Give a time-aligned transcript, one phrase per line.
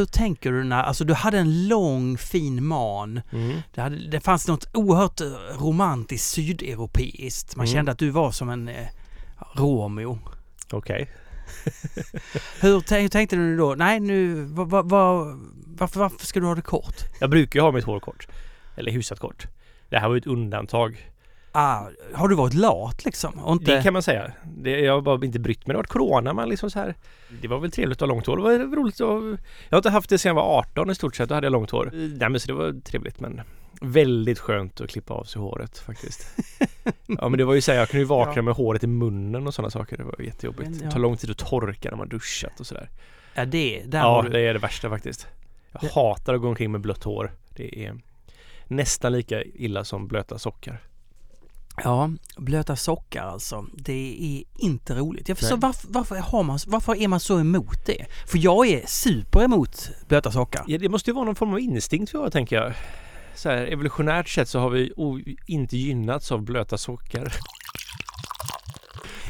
[0.00, 3.20] Hur tänker du när, alltså du hade en lång fin man.
[3.32, 3.60] Mm.
[3.74, 5.20] Det, hade, det fanns något oerhört
[5.60, 7.56] romantiskt sydeuropeiskt.
[7.56, 7.74] Man Mm.
[7.74, 8.86] kände att du var som en eh,
[9.54, 10.18] Romeo.
[10.72, 11.10] Okej.
[12.60, 13.74] Hur, tän- hur tänkte du då?
[13.74, 16.96] Nej nu, vad, vad, vad, varför, varför ska du ha det kort?
[17.20, 18.28] Jag brukar ju ha mitt hår kort.
[18.76, 19.46] Eller hyfsat kort.
[19.88, 21.10] Det här var ju ett undantag.
[21.52, 23.38] Ah, har du varit lat liksom?
[23.38, 23.76] Och inte...
[23.76, 24.32] Det kan man säga.
[24.56, 25.74] Det, jag har bara inte brytt mig.
[25.74, 26.94] Det har varit corona men liksom så här.
[27.42, 28.36] Det var väl trevligt att ha långt hår.
[28.36, 29.00] Det var roligt att...
[29.68, 31.28] Jag har inte haft det sedan jag var 18 i stort sett.
[31.28, 31.90] Då hade jag långt hår.
[31.92, 33.40] Nej men så det var trevligt men
[33.82, 36.36] väldigt skönt att klippa av sig håret faktiskt.
[37.06, 38.42] Ja men det var ju så här, jag kunde ju vakna Ja.
[38.42, 39.96] med håret i munnen och sådana saker.
[39.96, 40.70] Det var jättejobbigt.
[40.70, 40.90] Men, Det ja.
[40.90, 42.88] tar lång tid att torka när man duschat och sådär.
[43.34, 44.28] Ja det, där Ja du...
[44.28, 45.26] det är det värsta faktiskt.
[45.72, 47.32] Jag Det- hatar att gå omkring med blött hår.
[47.56, 47.96] Det är
[48.66, 50.80] nästan lika illa som blöta sockar.
[51.76, 53.66] Ja, blöta sockar alltså.
[53.72, 55.28] Det är inte roligt.
[55.28, 58.06] Jag förstår varför, varför, har man, varför är man så emot det?
[58.26, 60.64] För jag är super emot blöta sockar.
[60.66, 62.72] Ja, det måste ju vara någon form av instinkt vi har tänker jag.
[63.34, 64.92] Så här, evolutionärt sett så har vi
[65.46, 67.32] inte gynnats av blöta sockar.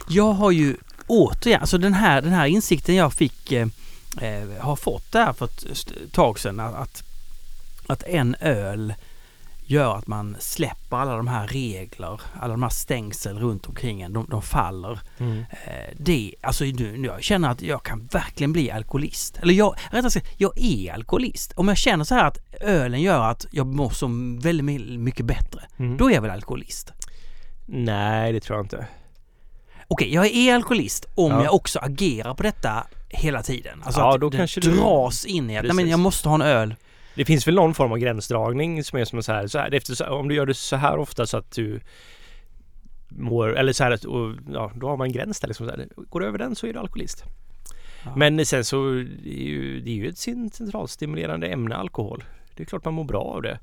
[0.09, 3.69] Jag har ju återigen, alltså den här, den här insikten jag fick, eh,
[4.21, 7.03] eh, har fått där för ett tag sedan att,
[7.87, 8.95] att en öl
[9.71, 14.13] gör att man släpper alla de här regler, alla de här stängsel runt omkring en,
[14.13, 15.01] de, de faller.
[15.19, 19.39] Eh, det, alltså nu, nu jag känner att jag kan verkligen bli alkoholist.
[19.43, 21.53] Eller jag, rättare sagt, jag är alkoholist.
[21.57, 24.07] Om jag känner så här att ölen gör att jag mår så
[24.43, 25.97] väldigt my- mycket bättre, Mm.
[25.97, 26.93] då är jag väl alkoholist.
[27.67, 28.87] Nej, det tror jag inte.
[29.89, 31.45] Okej, jag är alkoholist om Ja.
[31.45, 33.83] jag också agerar på detta hela tiden.
[33.85, 36.29] Alltså Ja, att då det kanske du- dras in i att nej, men jag måste
[36.29, 36.75] ha en öl.
[37.15, 40.09] Det finns väl någon form av gränsdragning som är som så här, så här efter,
[40.09, 41.81] om du gör det så här ofta så att du
[43.09, 45.67] mår, eller så här att, och, ja, då har man en gräns där liksom.
[45.67, 45.89] Så här.
[45.97, 47.25] Går du över den så är du alkoholist.
[48.05, 48.17] Ja.
[48.17, 48.91] Men sen så
[49.23, 52.25] det är ju, det är ju ett centralstimulerande ämne alkohol.
[52.55, 53.59] Det är klart man mår bra av det.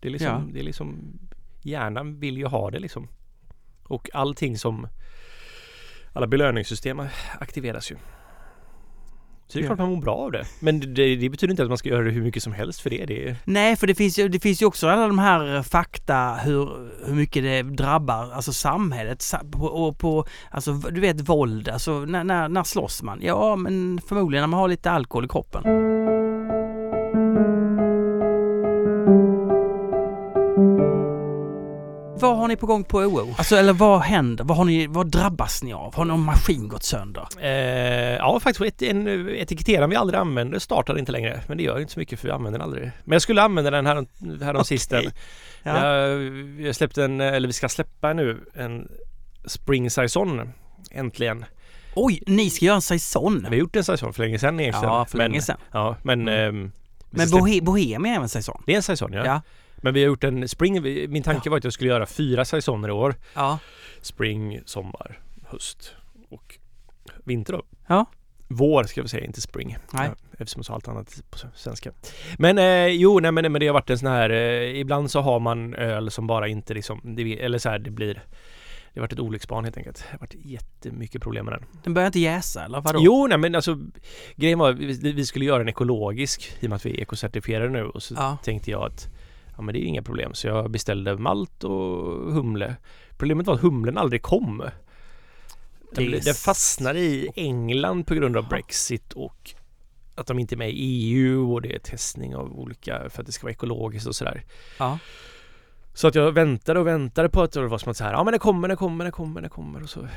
[0.00, 0.42] Det är liksom, Ja.
[0.52, 1.18] det är liksom
[1.62, 3.08] hjärnan vill ju ha det liksom.
[3.82, 4.88] Och allting som
[6.12, 7.02] alla belöningssystem
[7.38, 7.96] aktiveras ju.
[9.48, 10.44] Så det är klart man mår bra av det.
[10.60, 12.90] Men det, det betyder inte att man ska göra det hur mycket som helst för
[12.90, 13.04] det.
[13.06, 16.34] det är, Nej, för det finns, ju, det finns ju också alla de här fakta
[16.34, 22.24] hur, hur mycket det drabbar alltså samhället och på, alltså du vet våld, alltså när,
[22.24, 23.18] när, när slåss man?
[23.22, 25.62] Ja, men förmodligen när man har lite alkohol i kroppen.
[32.16, 33.34] Vad har ni på gång på OO?
[33.38, 34.44] Alltså, eller vad händer?
[34.44, 35.94] Vad, har ni, vad drabbas ni av?
[35.94, 37.26] Har någon maskin gått sönder?
[37.40, 41.40] Eh, ja, faktiskt ett, en etiketteraren vi aldrig använder startar inte längre.
[41.46, 42.90] Men det gör inte så mycket för vi använder den aldrig.
[43.04, 44.06] Men jag skulle använda den här,
[44.44, 44.64] här Okej.
[44.64, 45.02] sisten.
[45.62, 45.86] Ja.
[45.86, 46.20] Jag,
[46.60, 48.88] jag släppte en, eller vi ska släppa nu en
[49.44, 50.52] Spring Saison.
[50.90, 51.44] Äntligen.
[51.94, 53.40] Oj, ni ska göra en saison?
[53.42, 54.94] Vi har gjort en Saison för länge sedan egentligen.
[54.94, 55.56] Ja, för men, länge sedan.
[55.72, 56.28] Ja, men...
[56.28, 56.72] Mm.
[57.10, 58.62] vi Men bohe, Bohem är även saison?
[58.66, 59.26] Det är en Saison ja.
[59.26, 59.40] Ja.
[59.84, 60.82] Men vi har gjort en Spring.
[61.10, 63.14] Min tanke var att jag skulle göra fyra Saisoner i år.
[63.34, 63.58] Ja.
[64.00, 65.94] Spring, sommar, höst
[66.30, 66.58] och
[67.24, 67.62] vinter då.
[67.86, 68.06] Ja.
[68.48, 69.76] Vår ska vi säga, inte spring.
[69.92, 70.10] Nej.
[70.38, 71.92] Eftersom jag sa allt annat på svenska.
[72.38, 75.20] Men eh, jo, nej men, men det har varit en sån här, eh, ibland så
[75.20, 78.14] har man öl som bara inte liksom, det, eller så här, det blir
[78.94, 79.96] det har varit ett olycksbarn helt enkelt.
[79.96, 81.64] Det har varit jättemycket problem med den.
[81.84, 82.98] Den börjar inte jäsa eller vadå?
[83.02, 83.78] Jo, nej men alltså
[84.36, 87.70] grejen var vi, vi skulle göra en ekologisk i och med att vi är ekocertifierade
[87.70, 88.38] nu och så Ja.
[88.44, 89.08] tänkte jag att
[89.56, 92.76] ja men det är inga problem så jag beställde malt och humle.
[93.16, 94.64] Problemet var att humlen aldrig kom.
[95.92, 99.54] Den, den fastnade i England på grund av Brexit och
[100.14, 103.26] att de inte är med i EU och det är testning av olika för att
[103.26, 104.44] det ska vara ekologiskt och sådär.
[104.78, 104.98] Ja.
[105.94, 108.24] Så att jag väntade och väntade på att det var som att så här, ja
[108.24, 110.08] men det kommer, det kommer, det kommer, det kommer och så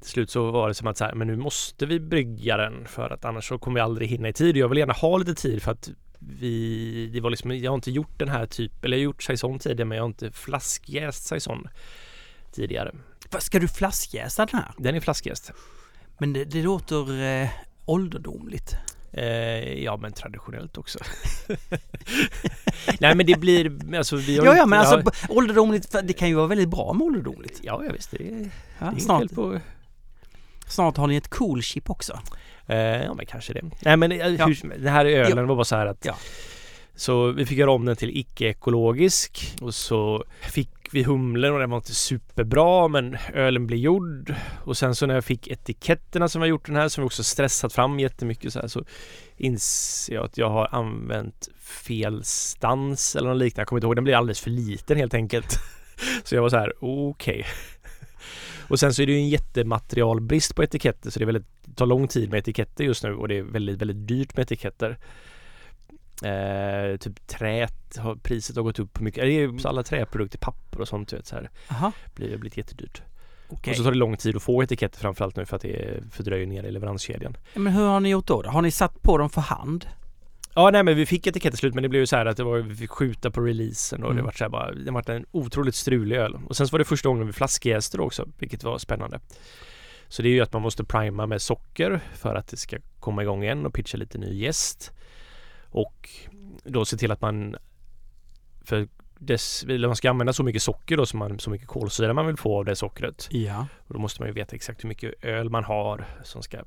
[0.00, 2.86] till slut så var det som att så här, men nu måste vi brygga den
[2.86, 4.56] för att annars så kommer vi aldrig hinna i tid.
[4.56, 5.90] Jag vill gärna ha lite tid för att
[6.28, 9.22] vi, det var liksom, jag har inte gjort den här typ, eller jag har gjort
[9.22, 11.68] saison tidigare men jag har inte flaskjäst saison
[12.52, 12.94] tidigare.
[13.38, 14.72] Ska du flaskjäsa den här?
[14.78, 15.52] Den är flaskjäst.
[16.18, 17.48] Men det, det låter eh,
[17.84, 18.74] ålderdomligt.
[19.12, 19.24] Eh,
[19.82, 20.98] ja men traditionellt också.
[23.00, 26.12] Nej men det blir, alltså vi har Ja, ja, inte- men alltså b- ålderdomligt, det
[26.12, 27.60] kan ju vara väldigt bra med ålderdomligt.
[27.62, 29.60] Ja, ja visst, det är, det är Ja, snart, på
[30.68, 32.20] snart har ni ett cool chip också.
[32.70, 33.62] Eh, ja men kanske det.
[33.82, 34.46] Nej men eh, Ja.
[34.46, 36.16] hur, den här ölen var bara så här att Ja.
[36.94, 41.70] Så vi fick göra om den till icke-ekologisk och så fick vi humlen och den
[41.70, 44.34] var inte superbra men ölen blev gjord
[44.64, 47.24] och sen så när jag fick etiketterna som jag gjort den här som vi också
[47.24, 48.84] stressat fram jättemycket så här så
[49.36, 51.48] inser jag att jag har använt
[51.86, 53.60] fel stans eller något liknande.
[53.60, 55.56] Jag kommer inte ihåg, den blev alldeles för liten helt enkelt.
[56.24, 57.46] Så jag var så här okej.
[58.70, 61.74] Och sen så är det ju en jättematerialbrist på etiketter så det, är väldigt, det
[61.74, 64.98] tar lång tid med etiketter just nu och det är väldigt, väldigt dyrt med etiketter.
[66.24, 69.24] Eh, typ trät, har, priset har gått upp mycket.
[69.24, 71.50] Det är alla träprodukter, papper och sånt vet, så här.
[71.68, 71.92] Aha.
[72.14, 73.02] Blir, blivit jättedyrt.
[73.48, 73.70] Okej.
[73.70, 76.46] Och så tar det lång tid att få etiketter framförallt nu för att det fördröjer
[76.46, 77.36] ner i leveranskedjan.
[77.54, 78.42] Men hur har ni gjort då?
[78.46, 79.86] Har ni satt på dem för hand?
[80.54, 82.44] Ja nej men vi fick etiketter slut men det blev ju så här att det
[82.44, 84.24] var, vi fick skjuta på releasen och det Mm.
[84.24, 86.38] var så här bara, det var en otroligt strulig öl.
[86.48, 89.20] Och sen så var det första gången vi flaskjäste också, vilket var spännande.
[90.08, 93.22] Så det är ju att man måste prima med socker för att det ska komma
[93.22, 94.92] igång igen och pitcha lite ny jäst.
[95.70, 96.08] Och
[96.64, 97.56] då se till att man
[98.64, 98.88] för
[99.18, 102.36] dess, man ska använda så mycket socker då, så, man, så mycket kolsyra man vill
[102.36, 103.28] få av det sockret.
[103.30, 103.66] Ja.
[103.86, 106.58] Och då måste man ju veta exakt hur mycket öl man har som ska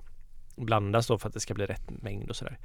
[0.56, 2.60] blandas då för att det ska bli rätt mängd och sådär.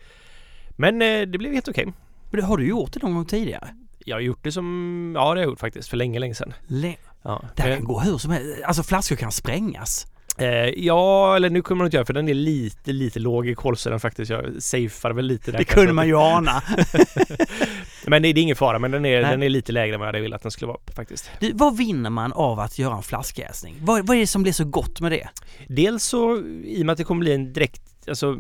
[0.80, 1.92] Men eh, det blev helt okej.
[2.30, 3.69] Men Har du gjort det någon gång tidigare?
[4.04, 6.52] Jag har gjort det som, ja det har jag gjort faktiskt, för länge, länge sedan.
[6.66, 8.62] Le- Ja, det här Eh, kan gå hur som helst.
[8.64, 10.06] Alltså flaskor kan sprängas.
[10.38, 13.54] eh, ja, eller nu kommer man inte göra för den är lite, lite låg i
[13.54, 14.30] kolsyran faktiskt.
[14.30, 15.75] Jag safear väl lite där Det kanske.
[15.80, 16.62] kunde man ju ana.
[18.06, 19.31] Men det, det är ingen fara, men den är, Nej.
[19.31, 21.31] den är lite lägre än vad jag hade velat att den skulle vara faktiskt.
[21.40, 23.74] Du, vad vinner man av att göra en flaskjäsning?
[23.81, 25.28] Vad, vad är det som blir så gott med det?
[25.69, 28.36] Dels så, i och med att det kommer bli en direkt, alltså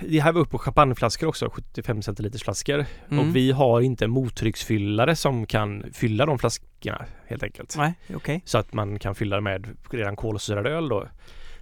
[0.00, 2.86] det här var upp på champagneflaskor också, 75 centiliters flaskor.
[3.10, 3.18] Mm.
[3.18, 7.74] Och vi har inte en mottrycksfyllare som kan fylla de flaskorna helt enkelt.
[7.76, 8.42] Nej, okej.
[8.44, 11.08] Så att man kan fylla med redan kolsyrad öl då.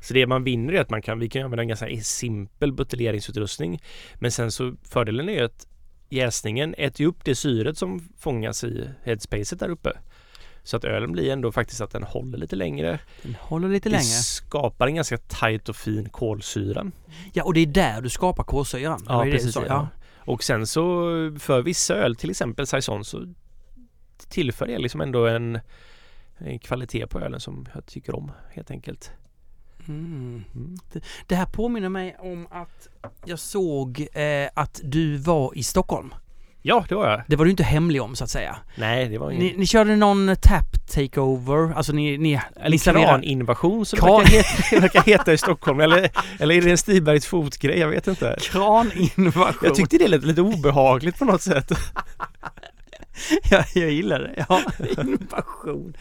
[0.00, 3.82] Så det man vinner är att man kan, vi kan använda en ganska simpel buteljeringsutrustning.
[4.14, 5.66] Men sen så fördelen är att
[6.08, 9.92] jäsningen äter ju upp det syret som fångas i headspacet där uppe.
[10.62, 13.00] Så att ölen blir ändå faktiskt att den håller lite längre.
[13.22, 14.04] Den håller lite Det längre.
[14.04, 16.90] skapar en ganska tight och fin kolsyra.
[17.32, 19.04] Ja, och det är där du skapar kolsyran.
[19.04, 19.88] Det det du sa, Ja.
[20.18, 20.82] Och sen så
[21.38, 23.34] för vissa öl, till exempel saison, så
[24.28, 25.60] tillför det liksom ändå en,
[26.38, 29.10] en kvalitet på ölen som jag tycker om helt enkelt.
[29.88, 30.44] Mm.
[30.54, 30.76] Mm.
[31.26, 32.88] Det här påminner mig om att
[33.24, 36.14] jag såg eh, att du var i Stockholm.
[36.62, 37.22] Ja, det var jag.
[37.26, 38.56] Det var du inte hemlig om så att säga.
[38.74, 39.44] Nej, det var ingen...
[39.46, 42.18] Ni, ni körde någon tap takeover, alltså ni...
[42.18, 45.80] ni, ni kraninvasion som Kran- det verkar heta, det verkar heta i Stockholm.
[45.80, 47.78] Eller, eller är det en Stigbergs fotgrej?
[47.78, 48.36] Jag vet inte.
[48.40, 49.54] Kraninvasion.
[49.62, 51.72] Jag tyckte det lät lite obehagligt på något sätt.
[53.50, 54.44] Ja, jag gillar det.
[54.48, 54.60] Ja,
[55.02, 55.94] invasion.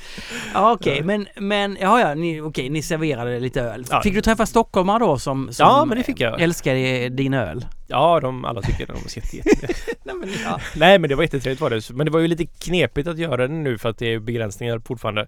[0.54, 3.86] Ja, okej, men, men, ja, ja, ni, okej, ni serverade lite öl.
[3.90, 4.02] Ja.
[4.02, 6.42] Fick du träffa stockholmar då som, som Ja, men det fick jag.
[6.42, 7.66] älskade din öl?
[7.90, 9.74] Ja, de alla tycker de är jätte, jätte.
[10.04, 10.60] Nej, men, ja.
[10.76, 11.90] Nej men det var jättetrevligt var det.
[11.94, 14.80] Men det var ju lite knepigt att göra det nu för att det är begränsningar
[14.86, 15.28] fortfarande.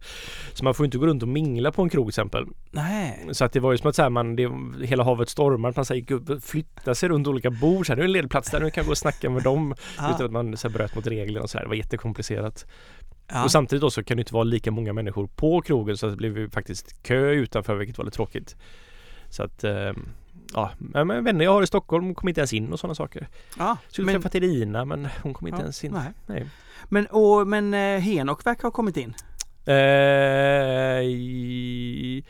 [0.54, 2.46] Så man får inte gå runt och mingla på en krog till exempel.
[2.72, 3.26] Nej.
[3.32, 4.52] Så att det var ju som att så här, man, det,
[4.86, 5.70] hela havet stormar.
[5.70, 7.86] Att man så här, gick upp flyttade sig runt olika bord.
[7.86, 9.44] Så här, nu är en ledig plats där, nu kan jag gå och snacka med
[9.44, 9.76] dem.
[9.94, 10.26] Utan Ja.
[10.26, 11.66] att man så här, bröt mot reglerna och så här.
[11.66, 12.66] Det var jättekomplicerat.
[13.28, 13.44] Ja.
[13.44, 16.14] Och samtidigt då så kan det inte vara lika många människor på krogen så att
[16.14, 18.56] det blev ju faktiskt kö utanför vilket var lite tråkigt.
[19.30, 19.92] Så att eh,
[20.54, 20.72] Ja,
[21.04, 23.28] men vänner jag har i Stockholm kom inte ens in och sådana saker.
[23.58, 23.78] ja.
[23.88, 25.92] Skulle Men, träffat Irina men hon kom inte Ja, ens in.
[25.92, 26.12] nej.
[26.26, 26.50] Nej.
[26.90, 29.14] men, och, men eh, Henok verkar ha kommit in.
[29.66, 32.24] Eh, i-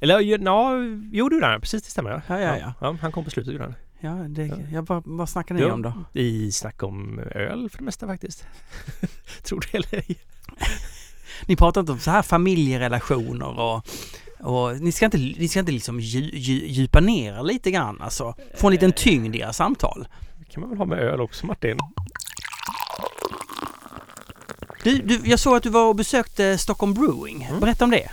[0.00, 0.74] eller ja, ja,
[1.12, 1.60] jo det gjorde han.
[1.60, 2.10] Precis det stämmer.
[2.28, 2.72] Ja, ja, ja.
[2.80, 3.74] ja han kom på slutet gjorde han.
[4.00, 4.56] Ja, det, Ja.
[4.72, 4.82] ja.
[4.82, 5.72] vad, vad snackar ni Ja.
[5.72, 5.92] om då?
[6.12, 8.46] I snack om öl för det mesta faktiskt.
[9.42, 10.16] Tror det eller ej.
[11.46, 13.86] Ni pratar inte om så här familjerelationer och,
[14.42, 18.00] och ni ska inte, ni ska inte liksom dju, dju, djupa ner er lite grann
[18.00, 18.34] alltså?
[18.56, 20.08] Få en liten tyngd i era samtal?
[20.38, 21.78] Det kan man väl ha med öl också Martin?
[24.82, 27.42] Du, du, jag såg att du var och besökte Stockholm Brewing.
[27.42, 27.60] Mm.
[27.60, 28.10] Berätta om det.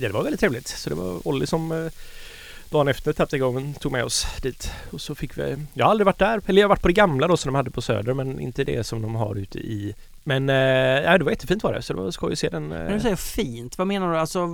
[0.00, 0.68] Det var väldigt trevligt.
[0.68, 1.92] Så det var Olli som eh,
[2.70, 4.70] dagen efter tapptegången tog med oss dit.
[4.90, 5.56] Och så fick vi...
[5.74, 6.40] Jag har aldrig varit där.
[6.46, 8.64] Eller jag har varit på det gamla då som de hade på Söder men inte
[8.64, 9.94] det som de har ute i...
[10.24, 11.82] Men eh, det var jättefint var det.
[11.82, 12.68] Så det var skoj att se den.
[12.68, 14.18] När du Eh, säger fint, vad menar du?
[14.18, 14.46] Alltså,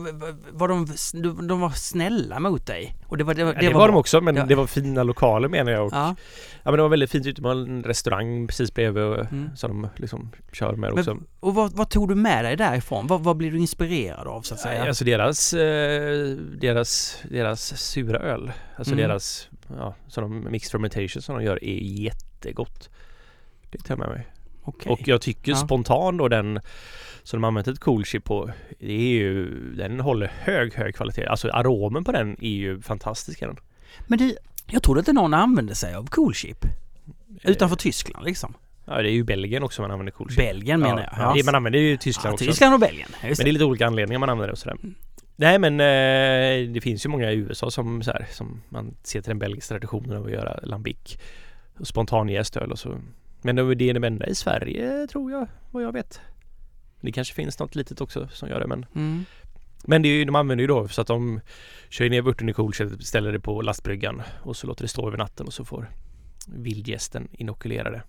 [0.52, 0.86] var de,
[1.22, 2.94] de, de var snälla mot dig?
[3.06, 4.00] Och det var, det, var- ja, det var de bra.
[4.00, 4.44] också men Ja.
[4.46, 5.86] det var fina lokaler menar jag.
[5.86, 6.14] Och, ja.
[6.62, 6.70] Ja.
[6.70, 9.50] men det var väldigt fint ute en restaurang precis bredvid Mm.
[9.56, 11.16] som de liksom kör med Men- också.
[11.40, 13.06] Och vad, vad tog du med dig därifrån?
[13.06, 14.84] Vad, vad blir du inspirerad av så att säga?
[14.84, 16.28] Alltså deras, eh,
[16.60, 18.52] deras, deras sura öl.
[18.76, 19.08] Alltså Mm.
[19.08, 19.48] deras,
[19.78, 22.90] ja, som de mixed fermentation som de gör är jättegott.
[23.70, 24.26] Det tar jag med mig.
[24.68, 24.92] Okej.
[24.92, 25.56] Och jag tycker Ja.
[25.56, 26.60] spontant då den
[27.22, 31.26] som de använt ett cool chip på, det är ju, den håller hög, hög kvalitet.
[31.26, 33.40] Alltså aromen på den är ju fantastisk.
[33.40, 33.56] Den.
[34.06, 36.64] Men du, jag trodde inte någon använde sig av cool chip.
[37.42, 38.54] Utanför Tyskland liksom.
[38.84, 40.36] Ja, det är ju Belgien också man använder cool chip.
[40.38, 41.12] Belgien menar jag.
[41.26, 42.44] Ja, det- man använder ju Tyskland ja, också.
[42.44, 43.08] Tyskland och Belgien.
[43.12, 44.76] Ja, Men det är lite olika anledningar man använder det och sådär.
[45.36, 49.20] Nej men eh, det finns ju många i USA som så här, som man ser
[49.20, 51.18] till den belgiska traditionen av att göra lambic
[51.78, 53.00] och spontanjäst öl och så.
[53.42, 56.20] Men det är det enda i Sverige tror jag, vad jag vet.
[57.00, 59.24] Det kanske finns något litet också som gör det men Mm.
[59.84, 61.40] Men det är ju, de använder ju då så att de
[61.88, 65.18] kör ner vörten i coolshed, ställer det på lastbryggan och så låter det stå över
[65.18, 65.90] natten och så får
[66.46, 68.02] vildgästen inokulera det.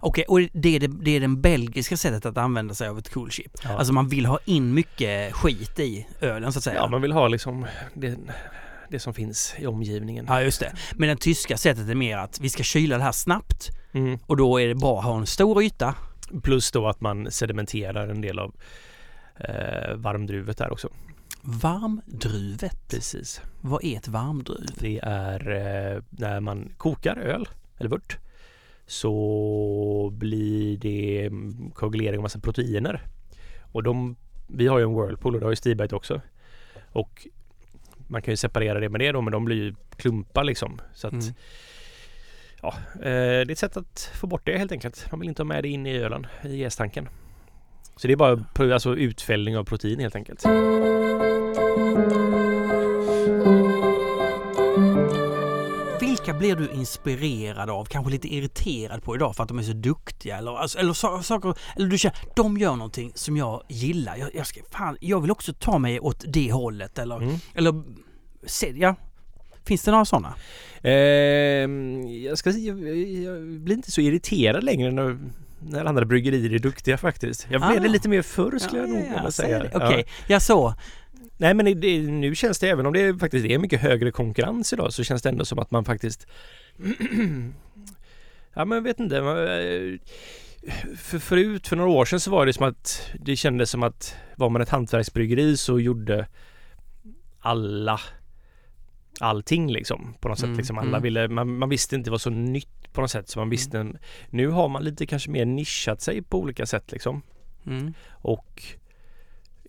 [0.00, 3.12] Okej, och det är det, det är det belgiska sättet att använda sig av ett
[3.12, 3.52] cool chip.
[3.64, 3.78] Ja.
[3.78, 6.76] Alltså man vill ha in mycket skit i ölen så att säga.
[6.76, 8.18] Ja, man vill ha liksom det,
[8.92, 10.24] det som finns i omgivningen.
[10.28, 10.72] Ja, just det.
[10.96, 14.18] Men det tyska sättet är mer att vi ska kyla det här snabbt Mm.
[14.26, 15.94] och då är det bra att ha en stor yta.
[16.42, 18.54] Plus då att man sedimenterar en del av
[19.36, 20.88] eh, varmdruvet där också.
[21.42, 22.88] Varmdruvet.
[22.88, 23.40] Precis.
[23.60, 24.66] Vad är ett varmdruv?
[24.78, 28.18] Det är eh, när man kokar öl eller vört
[28.86, 33.02] så blir det mm, koagulering av massa proteiner.
[33.72, 36.20] Och de, vi har ju en Whirlpool och det har ju Stiberg också.
[36.92, 37.26] Och
[38.12, 40.80] man kan ju separera det med det då men de blir ju klumpar liksom.
[40.94, 41.24] Så att Mm.
[42.62, 45.06] ja, eh, det är ett sätt att få bort det helt enkelt.
[45.10, 47.08] Man vill inte ha med det in i ölen, i jästanken.
[47.96, 50.44] Så det är bara alltså utfällning av protein helt enkelt.
[56.32, 59.72] Vilka blir du inspirerad av, kanske lite irriterad på idag för att de är så
[59.72, 60.38] duktiga?
[60.38, 64.16] Eller, alltså, eller sa- saker, eller du känner, de gör någonting som jag gillar.
[64.16, 66.98] Jag, jag, ska, fan, jag vill också ta mig åt det hållet.
[66.98, 67.34] Eller, Mm.
[67.54, 67.82] eller
[68.46, 68.94] se, ja.
[69.64, 70.34] Finns det några sådana?
[70.82, 75.18] Ehm, jag, ska, jag, jag blir inte så irriterad längre när,
[75.60, 77.46] när andra bryggerier är duktiga faktiskt.
[77.50, 77.82] Jag blev Ah.
[77.82, 79.64] det lite mer förr skulle jag nog vilja säga.
[79.74, 80.74] Okej, jag så.
[81.36, 84.92] Nej men det, nu känns det även om det faktiskt är mycket högre konkurrens idag
[84.92, 86.26] så känns det ändå som att man faktiskt
[88.54, 89.16] Ja men jag vet inte.
[89.16, 89.98] Eh,
[90.96, 94.16] för förut, för några år sedan så var det som att det kändes som att
[94.36, 96.28] var man ett hantverksbryggeri så gjorde
[97.40, 98.00] alla
[99.20, 100.46] allting liksom på något sätt.
[100.46, 101.02] Mm, Liksom alla mm.
[101.02, 103.98] ville, man, man visste inte vad så nytt på något sätt så man visste en,
[104.30, 107.22] Nu har man lite kanske mer nischat sig på olika sätt liksom.
[107.66, 107.94] Mm.
[108.10, 108.62] Och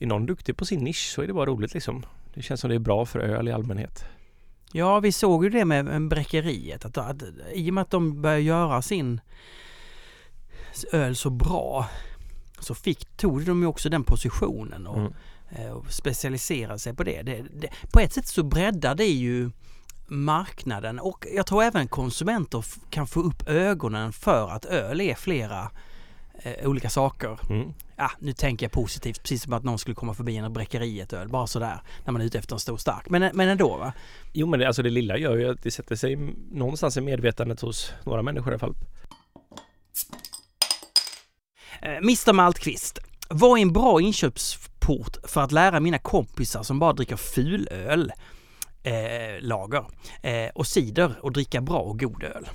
[0.03, 2.05] är någon duktig på sin nisch så är det bara roligt liksom.
[2.33, 4.05] Det känns som det är bra för öl i allmänhet.
[4.71, 6.85] Ja, vi såg ju det med bräckeriet.
[6.85, 9.21] Att, att, I och med att de började göra sin
[10.91, 11.89] öl så bra
[12.59, 15.13] så fick, tog de ju också den positionen och, Mm.
[15.51, 17.21] eh, och specialiserade sig på det.
[17.21, 17.69] Det, det.
[17.93, 19.49] På ett sätt så breddar det ju
[20.07, 25.71] marknaden och jag tror även konsumenter kan få upp ögonen för att öl är flera
[26.41, 27.39] eh, olika saker.
[27.49, 27.73] Mm.
[27.95, 31.29] Ja, nu tänker jag positivt, precis som att någon skulle komma förbi en bräckeriet öl,
[31.29, 33.09] bara sådär, när man är ute efter en stor stark.
[33.09, 33.93] Men, men ändå va?
[34.33, 36.15] Jo men det, alltså det lilla gör ju att det sätter sig
[36.51, 38.75] någonstans i medvetandet hos några människor i alla fall.
[41.81, 42.99] Eh, Mr Maltqvist,
[43.29, 48.11] vad är en bra inköpsport för att lära mina kompisar som bara dricker fulöl,
[48.83, 49.85] eh, lager,
[50.21, 52.49] eh, och cider och dricka bra och god öl?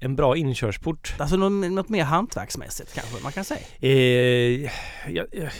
[0.00, 1.14] En bra inkörsport.
[1.18, 3.60] Alltså något, något mer hantverksmässigt kanske man kan säga.
[3.80, 3.90] Eh,
[5.08, 5.50] jag, jag,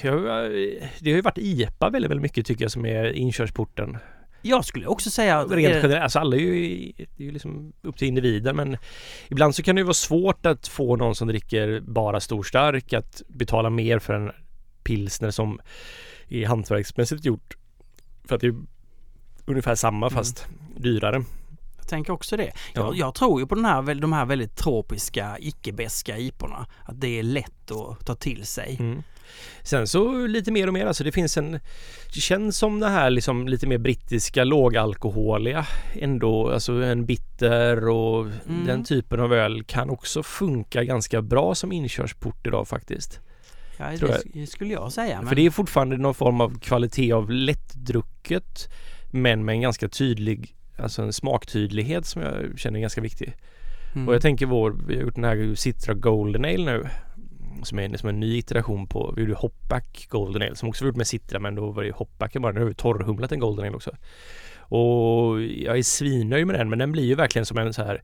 [1.01, 3.99] det har ju varit IPA väldigt, väldigt mycket tycker jag som är inkörsporten.
[4.43, 5.45] Jag skulle också säga...
[5.45, 8.77] Rent generellt, alltså alla är ju, det är ju liksom upp till individen men
[9.29, 12.93] ibland så kan det ju vara svårt att få någon som dricker bara stor stark
[12.93, 14.31] att betala mer för en
[14.85, 15.61] pilsner som
[16.29, 17.57] är hantverksmässigt gjort.
[18.25, 18.55] För att det är
[19.47, 20.17] ungefär samma Mm.
[20.17, 21.25] fast dyrare.
[21.89, 22.53] Tänker också det.
[22.75, 22.81] Ja.
[22.81, 26.67] Jag, jag tror ju på den här, de här väldigt tropiska, icke-beska iporna.
[26.85, 28.77] Att det är lätt att ta till sig.
[28.81, 29.03] Mm.
[29.63, 31.53] Sen så lite mer och mer, alltså det finns en
[32.15, 38.27] Det känns som det här liksom lite mer brittiska lågalkoholiga ändå, alltså en bitter och
[38.27, 38.67] Mm.
[38.67, 43.21] den typen av öl kan också funka ganska bra som inkörsport idag faktiskt.
[43.79, 43.87] Ja,
[44.35, 45.19] det, skulle jag säga.
[45.19, 45.29] Men...
[45.29, 48.69] För det är fortfarande någon form av kvalitet av lättdrucket
[49.11, 53.37] men med en ganska tydlig Alltså en smaktydlighet som jag känner är ganska viktig.
[53.95, 54.09] Mm.
[54.09, 56.89] Och jag tänker vår, vi har gjort den här Citra Golden Ale nu
[57.63, 60.89] som är som en ny iteration på, vi gjorde Hopback Golden Ale som också var
[60.89, 63.67] gjort med Citra men då var det Hopbacken bara, nu har vi torrhumlat en Golden
[63.67, 63.97] Ale också.
[64.59, 68.03] Och jag är svinnöjd med den men den blir ju verkligen som en så här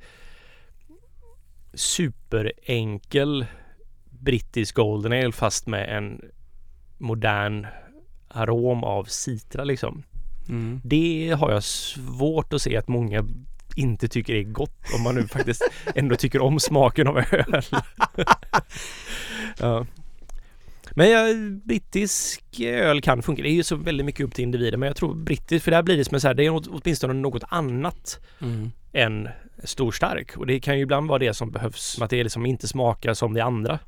[1.75, 3.47] superenkel
[4.11, 6.21] brittisk Golden Ale fast med en
[6.99, 7.67] modern
[8.29, 10.03] arom av citra liksom.
[10.49, 10.81] Mm.
[10.85, 13.25] Det har jag svårt att se att många
[13.77, 15.63] inte tycker är gott om man nu faktiskt
[15.95, 17.63] ändå tycker om smaken av öl.
[19.59, 19.87] ja.
[20.97, 21.25] Men ja,
[21.65, 23.43] brittisk öl kan funka.
[23.43, 25.83] Det är ju så väldigt mycket upp till individen men jag tror brittisk, för där
[25.83, 28.71] blir det som en så här, det är åt- åtminstone något annat Mm.
[28.93, 29.29] än
[29.65, 31.99] stor stark och det kan ju ibland vara det som behövs.
[32.03, 33.79] Att det liksom inte smakar som det andra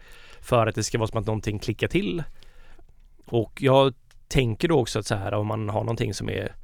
[0.40, 2.22] för att det ska vara som att någonting klickar till.
[3.24, 3.94] Och jag
[4.28, 6.54] tänker då också att så här om man har någonting som är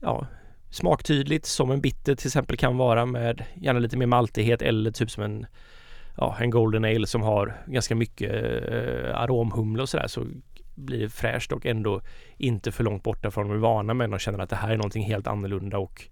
[0.00, 0.26] ja,
[0.70, 5.10] smaktydligt som en bitter till exempel kan vara med gärna lite mer maltighet eller typ
[5.10, 5.46] som en
[6.16, 8.32] ja, en Golden Ale som har ganska mycket
[8.72, 10.26] eh, aromhumle och sådär så
[10.74, 12.00] blir det fräscht och ändå
[12.36, 14.14] inte för långt borta från vad vi är vana med.
[14.14, 16.08] Och känner att det här är någonting helt annorlunda och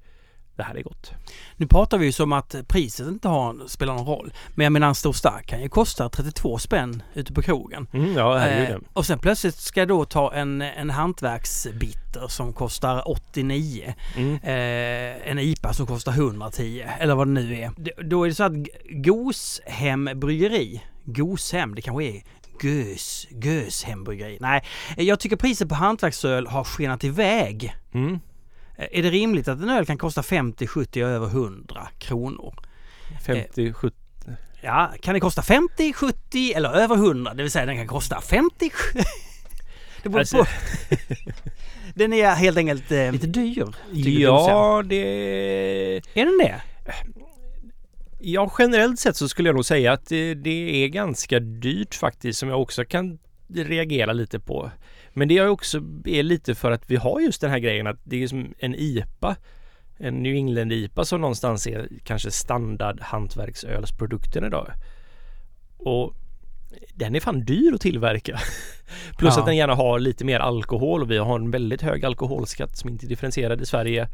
[0.56, 1.12] det här är gott.
[1.56, 4.32] Nu pratar vi ju som att priset inte har, spelar någon roll.
[4.54, 7.86] Men jag menar en stor stark kan ju kosta 32 spänn ute på krogen.
[7.92, 8.70] Mm, ja, herregud.
[8.74, 13.94] Eh, och sen plötsligt ska jag då ta en, en hantverksbitter som kostar 89.
[14.16, 14.34] Mm.
[14.34, 17.70] Eh, en IPA som kostar 110 eller vad det nu är.
[17.76, 18.52] D- Då är det så att
[18.90, 22.22] Goshem bryggeri, Goshem, det kanske är
[22.62, 24.38] Gös, Göshem bryggeri.
[24.40, 24.64] Nej,
[24.96, 27.74] jag tycker priset på hantverksöl har skenat iväg.
[27.94, 28.20] Mm.
[28.76, 32.54] Eh, Är det rimligt att en öl kan kosta 50, 70 och över 100 kronor?
[33.26, 33.96] 50, 70.
[34.60, 37.34] Ja, kan det kosta 50, 70 eller över 100?
[37.34, 38.70] Det vill säga den kan kosta 50...
[40.02, 40.46] det beror Alltså- på.
[41.94, 43.66] Den är helt enkelt eh, lite dyr.
[43.92, 44.96] Ja, det...
[46.14, 46.62] Är den det?
[48.20, 52.38] Ja, generellt sett så skulle jag nog säga att det, det är ganska dyrt faktiskt
[52.38, 53.18] som jag också kan
[53.54, 54.70] reagera lite på.
[55.16, 58.00] Men det är också är lite för att vi har just den här grejen att
[58.04, 59.36] det är som en IPA
[59.98, 64.70] en New England IPA som någonstans är kanske standard hantverksölsprodukten idag.
[65.76, 66.14] Och
[66.94, 68.38] den är fan dyr att tillverka.
[69.18, 69.40] Plus Ja.
[69.40, 72.90] att den gärna har lite mer alkohol och vi har en väldigt hög alkoholskatt som
[72.90, 74.08] inte är differentierad i Sverige.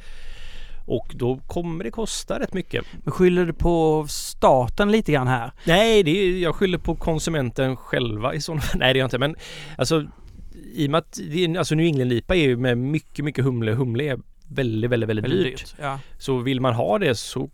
[0.86, 2.84] Och då kommer det kosta rätt mycket.
[3.04, 5.52] Men skyller du på staten lite grann här?
[5.64, 8.62] Nej, det är, jag skyller på konsumenten själva i sådana.
[8.74, 9.18] Nej, det gör jag inte.
[9.18, 9.36] Men
[9.78, 10.06] alltså
[10.54, 13.72] i och med att det alltså New England-IPA är ju med mycket, mycket humle.
[13.72, 14.18] Humle är
[14.48, 15.74] väldigt, väldigt, väldigt, dyrt.
[15.80, 16.00] Ja.
[16.18, 17.50] Så vill man ha det så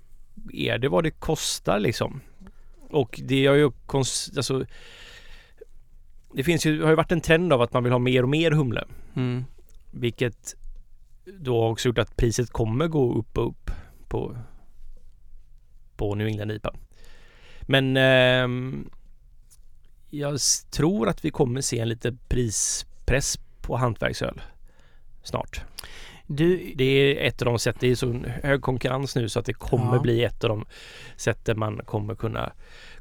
[0.52, 2.20] är det vad det kostar liksom.
[2.90, 4.64] Och det har ju kons- alltså
[6.34, 8.28] Det finns ju, har ju varit en trend av att man vill ha mer och
[8.28, 8.84] mer humle.
[9.14, 9.44] Mm.
[9.90, 10.54] Vilket
[11.38, 13.70] då har också gjort att priset kommer gå upp och upp
[14.08, 14.37] på
[15.96, 16.74] på New England IPA.
[17.62, 18.90] Men ehm,
[20.11, 20.38] jag
[20.70, 22.12] tror att vi kommer se en lite
[23.08, 24.40] prispress på hantverksöl
[25.22, 25.62] snart.
[26.26, 29.46] Du, Det är ett av de sätt, det är så hög konkurrens nu så att
[29.46, 30.00] det kommer Ja.
[30.02, 30.64] bli ett av de
[31.16, 32.52] sätten man kommer kunna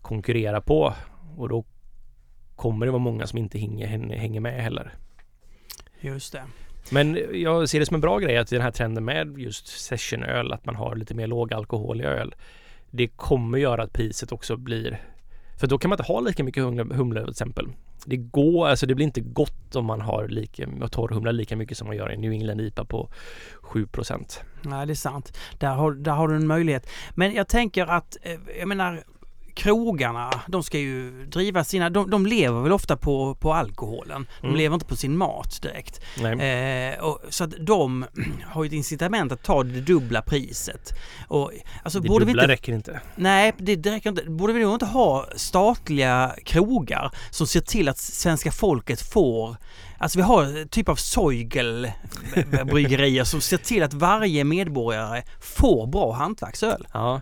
[0.01, 0.93] konkurrera på.
[1.37, 1.65] Och då
[2.55, 4.93] kommer det vara många som inte hänger, hänger med heller.
[6.01, 6.43] just det.
[6.91, 10.53] Men jag ser det som en bra grej att den här trenden med just sessionöl,
[10.53, 12.35] att man har lite mer låg alkohol i öl.
[12.91, 15.01] Det kommer göra att priset också blir
[15.59, 17.67] för då kan man inte ha lika mycket humle, humle till exempel.
[18.05, 21.87] Det går, alltså det blir inte gott om man har lika, torrhumlar lika mycket som
[21.87, 23.09] man gör i New England IPA på
[23.61, 25.37] 7% Nej, det är sant.
[25.57, 26.89] Där har, där har du en möjlighet.
[27.15, 29.03] Men jag tänker att, eh, jag menar,
[29.57, 34.27] krogarna, de ska ju driva sina, de, de lever väl ofta på, på alkoholen.
[34.41, 34.57] De Mm.
[34.57, 36.01] lever inte på sin mat direkt.
[36.19, 38.05] Eh, och, så att de
[38.45, 40.93] har ju ett incitament att ta det dubbla priset.
[41.27, 41.51] Och,
[41.83, 43.01] alltså, det borde vi dubbla inte, räcker inte.
[43.15, 44.29] Nej, det, räcker inte.
[44.29, 49.57] Borde vi då inte ha statliga krogar som ser till att svenska folket får
[49.99, 51.91] Alltså vi har typ av Soigel
[52.65, 56.87] bryggerier som ser till att varje medborgare får bra hantverksöl.
[56.93, 57.21] Ja.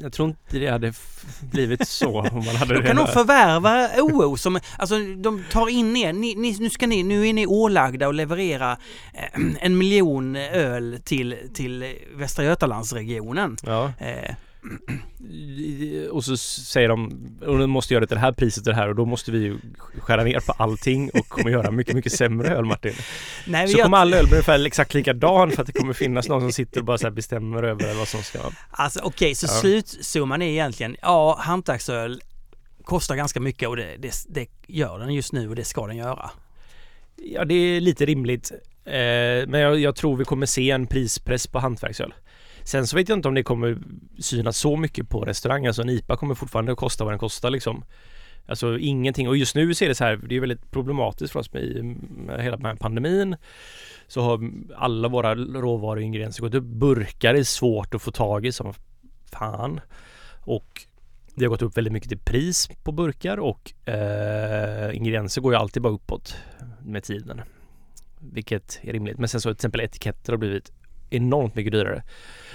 [0.00, 0.92] Jag tror inte det hade
[1.40, 5.96] blivit så om man hade De kan nog förvärva OO som, alltså de tar in
[5.96, 8.72] er, ni, ni, nu ska ni, nu är ni ålagda att leverera
[9.14, 13.56] eh, en miljon öl till, till Västra Götalandsregionen.
[13.62, 13.92] Ja.
[13.98, 14.34] Eh,
[16.10, 18.88] Och så säger de och de måste göra det till det här priset det här
[18.88, 19.58] och då måste vi ju
[19.98, 22.92] skära ner på allting och kommer göra mycket, mycket sämre öl Martin.
[23.46, 26.28] nej, Så vi kommer all öl bli ungefär exakt likadan för att det kommer finnas
[26.28, 28.38] någon som sitter och bara så här bestämmer över vad som ska...
[28.70, 29.50] alltså okej, så Ja.
[29.60, 32.22] slutsumman är egentligen, ja hantverksöl
[32.84, 35.96] kostar ganska mycket och det, det, det gör den just nu och det ska den
[35.96, 36.30] göra.
[37.16, 38.52] Ja, det är lite rimligt.
[38.84, 42.14] Eh, men jag, jag tror vi kommer se en prispress på hantverksöl.
[42.64, 43.78] Sen så vet jag inte om det kommer
[44.18, 45.66] synas så mycket på restaurang.
[45.66, 47.84] Alltså en IPA kommer fortfarande att kosta vad den kostar liksom.
[48.46, 49.28] Alltså ingenting.
[49.28, 52.42] Och just nu ser det så här, det är väldigt problematiskt för oss med, med
[52.42, 53.36] hela den här pandemin.
[54.06, 56.64] Så har alla våra råvaruingredienser gått upp.
[56.64, 58.74] Burkar är svårt att få tag i som
[59.24, 59.80] fan.
[60.40, 60.86] Och
[61.34, 65.58] det har gått upp väldigt mycket i pris på burkar och eh, ingredienser går ju
[65.58, 66.36] alltid bara uppåt
[66.84, 67.40] med tiden.
[68.20, 69.18] Vilket är rimligt.
[69.18, 70.72] Men sen så till exempel etiketter har blivit
[71.14, 72.02] enormt mycket dyrare.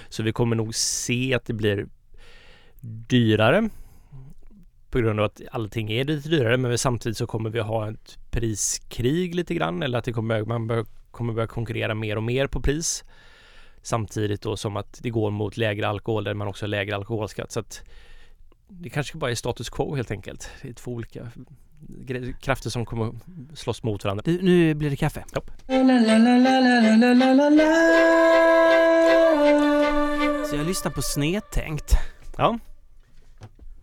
[0.09, 1.87] Så vi kommer nog se att det blir
[2.81, 3.69] dyrare
[4.89, 8.17] på grund av att allting är lite dyrare men samtidigt så kommer vi ha ett
[8.31, 12.47] priskrig lite grann eller att det kommer, man bör, kommer börja konkurrera mer och mer
[12.47, 13.03] på pris.
[13.81, 17.51] Samtidigt då som att det går mot lägre alkohol där man också har lägre alkoholskatt.
[17.51, 17.83] Så att
[18.67, 20.49] det kanske bara är status quo helt enkelt.
[20.61, 21.31] Det är två olika
[22.41, 23.13] krafter som kommer
[23.55, 24.21] slåss mot varandra.
[24.25, 25.25] Du, nu blir det kaffe.
[25.33, 25.51] Japp.
[30.49, 31.93] Så jag lyssnar på Snedtänkt.
[32.37, 32.59] Ja,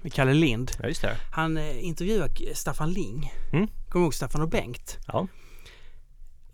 [0.05, 0.71] med Kalle Lind.
[0.83, 1.17] Ja, just det.
[1.33, 3.33] Han eh, intervjuade Staffan Ling.
[3.53, 3.67] Mm.
[3.67, 4.99] Kommer du ihåg Staffan och Bengt?
[5.07, 5.27] Ja.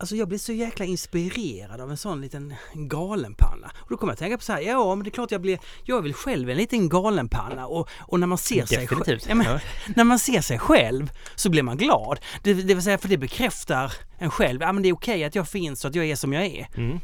[0.01, 3.71] Alltså jag blev så jäkla inspirerad av en sån liten galenpanna.
[3.77, 5.41] Och då kommer jag att tänka på så här, ja men det är klart jag
[5.41, 8.99] blir, jag är väl själv en liten galenpanna och, och när man ser sig själv,
[8.99, 9.29] Definitivt.
[9.29, 9.59] ja, men,
[9.95, 12.19] när man ser sig själv så blir man glad.
[12.43, 15.35] Det, det vill säga för det bekräftar en själv, ja men det är okej att
[15.35, 16.67] jag finns och att jag är som jag är.
[16.77, 16.99] Mm.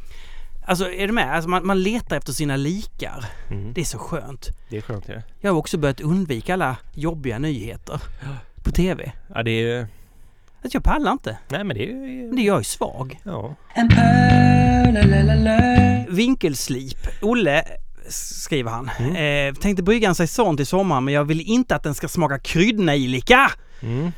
[0.68, 1.36] Alltså är du med?
[1.36, 3.26] Alltså, man, man letar efter sina likar.
[3.52, 3.74] Mm.
[3.74, 4.50] Det är så skönt.
[4.70, 5.22] Det är skönt ja.
[5.40, 8.02] Jag har också börjat undvika alla jobbiga nyheter
[8.64, 9.12] på TV.
[9.36, 9.88] Ja, det är...
[10.64, 11.38] Att jag pallar inte.
[11.50, 11.94] Nej, men det är...
[12.28, 13.20] Men det gör jag är svag.
[13.24, 13.56] Ja.
[16.10, 17.08] Vinkelslip.
[17.22, 17.64] Olle
[18.10, 18.90] skriver han.
[19.00, 19.16] Mm.
[19.16, 22.40] Eh, tänkte brygga en saison till sommaren men jag vill inte att den ska smaka
[22.40, 23.52] kryddnejlika.
[23.82, 24.12] Mm.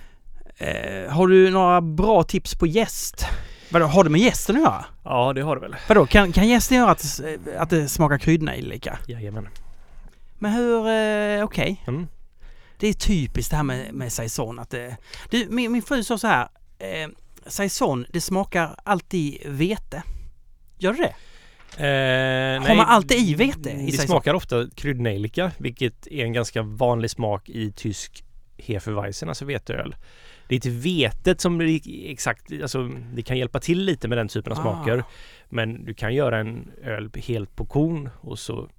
[0.58, 3.26] Eh, har du några bra tips på gäst?
[3.72, 4.86] Vadå, har det med gästen att göra?
[5.04, 5.76] Ja, det har det väl.
[5.88, 7.22] Vadå, kan, kan gästen göra att,
[7.58, 9.00] att det smakar kryddnejlika?
[9.08, 9.48] Jajamän.
[10.40, 11.84] Men hur, eh, okej.
[11.88, 12.08] Mm.
[12.80, 14.98] Det är typiskt det här med, med saison att det...
[15.30, 16.48] Du, min, min fru sa så här.
[16.80, 17.10] Eh,
[17.46, 20.04] saison, det smakar alltid vete.
[20.78, 21.16] Gör det det?
[21.78, 24.08] Eh, Har man alltid i vete i Det saison?
[24.08, 28.24] smakar ofta kryddnejlika, vilket är en ganska vanlig smak i tysk
[28.58, 29.96] Hefeweizen, alltså veteöl.
[30.48, 31.80] Det är inte vetet som är
[32.12, 34.62] exakt, alltså det kan hjälpa till lite med den typen av Ah.
[34.62, 35.04] smaker.
[35.50, 38.70] Men du kan göra en öl helt på korn och så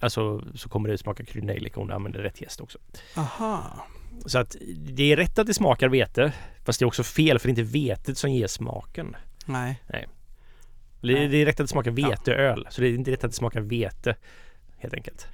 [0.00, 2.78] Alltså så kommer det smaka kryddnejlika om du använder rätt jäst också.
[3.16, 3.86] Aha.
[4.26, 6.32] Så att det är rätt att det smakar vete.
[6.64, 9.16] Fast det är också fel för det är inte vetet som ger smaken.
[9.44, 9.82] Nej.
[9.88, 10.06] Det,
[11.14, 11.28] Nej.
[11.28, 12.66] det är rätt att det smakar veteöl.
[12.70, 14.16] Så det är inte rätt att det smakar vete.
[14.78, 15.26] Helt enkelt.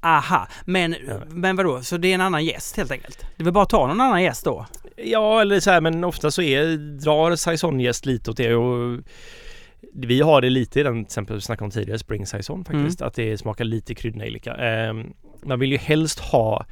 [0.00, 1.20] Aha, men, Ja.
[1.28, 3.26] men vadå, så det är en annan gäst helt enkelt?
[3.36, 4.66] Det vill bara ta någon annan gäst då?
[4.96, 9.00] Ja, eller så här, men ofta så är, drar saisonjäst lite åt det och
[9.94, 13.02] vi har det lite i den, till exempel vi snackade om tidigare, spring saison faktiskt,
[13.02, 14.56] att det smakar lite kryddnejlika.
[14.56, 14.94] Eh,
[15.42, 16.66] man vill ju helst ha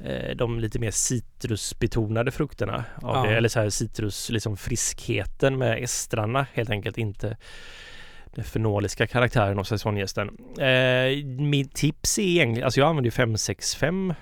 [0.00, 3.30] eh, de lite mer citrusbetonade frukterna av Ja.
[3.30, 7.36] det, eller så här citrus, liksom friskheten med estrarna helt enkelt, inte
[8.34, 10.28] den fenoliska karaktären av saisonjästen.
[10.60, 14.14] Eh, mitt tips är egentligen, alltså jag använder ju 565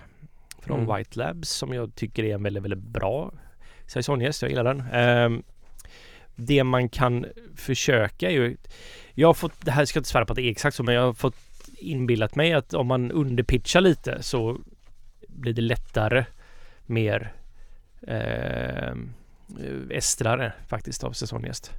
[0.63, 0.97] från Mm.
[0.97, 3.33] White Labs som jag tycker är en väldigt, väldigt bra
[3.87, 4.43] saisonjäst.
[4.43, 4.81] Jag gillar den.
[4.93, 5.43] Ehm,
[6.37, 8.57] det man kan försöka ju...
[9.15, 10.83] Jag har fått, det här ska jag inte svära på att det är exakt så,
[10.83, 11.37] men jag har fått
[11.79, 14.59] inbillat mig att om man underpitchar lite så
[15.29, 16.25] blir det lättare
[16.87, 17.33] mer
[18.03, 18.97] eh,
[19.91, 21.73] estrare faktiskt av säsongjäst.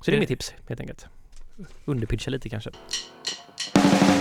[0.00, 1.06] Så det är mitt tips helt enkelt.
[1.84, 2.70] Underpitcha lite kanske.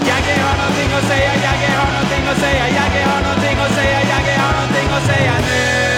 [0.07, 3.99] Jagge har någonting att säga, Jagge har någonting att säga, Jagge har någonting att säga,
[4.01, 5.90] Jagge har någonting att säga nu.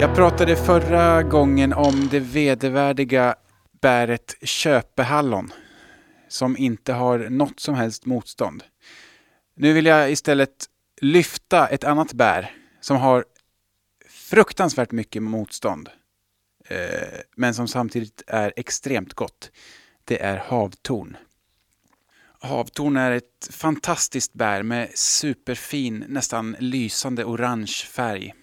[0.00, 3.34] Jag pratade förra gången om det vedervärdiga
[3.80, 5.52] bäret köpehallon
[6.28, 8.64] som inte har något som helst motstånd.
[9.54, 10.66] Nu vill jag istället
[11.00, 13.24] lyfta ett annat bär som har
[14.08, 15.88] fruktansvärt mycket motstånd
[16.68, 19.50] eh, men som samtidigt är extremt gott.
[20.04, 21.16] Det är havtorn.
[22.40, 28.34] Havtorn är ett fantastiskt bär med superfin, nästan lysande orange färg.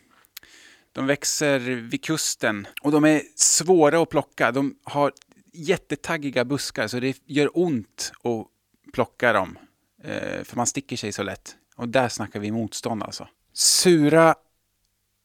[0.97, 4.51] De växer vid kusten och de är svåra att plocka.
[4.51, 5.11] De har
[5.53, 8.47] jättetaggiga buskar så det gör ont att
[8.93, 9.57] plocka dem.
[10.03, 11.55] Eh, för man sticker sig så lätt.
[11.75, 13.27] Och där snackar vi motstånd alltså.
[13.53, 14.35] Sura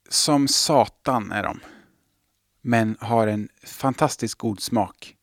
[0.08, 1.60] som satan är de.
[2.62, 5.16] Men har en fantastiskt god smak.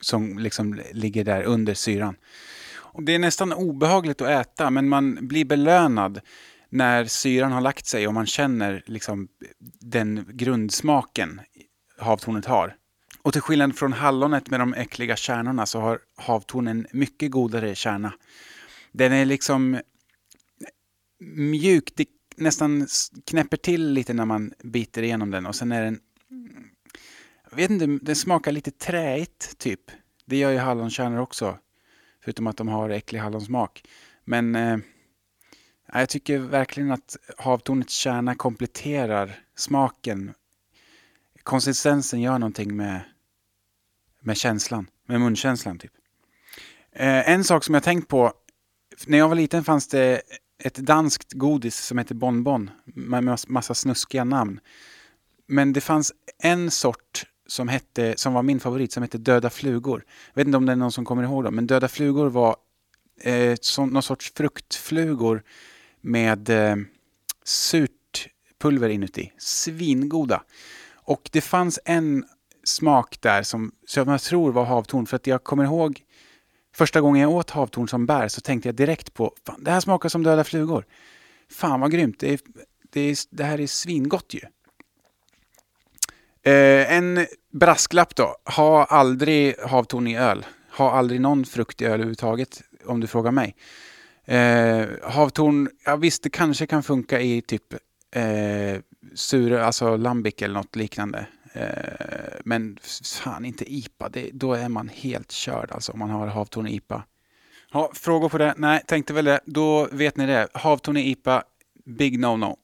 [0.00, 2.16] Som liksom ligger där under syran.
[2.72, 6.20] Och det är nästan obehagligt att äta men man blir belönad
[6.70, 9.28] när syran har lagt sig och man känner liksom
[9.80, 11.40] den grundsmaken
[11.98, 12.76] havtornet har.
[13.22, 17.74] Och till skillnad från hallonet med de äckliga kärnorna så har havtornen en mycket godare
[17.74, 18.12] kärna.
[18.92, 19.80] Den är liksom
[21.20, 22.86] mjuk, det nästan
[23.26, 26.00] knäpper till lite när man biter igenom den och sen är den
[27.50, 29.80] jag vet inte, den smakar lite träigt typ.
[30.24, 31.58] Det gör ju hallonkärnor också.
[32.24, 33.84] Förutom att de har äcklig hallonsmak.
[34.24, 34.78] Men eh,
[35.92, 40.34] jag tycker verkligen att havtornets kärna kompletterar smaken.
[41.42, 43.00] Konsistensen gör någonting med,
[44.20, 45.92] med känslan, med munkänslan typ.
[46.92, 48.32] Eh, en sak som jag tänkt på,
[49.06, 50.22] när jag var liten fanns det
[50.58, 54.60] ett danskt godis som hette Bonbon med massa snuskiga namn.
[55.46, 60.04] Men det fanns en sort som, hette, som var min favorit som hette Döda flugor.
[60.28, 62.56] Jag vet inte om det är någon som kommer ihåg dem, men Döda flugor var
[63.20, 65.42] eh, som, någon sorts fruktflugor
[66.00, 66.76] med eh,
[67.44, 69.32] surt pulver inuti.
[69.38, 70.42] Svingoda.
[70.94, 72.24] Och det fanns en
[72.64, 75.06] smak där som, som jag tror var havtorn.
[75.06, 76.04] För att jag kommer ihåg
[76.72, 79.80] Första gången jag åt havtorn som bär så tänkte jag direkt på fan, det här
[79.80, 80.84] smakar som döda flugor.
[81.50, 82.18] Fan vad grymt.
[82.18, 82.40] Det, är,
[82.90, 84.40] det, är, det här är svingott ju.
[86.52, 88.36] Eh, en brasklapp då.
[88.56, 90.46] Ha aldrig havtorn i öl.
[90.76, 93.56] Ha aldrig någon frukt i öl överhuvudtaget om du frågar mig.
[94.30, 97.74] Eh, havtorn, ja visst det kanske kan funka i typ
[98.14, 98.80] eh,
[99.14, 101.26] sur, alltså lambic eller något liknande.
[101.52, 102.78] Eh, men
[103.22, 106.74] fan inte IPA, det, då är man helt körd alltså om man har havtorn i
[106.74, 107.04] IPA.
[107.72, 108.54] Ja, frågor på det?
[108.56, 109.40] Nej, tänkte väl det.
[109.44, 110.48] Då vet ni det.
[110.54, 111.42] Havtorn i IPA,
[111.84, 112.56] big no-no.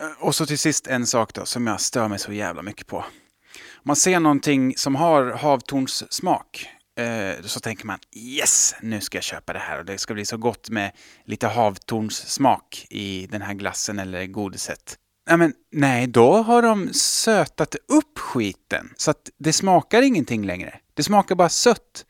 [0.00, 2.86] Eh, och så till sist en sak då som jag stör mig så jävla mycket
[2.86, 2.96] på.
[2.96, 6.68] Om man ser någonting som har havtornssmak
[6.98, 10.24] Eh, så tänker man yes, nu ska jag köpa det här och det ska bli
[10.24, 10.92] så gott med
[11.24, 14.98] lite havtornssmak i den här glassen eller godiset.
[15.28, 20.80] Nej, men, nej, då har de sötat upp skiten så att det smakar ingenting längre.
[20.94, 22.06] Det smakar bara sött.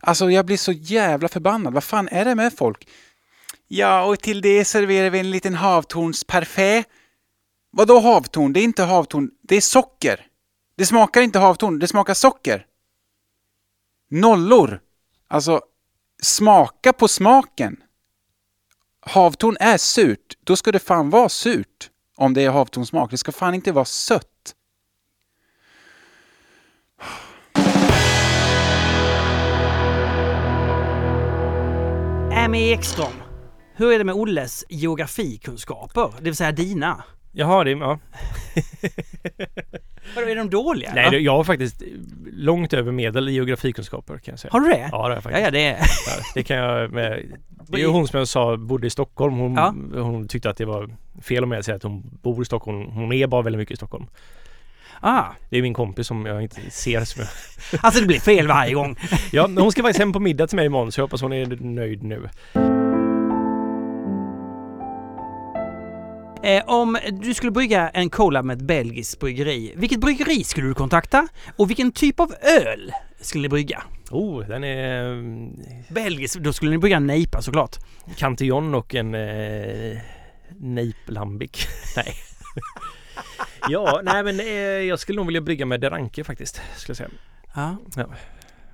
[0.00, 1.74] Alltså jag blir så jävla förbannad.
[1.74, 2.88] Vad fan är det med folk?
[3.68, 6.86] Ja, och till det serverar vi en liten havtornsparfait.
[7.72, 8.52] Vadå havtorn?
[8.52, 10.26] Det är inte havtorn, det är socker.
[10.76, 12.66] Det smakar inte havtorn, det smakar socker.
[14.14, 14.80] Nollor.
[15.28, 15.60] Alltså,
[16.22, 17.76] smaka på smaken.
[19.00, 21.90] Havtorn är surt, då ska det fan vara surt.
[22.16, 23.10] Om det är havtornsmak.
[23.10, 24.54] Det ska fan inte vara sött.
[32.32, 33.22] Amy Ekström.
[33.74, 36.12] Hur är det med Olles geografikunskaper?
[36.18, 37.04] Det vill säga dina?
[37.32, 37.98] Jaha, det, ja.
[40.16, 40.92] Vadå, är de dåliga?
[40.94, 41.82] Nej, det- jag har faktiskt
[42.32, 44.52] långt över medel i geografikunskaper kan jag säga.
[44.52, 44.88] Har du det?
[44.92, 45.44] Ja, det har jag Ja, faktiskt.
[45.44, 45.72] ja, det är...
[46.06, 47.22] Ja, det kan jag med.
[47.68, 49.34] Det är hon som jag sa bodde i Stockholm.
[49.36, 49.74] Hon, Ja.
[50.02, 50.90] hon tyckte att det var
[51.22, 52.86] fel om jag säger att hon bor i Stockholm.
[52.90, 54.06] Hon är bara väldigt mycket i Stockholm.
[55.00, 57.28] Ah, Det är min kompis som jag inte ser som jag...
[57.84, 58.96] alltså det blir fel varje gång.
[59.32, 61.46] Ja, hon ska faktiskt hem på middag till mig imorgon så jag hoppas hon är
[61.60, 62.28] nöjd nu.
[66.44, 70.74] Eh, om du skulle brygga en cola med ett belgiskt bryggeri, vilket bryggeri skulle du
[70.74, 71.28] kontakta?
[71.56, 73.82] Och vilken typ av öl skulle ni brygga?
[74.10, 75.12] Oh, den är...
[75.12, 75.52] mm,
[75.88, 77.76] Belgisk, då skulle ni brygga en nejpa såklart.
[78.16, 79.98] Cantillon och en eh,
[80.58, 81.66] Nape Lambic.
[81.96, 82.14] nej.
[83.68, 84.46] ja, nej men eh,
[84.88, 86.60] jag skulle nog vilja brygga med Deranke faktiskt.
[86.76, 87.10] Skulle jag säga.
[87.54, 87.76] Ja.
[87.96, 88.06] Ja.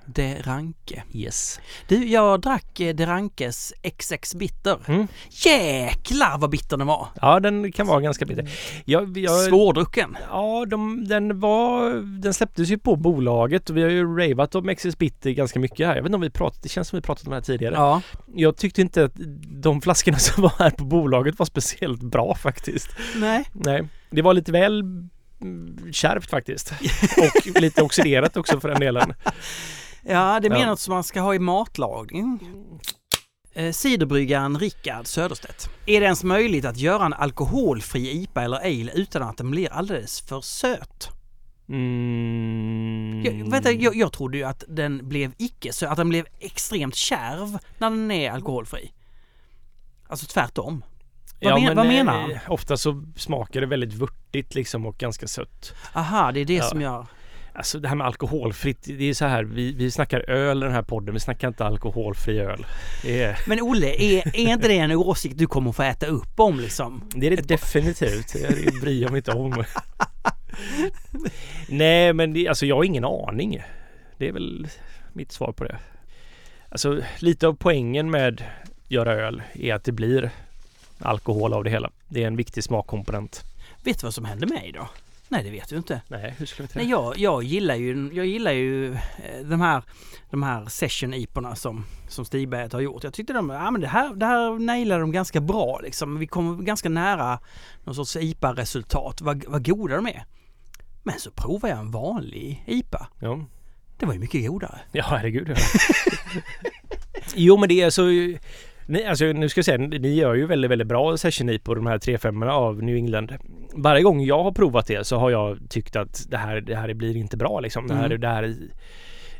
[0.05, 1.03] De Ranke.
[1.13, 1.59] Yes.
[1.87, 4.77] Du, jag drack eh, De Rankes XX Bitter.
[4.87, 5.07] Mm.
[5.29, 7.07] Jäklar vad bitter den var!
[7.21, 8.49] Ja, den kan vara ganska bitter.
[8.85, 10.17] Jag, jag, Svårdrucken.
[10.29, 11.93] Ja, de, den var...
[12.21, 15.87] Den släpptes ju på bolaget och vi har ju ravat om XS Bitter ganska mycket
[15.87, 15.95] här.
[15.95, 17.75] Jag vet inte om vi pratat, det känns som vi pratat om det här tidigare.
[17.75, 18.01] Ja.
[18.35, 19.13] Jag tyckte inte att
[19.47, 22.89] de flaskorna som var här på bolaget var speciellt bra faktiskt.
[23.15, 23.45] Nej.
[23.53, 24.83] Nej, det var lite väl
[25.91, 26.73] kärvt faktiskt.
[27.17, 29.13] Och lite oxiderat också för den delen.
[30.03, 30.65] Ja, det är mer Ja.
[30.65, 32.39] något som man ska ha i matlagning.
[33.53, 35.69] Eh, Ciderbryggaren Rickard Söderstedt.
[35.85, 39.73] Är det ens möjligt att göra en alkoholfri IPA eller ale utan att den blir
[39.73, 41.09] alldeles för söt?
[41.69, 43.21] Mm.
[43.25, 46.95] Jag, vänta, jag, jag trodde ju att den blev icke söt, att den blev extremt
[46.95, 48.91] kärv när den är alkoholfri.
[50.07, 50.83] Alltså tvärtom.
[51.41, 52.31] Vad, men, vad eh, menar han?
[52.47, 55.73] Ofta så smakar det väldigt vörtigt liksom och ganska sött.
[55.93, 56.63] Aha, det är det Ja.
[56.63, 57.05] som gör...
[57.53, 60.73] Alltså det här med alkoholfritt, det är så här, vi, vi snackar öl i den
[60.73, 62.65] här podden, vi snackar inte alkoholfri öl.
[63.05, 66.59] Är Men Olle, är, är inte det en åsikt du kommer få äta upp om
[66.59, 67.09] liksom?
[67.15, 69.63] det, är det definitivt, det bryr jag mig inte om.
[71.69, 73.63] Nej men det, alltså jag har ingen aning.
[74.17, 74.67] Det är väl
[75.13, 75.77] mitt svar på det.
[76.69, 78.43] Alltså lite av poängen med
[78.87, 80.31] göra öl är att det blir
[80.99, 81.91] alkohol av det hela.
[82.07, 83.43] Det är en viktig smakkomponent.
[83.83, 84.89] Vet du vad som hände mig då?
[85.31, 86.01] Nej, det vet du inte.
[86.07, 88.99] Nej, hur skulle vi Nej, jag, jag gillar ju, jag gillar ju eh,
[89.43, 89.83] de här,
[90.29, 93.03] de här session iporna som, som Stigberget har gjort.
[93.03, 96.19] Jag tyckte de, ja men det här, det här nailade de ganska bra liksom.
[96.19, 97.39] Vi kom ganska nära
[97.83, 99.21] någon sorts IPA-resultat.
[99.21, 100.25] Vad, vad goda de är.
[101.03, 103.07] Men så provade jag en vanlig IPA.
[103.19, 103.45] Ja.
[103.97, 104.79] Det var ju mycket godare.
[104.91, 105.49] Ja, herregud.
[105.49, 105.55] Ja.
[107.35, 108.03] jo, men det är så...
[108.85, 111.85] Ni, alltså, nu ska jag säga, ni gör ju väldigt, väldigt bra session på de
[111.87, 113.33] här 3-5 av New England.
[113.73, 116.93] Varje gång jag har provat det så har jag tyckt att det här, det här
[116.93, 117.87] blir inte bra liksom.
[117.87, 118.21] Det här, Mm.
[118.21, 118.55] det här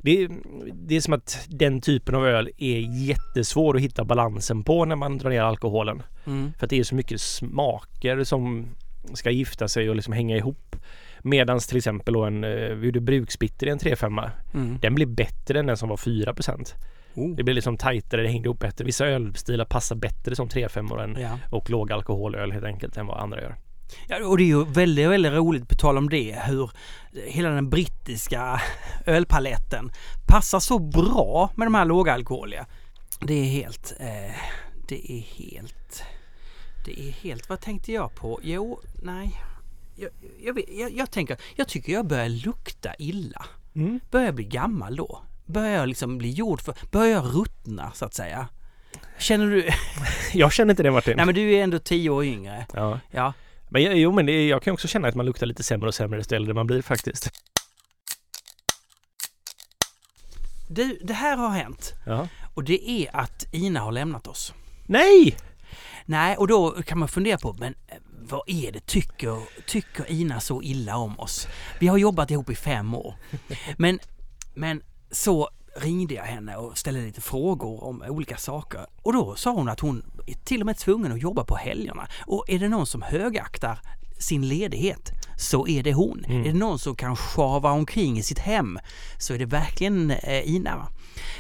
[0.03, 0.27] det,
[0.73, 4.95] det är som att den typen av öl är jättesvår att hitta balansen på när
[4.95, 6.03] man drar ner alkoholen.
[6.27, 6.53] Mm.
[6.57, 8.67] För att det är så mycket smaker som
[9.13, 10.75] ska gifta sig och liksom hänga ihop.
[11.23, 14.77] Medans till exempel då en, eh, vi gjorde bruksbitter i en 3-5 Mm.
[14.81, 16.33] den blir bättre än den som var 4
[17.15, 17.35] Oh.
[17.35, 18.85] Det blir liksom tajtare, det hängde ihop bättre.
[18.85, 21.37] Vissa ölstilar passar bättre som 3-5 än Ja.
[21.49, 23.55] och låg alkoholöl helt enkelt än vad andra gör.
[24.07, 26.71] Ja, och det är ju väldigt, väldigt roligt på tal om det hur
[27.27, 28.61] hela den brittiska
[29.05, 29.91] ölpaletten
[30.27, 32.65] passar så bra med de här lågalkoholiga.
[33.21, 34.35] Det är helt, eh,
[34.87, 36.03] det är helt,
[36.85, 38.39] det är helt, vad tänkte jag på?
[38.43, 39.41] Jo, nej.
[39.95, 40.09] Jag,
[40.43, 43.45] jag, jag, jag tänker, jag tycker jag börjar lukta illa.
[43.75, 43.99] Mm.
[44.11, 45.21] Börjar bli gammal då?
[45.45, 48.47] Börjar jag liksom bli gjord för, börjar jag ruttna så att säga?
[49.17, 49.69] Känner du,
[50.33, 51.13] Jag känner inte det Martin.
[51.17, 52.65] nej men du är ändå tio år yngre.
[52.73, 52.99] Ja.
[53.11, 53.33] Ja,
[53.69, 55.95] Men jag- jo men det, jag kan också känna att man luktar lite sämre och
[55.95, 57.29] sämre desto äldre man blir faktiskt.
[60.69, 61.93] du, det här har hänt.
[62.05, 62.27] Ja.
[62.53, 64.53] Och det är att Ina har lämnat oss.
[64.85, 65.37] Nej!
[66.05, 68.85] Nej, och då kan man fundera på, men eh, vad är det?
[68.85, 71.47] Tycker, tycker Ina så illa om oss?
[71.79, 73.15] Vi har jobbat ihop i fem år.
[73.77, 73.99] Men,
[74.53, 78.85] men så ringde jag henne och ställde lite frågor om olika saker.
[79.01, 82.07] Och då sa hon att hon är till och med tvungen att jobba på helgerna.
[82.25, 83.79] Och är det någon som högaktar
[84.19, 86.25] sin ledighet så är det hon.
[86.27, 86.41] Mm.
[86.41, 88.79] Är det någon som kan sjava omkring i sitt hem
[89.17, 90.87] så är det verkligen eh, Ina.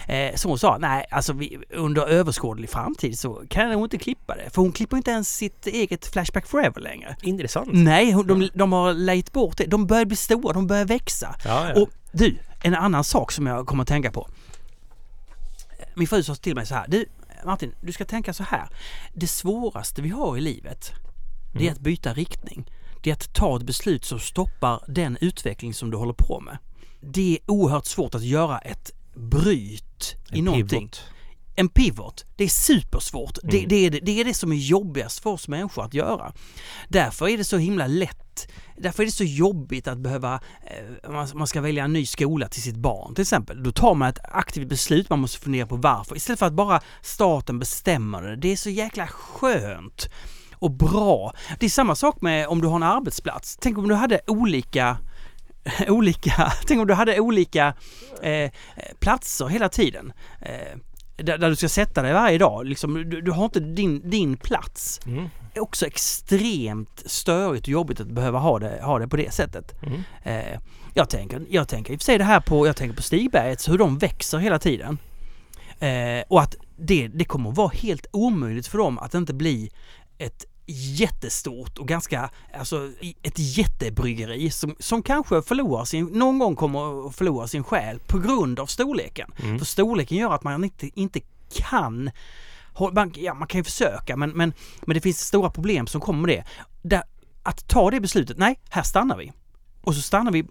[0.07, 4.35] Eh, så hon sa, nej alltså vi, under överskådlig framtid så kan hon inte klippa
[4.35, 4.49] det.
[4.49, 7.15] För hon klipper inte ens sitt eget Flashback Forever längre.
[7.21, 7.69] Intressant.
[7.73, 9.65] Nej, hon- de, de har lejt bort det.
[9.65, 11.35] De börjar bli stora, de börjar växa.
[11.45, 11.81] Ja, ja.
[11.81, 14.29] Och du, en annan sak som jag kommer att tänka på.
[15.95, 17.05] Min fru sa till mig så här, du
[17.45, 18.67] Martin, du ska tänka så här.
[19.13, 20.91] Det svåraste vi har i livet,
[21.53, 21.73] det är Mm.
[21.73, 22.71] att byta riktning.
[23.03, 26.57] Det är att ta ett beslut som stoppar den utveckling som du håller på med.
[27.01, 30.79] Det är oerhört svårt att göra ett bryt i En någonting.
[30.79, 31.03] pivot.
[31.55, 33.37] En pivot, det är supersvårt.
[33.43, 33.69] Det, Mm.
[33.69, 36.33] det, är det, det är det som är jobbigast för oss människor att göra.
[36.89, 41.27] Därför är det så himla lätt, därför är det så jobbigt att behöva, eh, man,
[41.33, 43.63] man ska välja en ny skola till sitt barn till exempel.
[43.63, 46.15] Då tar man ett aktivt beslut, man måste fundera på varför.
[46.15, 48.35] Istället för att bara staten bestämmer det.
[48.35, 50.09] Det är så jäkla skönt
[50.55, 51.33] och bra.
[51.59, 53.57] Det är samma sak med om du har en arbetsplats.
[53.61, 54.97] Tänk om du hade olika
[55.87, 57.73] olika, tänk om du hade olika
[58.21, 58.51] eh,
[58.99, 60.13] platser hela tiden.
[60.41, 60.77] Eh,
[61.23, 62.65] där, där du ska sätta dig varje dag.
[62.65, 64.99] Liksom, du, du har inte din, din plats.
[65.05, 65.29] Mm.
[65.53, 69.33] Det är också extremt störigt och jobbigt att behöva ha det, ha det på det
[69.33, 69.83] sättet.
[69.83, 70.03] Mm.
[70.23, 70.59] Eh,
[70.93, 73.69] jag, tänker, jag tänker i och för sig det här på, jag tänker på Stigberget,
[73.69, 74.97] hur de växer hela tiden.
[75.79, 79.69] Eh, och att det, det kommer att vara helt omöjligt för dem att inte bli
[80.17, 82.89] ett jättestort och ganska, alltså
[83.23, 88.19] ett jättebryggeri som, som kanske förlorar sin, någon gång kommer att förlora sin själ på
[88.19, 89.31] grund av storleken.
[89.43, 89.59] Mm.
[89.59, 91.19] För storleken gör att man inte, inte
[91.53, 92.11] kan
[92.93, 96.27] man, ja, man kan ju försöka men, men, men det finns stora problem som kommer
[96.27, 96.43] med det.
[96.81, 97.03] Där,
[97.43, 99.31] att ta det beslutet, nej, här stannar vi.
[99.81, 100.41] Och så stannar vi,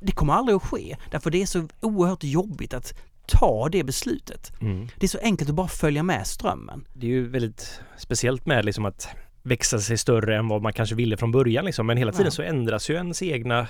[0.00, 0.96] det kommer aldrig att ske.
[1.10, 2.94] Därför det är så oerhört jobbigt att
[3.26, 4.52] ta det beslutet.
[4.60, 4.88] Mm.
[4.98, 6.86] Det är så enkelt att bara följa med strömmen.
[6.92, 9.08] Det är ju väldigt speciellt med liksom att
[9.46, 11.86] växa sig större än vad man kanske ville från början liksom.
[11.86, 12.30] Men hela tiden Ja.
[12.30, 13.66] så ändras ju ens egna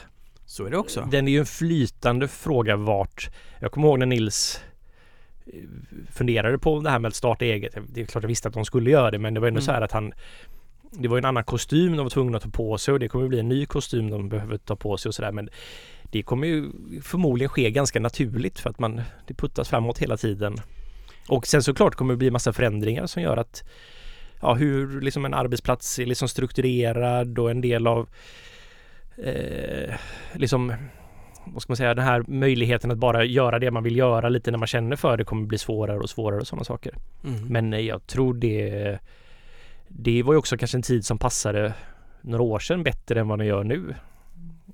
[0.47, 1.09] Så är det också.
[1.11, 4.61] Den är ju en flytande fråga vart Jag kommer ihåg när Nils
[5.47, 5.53] eh,
[6.13, 7.75] funderade på det här med att starta eget.
[7.93, 9.67] Det är klart jag visste att de skulle göra det men det var ändå Mm.
[9.67, 10.13] så här att han
[10.99, 13.29] Det var en annan kostym de var tvungna att ta på sig och det kommer
[13.29, 15.49] bli en ny kostym de behöver ta på sig och sådär men
[16.11, 16.71] Det kommer ju
[17.03, 20.57] förmodligen ske ganska naturligt för att man Det puttas framåt hela tiden
[21.29, 23.65] Och sen såklart kommer det bli massa förändringar som gör att
[24.44, 28.09] Ja hur liksom en arbetsplats är liksom strukturerad och en del av
[29.16, 29.94] eh,
[30.33, 30.74] liksom
[31.46, 34.50] vad ska man säga, den här möjligheten att bara göra det man vill göra lite
[34.50, 36.94] när man känner för det kommer bli svårare och svårare och sådana saker.
[37.24, 37.46] Mm.
[37.48, 38.98] Men eh, jag tror det
[39.88, 41.74] Det var ju också kanske en tid som passade
[42.20, 43.94] några år sedan bättre än vad den gör nu.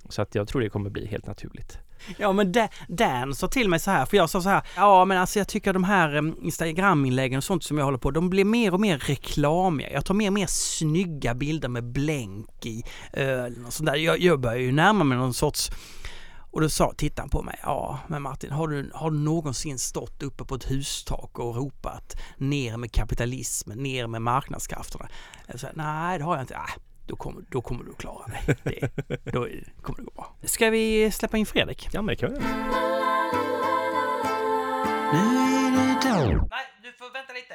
[0.09, 1.79] Så att jag tror det kommer bli helt naturligt.
[2.19, 2.55] Ja men
[2.89, 5.49] Dan sa till mig så här, för jag sa så här, ja men alltså jag
[5.49, 8.99] tycker de här Instagram-inläggen och sånt som jag håller på, de blir mer och mer
[8.99, 9.93] reklamiga.
[9.93, 12.83] Jag tar mer och mer snygga bilder med blänk i
[13.13, 13.97] ölen och sånt där.
[13.97, 15.71] Jag, jag börjar ju närma mig någon sorts
[16.53, 19.79] och då sa, tittade han på mig, ja men Martin, har du, har du någonsin
[19.79, 25.09] stått uppe på ett hustak och ropat ner med kapitalismen, ner med marknadskrafterna?
[25.47, 26.55] Jag sa, nej det har jag inte.
[26.55, 26.61] Äh,
[27.11, 28.57] då kommer, då kommer du klara dig.
[29.25, 29.47] Det, då
[29.83, 30.35] kommer det gå bra.
[30.45, 31.89] Ska vi släppa in Fredrik?
[31.93, 32.39] Ja men det kan vi.
[36.51, 37.55] Nej, du får vänta lite.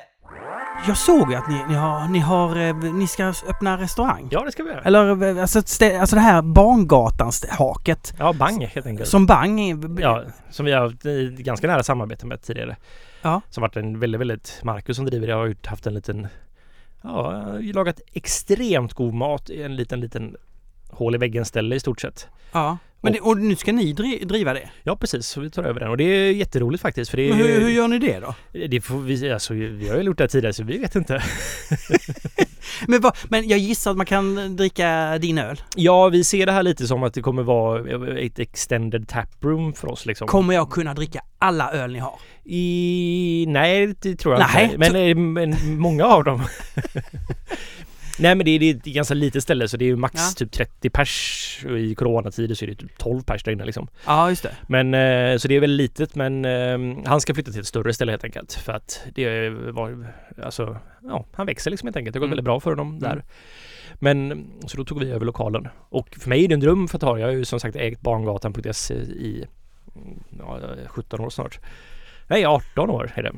[0.88, 4.28] Jag såg ju att ni, ni, har, ni, har, eh, ni ska öppna restaurang.
[4.32, 4.82] Ja det ska vi göra.
[4.82, 9.10] Eller eh, alltså, stä- alltså det här Barngatans haket Ja Bang helt enkelt.
[9.10, 9.60] som Bang
[10.00, 11.04] Ja, som vi har haft
[11.46, 12.76] ganska nära samarbete med tidigare.
[13.22, 13.42] Ja.
[13.50, 16.28] Som varit en väldigt, väldigt, Marcus som driver det har ju haft en liten,
[17.06, 20.36] ja, lagat extremt god mat i en liten, liten
[20.90, 22.28] hål i väggen ställe i stort sett.
[22.52, 22.78] ja.
[23.06, 24.70] Men det, och nu ska ni dri, driva det.
[24.84, 27.38] Ja precis, så vi tar över den och det är jätteroligt faktiskt för det Men
[27.38, 28.36] hur, hur gör ni det då?
[28.68, 31.24] Det får vi, alltså vi har ju gjort det här tidigare så vi vet inte.
[32.88, 35.62] Men, vad, men jag gissar att man kan dricka din öl.
[35.76, 39.92] Ja, vi ser det här lite som att det kommer vara ett extended taproom för
[39.92, 40.28] oss liksom.
[40.28, 42.20] Kommer jag kunna dricka alla öl ni har?
[42.44, 43.46] I...
[43.48, 44.78] Nej, det tror jag Nej, inte.
[44.78, 46.44] Men, eh, men många av dem.
[48.20, 50.16] Nej men det är, det är ett ganska litet ställe så det är ju max
[50.16, 50.32] Ja.
[50.38, 51.66] typ 30 pers.
[51.70, 53.88] Och I coronatider så är det typ 12 pers där inne liksom.
[54.06, 54.56] Ja, just det.
[54.68, 57.94] Men eh, så det är väl litet men eh, han ska flytta till ett större
[57.94, 58.54] ställe helt enkelt.
[58.54, 60.08] För att det var,
[60.44, 62.14] alltså, ja han växer liksom helt enkelt.
[62.14, 62.32] Det har gått Mm.
[62.32, 63.12] väldigt bra för honom där.
[63.12, 63.24] Mm.
[64.00, 65.68] Men så då tog vi över lokalen.
[65.90, 67.20] Och för mig är det en dröm för att ha.
[67.20, 69.46] Jag har ju som sagt ägt barngatan.se i
[70.40, 71.60] ja, 17 år snart.
[72.28, 73.32] Nej 18 år är det.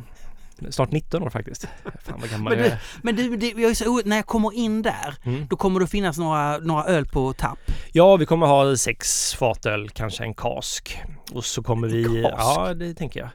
[0.69, 1.67] Snart 19 år faktiskt.
[2.05, 2.79] Fan vad gammal Men jag du, är.
[3.01, 5.47] men du, det, jag är så, när jag kommer in där, Mm.
[5.49, 7.59] då kommer det finnas några, några öl på tapp.
[7.91, 11.01] Ja, vi kommer ha sex fatöl, kanske en kask.
[11.33, 12.03] Och så kommer vi...
[12.23, 12.35] kask?
[12.37, 13.29] Ja, det tänker jag.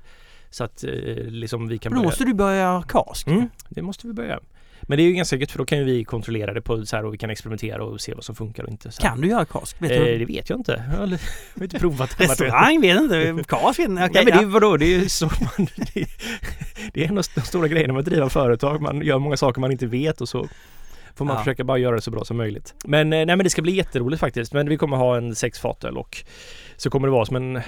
[0.51, 2.09] Så att eh, liksom vi kan Men då börja...
[2.11, 3.27] måste du börja kask.
[3.27, 4.41] Mm, det måste vi börja.
[4.83, 6.97] Men det är ju ganska gött för då kan ju vi kontrollera det på så
[6.97, 8.91] här och vi kan experimentera och se vad som funkar och inte.
[8.91, 9.03] Så.
[9.03, 9.77] Kan du göra kask?
[9.83, 10.19] Vet Eh, du?
[10.19, 10.85] det vet jag inte.
[10.91, 11.19] Jag har jag
[11.57, 12.21] har inte provat.
[12.21, 14.03] Restaurang vet inte, kask vet inte.
[14.03, 14.77] Ja, Okej, men det är vadå?
[14.77, 15.67] Det är så man...
[15.95, 16.07] Det,
[16.95, 18.81] det är en av de stora grejerna med att driva företag.
[18.83, 20.49] Man gör många saker man inte vet och så
[21.15, 21.41] får man Ja.
[21.43, 22.75] försöka bara göra det så bra som möjligt.
[22.85, 24.53] Men eh, nej men det ska bli jätteroligt faktiskt.
[24.53, 26.25] Men vi kommer ha en sex fatöl och
[26.77, 27.61] så kommer det vara som en...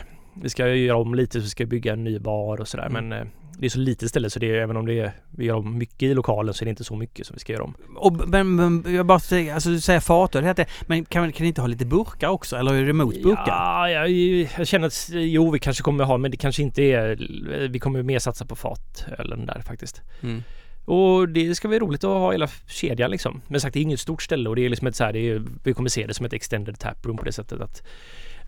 [0.42, 2.86] Vi ska göra om lite, så vi ska bygga en ny bar och sådär.
[2.86, 3.08] Mm.
[3.08, 3.26] Men eh,
[3.58, 5.78] det är så litet ställe så det är, även om det är, vi gör om
[5.78, 7.74] mycket i lokalen så är det inte så mycket som vi ska göra om.
[7.96, 11.44] Och, men, men jag bara säger, alltså du säger fatöl, det heter, men kan, kan
[11.44, 12.56] ni inte ha lite burkar också?
[12.56, 13.44] Eller är det mot burkar?
[13.46, 14.10] Ja, jag,
[14.58, 17.68] jag känner att jo, vi kanske kommer ha, men det kanske inte är...
[17.68, 20.02] Vi kommer mer satsa på fatölen där faktiskt.
[20.22, 20.42] Mm.
[20.84, 23.42] Och det ska bli roligt att ha hela kedjan liksom.
[23.48, 25.42] Men sagt, det är inget stort ställe och det är liksom ett så här, är,
[25.64, 27.82] vi kommer se det som ett extended taproom på det sättet att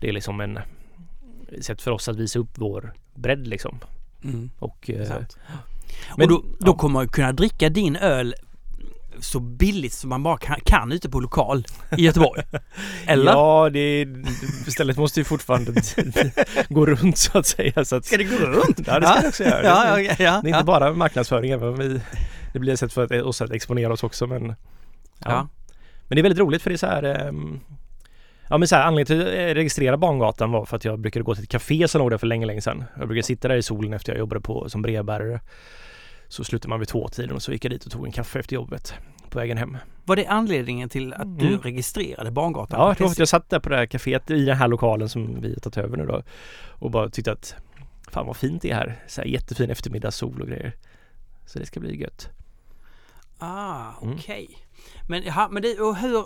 [0.01, 0.59] det är liksom en
[1.61, 3.79] sätt för oss att visa upp vår bredd liksom.
[4.23, 4.49] Mm.
[4.59, 5.09] Och, eh,
[6.17, 6.77] men- och då, då ja.
[6.77, 8.35] kommer man kunna dricka din öl
[9.19, 11.65] så billigt som man bara kan, kan ute på lokal
[11.97, 12.43] i Göteborg.
[13.07, 13.31] Eller?
[13.31, 14.07] Ja, det,
[14.67, 15.71] stället måste ju fortfarande
[16.69, 17.85] gå runt så att säga.
[17.85, 18.87] Så att, Ska det gå runt?
[18.87, 19.63] Ja, det ska det också göra.
[19.65, 22.01] Ja, ja, ja, Det är inte bara marknadsföring även om vi,
[22.53, 24.55] det blir ett sätt för oss att exponera oss också men.
[26.07, 27.59] Men det är väldigt roligt för det är så här ehm,
[28.49, 31.23] Ja men så här, anledningen till att jag registrerade Barngatan var för att jag brukade
[31.23, 32.83] gå till ett café som låg där för länge, länge sedan.
[32.97, 35.39] Jag brukade sitta där i solen efter jag jobbade på som brevbärare.
[36.27, 38.55] Så slutade man vid tvåtiden och så gick jag dit och tog en kaffe efter
[38.55, 38.93] jobbet
[39.29, 39.77] på vägen hem.
[40.05, 41.59] Var det anledningen till att du Mm.
[41.61, 42.79] registrerade Barngatan?
[42.79, 45.09] Ja, var för att jag satt där på det här kaféet i den här lokalen
[45.09, 46.23] som vi har tagit över nu då
[46.69, 47.55] och bara tyckte att
[48.11, 48.95] fan vad fint det är här.
[49.07, 50.73] Så här jättefin eftermiddagssol och grejer.
[51.45, 52.29] Så det ska bli gött.
[53.39, 54.15] Ah, Mm.
[54.15, 54.47] okej.
[55.07, 56.25] Men, ja, men det, och hur,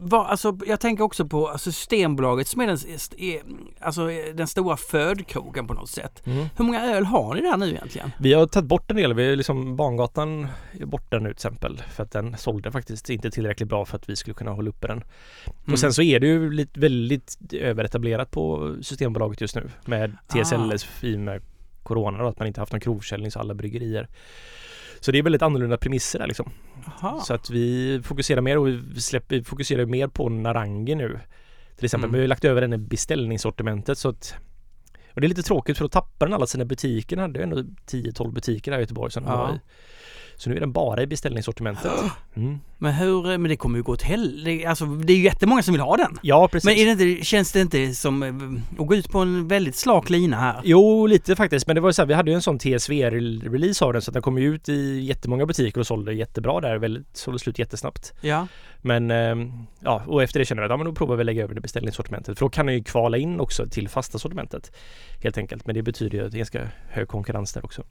[0.00, 2.76] vad, alltså jag tänker också på alltså Systembolaget som är den,
[3.18, 3.42] är,
[3.80, 6.22] alltså den stora födkrogen på något sätt.
[6.24, 8.10] Hur många öl har ni där nu egentligen?
[8.20, 9.14] Vi har tagit bort en del.
[9.14, 10.48] Vi är liksom Barngatan
[10.80, 11.82] är borta nu till exempel.
[11.94, 14.86] För att den sålde faktiskt inte tillräckligt bra för att vi skulle kunna hålla uppe
[14.86, 14.96] den.
[15.46, 15.72] Mm.
[15.72, 19.70] Och sen så är det ju lite, väldigt överetablerat på Systembolaget just nu.
[19.84, 21.42] Med TSLS i och med
[21.82, 24.08] Corona och att man inte haft någon provförsäljning så alla bryggerier.
[25.00, 26.50] Så det är väldigt annorlunda premisser där liksom.
[26.86, 27.20] Aha.
[27.20, 31.20] Så att vi fokuserar mer och vi, släpper, vi fokuserar mer på Narangi nu.
[31.76, 32.18] Till exempel, Mm.
[32.18, 34.34] vi har lagt över den i beställningssortimentet så att
[35.14, 37.16] och det är lite tråkigt för då tappar den alla sina butiker.
[37.16, 39.36] Den hade ändå 10-12 butiker här i Göteborg som Ja.
[39.36, 39.60] var i.
[40.38, 41.92] Så nu är den bara i beställningssortimentet.
[42.36, 42.60] Mm.
[42.78, 44.68] Men hur, men det kommer ju gå till helvete.
[44.68, 46.18] Alltså det är ju jättemånga som vill ha den.
[46.22, 46.64] Ja precis.
[46.64, 49.76] Men är det inte, känns det inte som eh, att gå ut på en väldigt
[49.76, 50.60] slak lina här?
[50.64, 51.66] Jo, lite faktiskt.
[51.66, 54.10] Men det var ju så här, vi hade ju en sån TSV-release av den så
[54.10, 56.78] den kom ju ut i jättemånga butiker och sålde jättebra där.
[56.78, 58.14] Väldigt, sålde slut jättesnabbt.
[58.20, 58.46] Ja.
[58.78, 61.26] Men ehm, ja, och efter det kände jag att ja, men då provar vi att
[61.26, 62.38] lägga över det beställningssortimentet.
[62.38, 64.72] För då kan den ju kvala in också till fasta sortimentet.
[65.22, 65.66] Helt enkelt.
[65.66, 67.82] Men det betyder ju att det är ganska hög konkurrens där också.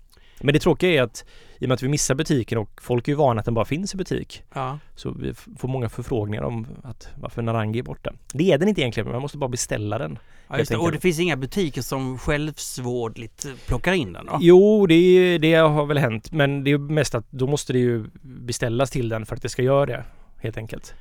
[0.42, 1.26] Men det tråkiga är att
[1.60, 3.66] i och med att vi missar butiken och folk är ju vana att den bara
[3.66, 4.44] finns i butik.
[4.54, 4.80] ja.
[4.96, 8.14] Så vi får många förfrågningar om att varför Narangi är borta.
[8.34, 10.20] Det är den inte egentligen, men man måste bara beställa den.
[10.48, 10.78] ja just det.
[10.78, 14.38] Och det finns inga butiker som självsvårdligt plockar in den då?
[14.42, 16.32] Jo, det, det har väl hänt.
[16.32, 19.50] Men det är mest att då måste det ju beställas till den för att det
[19.50, 20.04] ska göra det.
[20.42, 20.94] Helt enkelt.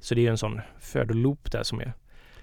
[0.00, 1.92] Så det är en sån födoloop där som är.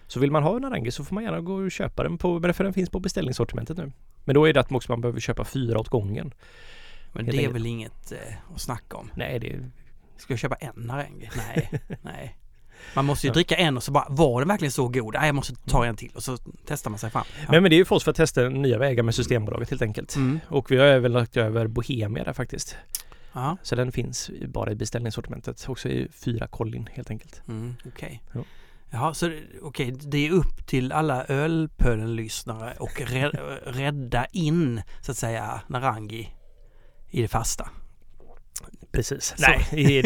[0.09, 2.39] Så vill man ha en Narangi så får man gärna gå och köpa den på,
[2.39, 3.91] men för den finns på beställningssortimentet nu.
[4.25, 6.33] Men då är det att man också man behöver köpa fyra åt gången.
[7.13, 7.55] Men det är enkelt.
[7.55, 8.17] väl inget eh,
[8.55, 9.11] att snacka om?
[9.15, 9.59] Nej, det
[10.17, 11.29] Ska jag köpa en Narangi?
[11.37, 11.69] Nej,
[12.01, 12.37] nej.
[12.95, 13.33] Man måste ju Ja.
[13.33, 15.13] dricka en och så bara, var den verkligen så god?
[15.13, 17.23] Nej, jag måste ta en till och så testar man sig fram.
[17.39, 17.45] Ja.
[17.51, 19.81] Men, men det är ju för oss för att testa nya vägar med Systembolaget helt
[19.81, 20.15] enkelt.
[20.15, 20.39] Mm.
[20.47, 22.75] Och vi har även lagt över Bohemia där faktiskt.
[23.33, 25.69] Ja, Så den finns bara i beställningssortimentet.
[25.69, 27.41] Också i fyra kollin helt enkelt.
[27.47, 28.21] mm, okej.
[28.33, 28.41] Ja.
[28.91, 35.11] Jaha, så det- okej, det är upp till alla ölpölen-lyssnare och rä- rädda in, så
[35.11, 36.29] att säga, Narangi
[37.09, 37.69] i det fasta.
[38.91, 39.33] Precis.
[39.37, 39.45] Så.
[39.47, 40.01] Nej, det är,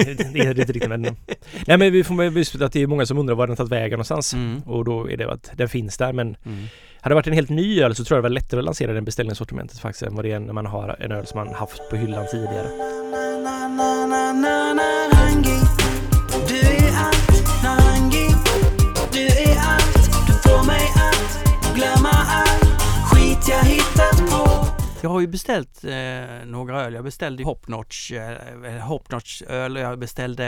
[0.54, 1.02] det inte riktigt men...
[1.68, 3.92] Nej men vi får med att det är många som undrar var den tagit vägen
[3.92, 4.34] någonstans.
[4.34, 4.62] Mm.
[4.62, 6.66] Och då är det att den finns där men Mm.
[7.02, 8.94] hade det varit en helt ny öl så tror jag det var lättare att lansera
[8.94, 11.90] den beställningssortimentet faktiskt än vad det är när man har en öl som man haft
[11.90, 12.68] på hyllan tidigare.
[13.44, 15.03] Narangi,
[25.14, 26.94] har ju beställt eh, några öl.
[26.94, 30.48] Jag beställde Hopnotch, eh, Hopnotch öl och jag beställde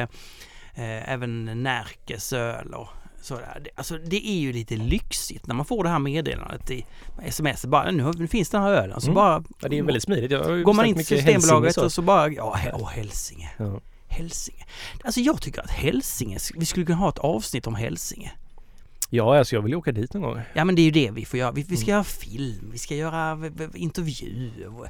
[0.76, 2.88] eh, även Närkes öl och
[3.22, 3.62] sådär.
[3.64, 6.86] Det, alltså det är ju lite lyxigt när man får det här meddelandet i
[7.26, 7.66] sms.
[7.66, 9.02] Bara, nu, finns den här ölen.
[9.02, 9.16] Så Mm.
[9.16, 10.32] bara Ja, det är väldigt smidigt.
[10.66, 13.52] Går man in till Systembolaget och så bara, ja, åh, Hälsinge.
[13.58, 13.80] Ja.
[14.08, 14.66] Hälsinge.
[15.04, 18.32] Alltså jag tycker att Hälsinge, vi skulle kunna ha ett avsnitt om Hälsinge.
[19.10, 20.42] Ja, alltså jag vill åka dit någon gång.
[20.54, 21.52] Ja men det är ju det vi får göra.
[21.52, 21.94] Vi, vi ska Mm.
[21.94, 23.40] göra film, vi ska göra
[23.76, 24.90] intervjuer.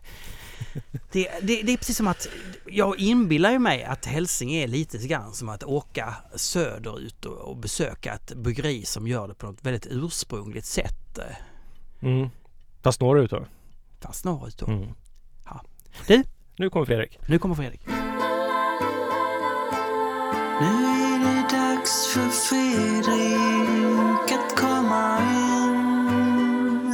[1.11, 2.27] Det, det, det är precis som att
[2.67, 7.57] jag inbillar ju mig att Hälsinge är lite grann som att åka söderut och, och
[7.57, 11.19] besöka ett bryggeri som gör det på något väldigt ursprungligt sätt.
[12.01, 12.29] Mm.
[12.81, 13.45] Fast norrut då.
[14.01, 14.65] Fast norrut då.
[14.67, 14.89] Mm.
[15.45, 15.61] Ja.
[16.07, 16.23] Du?
[16.57, 17.19] Nu kommer Fredrik.
[17.27, 17.81] Nu kommer Fredrik.
[20.61, 20.94] Nu
[21.85, 26.93] dags för Fredrik att komma in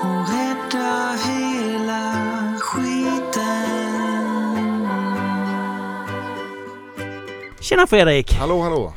[0.00, 2.14] och rädda hela
[2.60, 3.44] skiten.
[7.60, 8.32] Tjena Fredrik!
[8.34, 8.92] Hallå, hallå.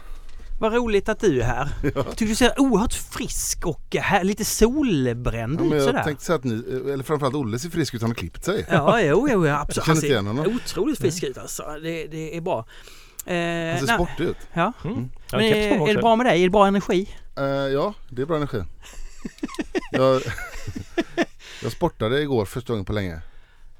[0.59, 1.70] Vad roligt att du är här.
[1.95, 6.03] Jag tycker du ser oerhört frisk och här, lite solbränd Ja, ut jag sådär.
[6.03, 6.53] tänkte säga att ni,
[6.93, 8.65] eller framförallt Olle ser frisk ut, han har klippt sig.
[8.70, 9.78] Ja, jo, jo, ja, absolut.
[9.78, 10.45] Jag känner inte igen honom.
[10.45, 11.63] ser otroligt frisk ut alltså.
[11.84, 12.65] Det, det är bra.
[13.28, 14.38] Eh, Han ser nej, sportig ut.
[14.53, 14.73] Ja.
[14.86, 15.09] Mm.
[15.32, 16.01] Ja, Men keps på är, mig är det också.
[16.01, 16.39] bra med dig?
[16.39, 17.09] Är det bra energi?
[17.38, 18.63] Eh, ja, det är bra energi.
[19.91, 20.21] jag,
[21.63, 23.21] jag sportade igår första gången på länge.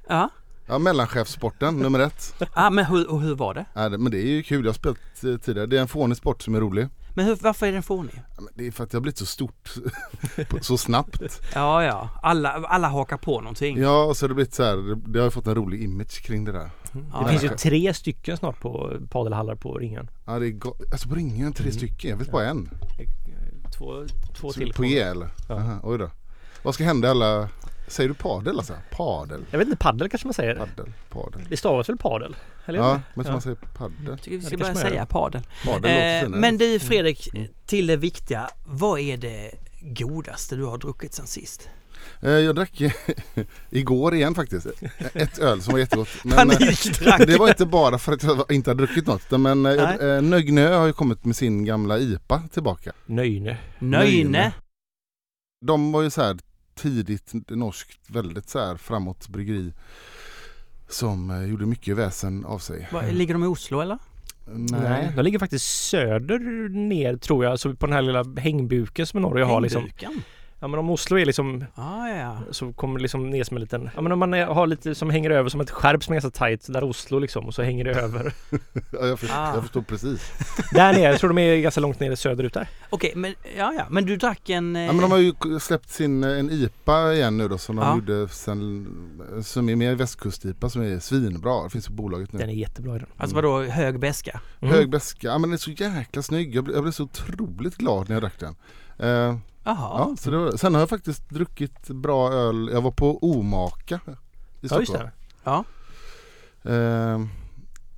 [0.08, 0.28] Ja.
[0.66, 2.34] Ja, mellanchefssporten, nummer ett.
[2.52, 3.64] ah, men hur, och hur var det?
[3.74, 5.66] Ja, det- men det är ju kul, jag har spelat eh, tidigare.
[5.66, 6.88] Det är en fånig sport som är rolig.
[7.18, 8.22] Men hur, varför är den fånig?
[8.36, 9.74] Ja, det är för att det har blivit så stort
[10.60, 11.40] så snabbt.
[11.54, 12.08] Ja, ja.
[12.22, 13.78] Alla, alla hakar på någonting.
[13.78, 15.82] Ja, och så har det blivit så här, det- det har ju fått en rolig
[15.82, 16.70] image kring det där.
[17.12, 17.56] Ja, Det finns ju ja.
[17.56, 20.10] tre stycken snart på padelhallar på ringen.
[20.26, 20.56] Ja, det är
[20.92, 22.68] alltså på ringen tre stycken, jag vet bara en.
[23.78, 24.06] Två,
[24.36, 24.72] två Så till.
[24.72, 25.28] på G eller?
[25.48, 25.54] Ja.
[25.54, 26.10] Aha, oj då.
[26.62, 27.48] Vad ska hända alla,
[27.88, 28.74] säger du padel alltså?
[28.90, 29.44] Padel?
[29.50, 30.54] Jag vet inte, paddel kanske man säger.
[30.54, 31.40] Padel, padel.
[31.48, 32.36] Det stavas väl padel?
[32.66, 32.78] Eller?
[32.78, 33.32] Ja, men som Ja.
[33.32, 33.96] man säger padel.
[34.08, 35.42] Jag tycker vi Ja, ska kanske börja säga padel.
[35.64, 37.28] Padel Eh, men du Fredrik,
[37.66, 38.50] till det viktiga.
[38.66, 41.68] Vad är det godaste du har druckit sen sist?
[42.22, 42.80] Eh, Jag drack
[43.70, 44.66] igår igen faktiskt.
[45.14, 46.08] Ett öl som var jättegott.
[46.24, 46.56] Men, eh,
[47.26, 49.30] det var inte bara för att jag inte hade druckit något.
[49.30, 52.92] Men eh, jag- Nögnö har ju kommit med sin gamla IPA tillbaka.
[53.06, 53.56] Nöjne.
[53.78, 54.52] Nöjne.
[55.66, 56.36] De var ju så här
[56.78, 59.72] tidigt norskt, väldigt så här framåt bryggeri.
[60.88, 62.88] Som eh, gjorde mycket väsen av sig.
[62.92, 63.98] Vad- Ligger de i Oslo eller?
[64.54, 65.12] Nej.
[65.16, 69.44] De ligger faktiskt söder ner tror jag, alltså på den här lilla hängbuken som Norge
[69.44, 69.82] har liksom.
[70.60, 72.38] Ja men om Oslo är liksom Ah, ja.
[72.50, 74.94] så kommer det liksom ner som en liten, ja men om man är, har lite
[74.94, 77.62] som hänger över som ett skärp som är ganska tight där Oslo liksom och så
[77.62, 78.32] hänger det över.
[78.92, 79.54] Ja, jag, förstår, Ah.
[79.54, 80.30] jag förstår precis.
[80.72, 82.68] där nere, jag tror de är ganska långt ner söderut där.
[82.90, 83.86] Okej, men ja, ja.
[83.90, 84.76] Men du drack en...
[84.76, 87.76] eh, Ja, men de har ju släppt sin eh, en IPA igen nu då som
[87.76, 87.94] de Ja.
[87.94, 88.88] gjorde sen,
[89.44, 91.64] som är mer västkust-IPA som är svinbra.
[91.64, 92.38] Det finns på bolaget nu.
[92.38, 93.08] Den är jättebra i den.
[93.16, 94.40] Alltså vadå, hög beska?
[94.60, 94.74] Mm.
[94.74, 96.54] Hög beska, ja men den är så jäkla snygg.
[96.54, 98.54] Jag blev, jag blev så otroligt glad när jag drack den.
[98.98, 99.98] Eh, Jaha.
[100.08, 102.70] ja, så det var, sen har jag faktiskt druckit bra öl.
[102.72, 104.12] Jag var på Omaka i Ja
[104.60, 105.04] just Stockholm.
[105.04, 105.12] det.
[105.44, 105.64] Ja.
[106.72, 107.20] Eh,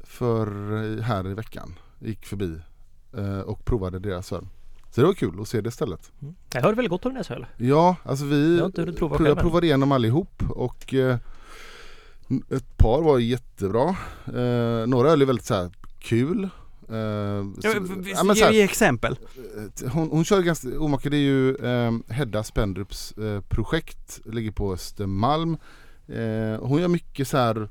[0.04, 0.46] för
[1.02, 1.74] här i veckan.
[1.98, 2.60] Gick förbi
[3.16, 4.46] eh, och provade deras öl.
[4.90, 6.12] Så det var kul att se det stället.
[6.22, 6.34] Mm.
[6.54, 7.46] Jag hörde väldigt gott om deras öl.
[7.56, 11.16] Ja, alltså vi Jag har inte prova jag provade igenom allihop och eh,
[12.50, 13.96] ett par var jättebra.
[14.26, 16.48] Eh, några öl är väldigt så här kul.
[16.90, 16.96] Eh,
[17.62, 19.18] Ja, så- ja, men ge, ge exempel.
[19.82, 24.50] Eh, Hon, hon kör ganska, Omaka det är ju eh, Hedda Spendrups eh, projekt, ligger
[24.50, 25.56] på Östermalm.
[26.08, 27.68] Eh, hon gör mycket så här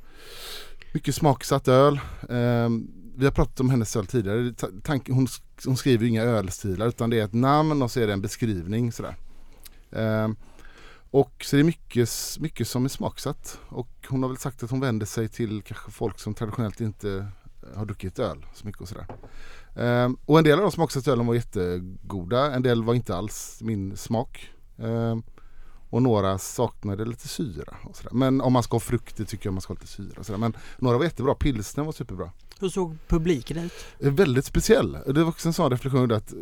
[0.94, 1.94] mycket smaksatt öl.
[2.30, 2.70] Eh,
[3.16, 4.54] vi har pratat om hennes öl tidigare.
[4.54, 5.28] Ta- Tank, hon,
[5.66, 8.92] hon skriver inga ölstilar utan det är ett namn och så är det en beskrivning
[8.92, 9.16] sådär.
[9.92, 10.30] Eh,
[11.12, 12.10] och så det är mycket,
[12.40, 13.60] mycket som är smaksatt.
[13.70, 17.28] Och hon har väl sagt att hon vänder sig till kanske folk som traditionellt inte
[17.76, 19.06] har druckit öl så mycket och sådär.
[19.76, 23.60] Ehm, och en del av de smaksatta ölen var jättegoda, en del var inte alls
[23.62, 24.50] min smak.
[24.78, 25.24] Ehm,
[25.90, 28.12] och några saknade lite syra och sådär.
[28.14, 30.40] Men om man ska ha frukter tycker jag man ska ha lite syra och sådär.
[30.40, 32.32] Men några var jättebra, pilsner var superbra.
[32.60, 33.74] Hur såg publiken ut?
[33.98, 34.98] Väldigt speciell.
[35.06, 36.38] Det var också en sån reflektion att eh,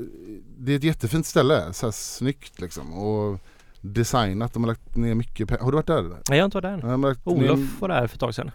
[0.58, 2.94] det är ett jättefint ställe, så här snyggt liksom.
[2.94, 3.40] Och
[3.82, 4.54] designat.
[4.54, 5.64] De har lagt ner mycket pengar.
[5.64, 6.04] Har du varit där?
[6.04, 7.16] Nej, jag har inte varit där än.
[7.24, 8.52] Olof ner, var där för ett tag sedan.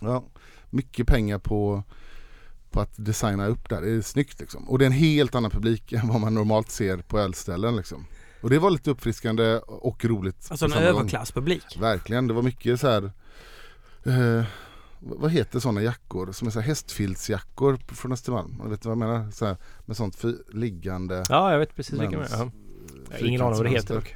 [0.00, 0.24] ja,
[0.70, 1.82] mycket pengar på,
[2.70, 3.80] på att designa upp där.
[3.80, 4.68] Det är snyggt liksom.
[4.68, 8.06] Och det är en helt annan publik än vad man normalt ser på ölställen liksom.
[8.40, 10.46] Och det var lite uppfriskande och roligt.
[10.50, 11.76] Alltså en överklasspublik.
[11.80, 13.12] Verkligen, det var mycket så här.
[14.04, 14.44] Eh,
[15.00, 16.32] vad heter sådana jackor?
[16.32, 18.70] Som är så här hästfiltsjackor från Östermalm.
[18.70, 19.30] Vet du vad jag menar?
[19.30, 19.56] Så här,
[19.86, 22.26] med sånt liggande Ja, jag vet precis vilka.
[22.30, 22.50] Jag har
[23.18, 24.14] Ingen aning vad det heter dock.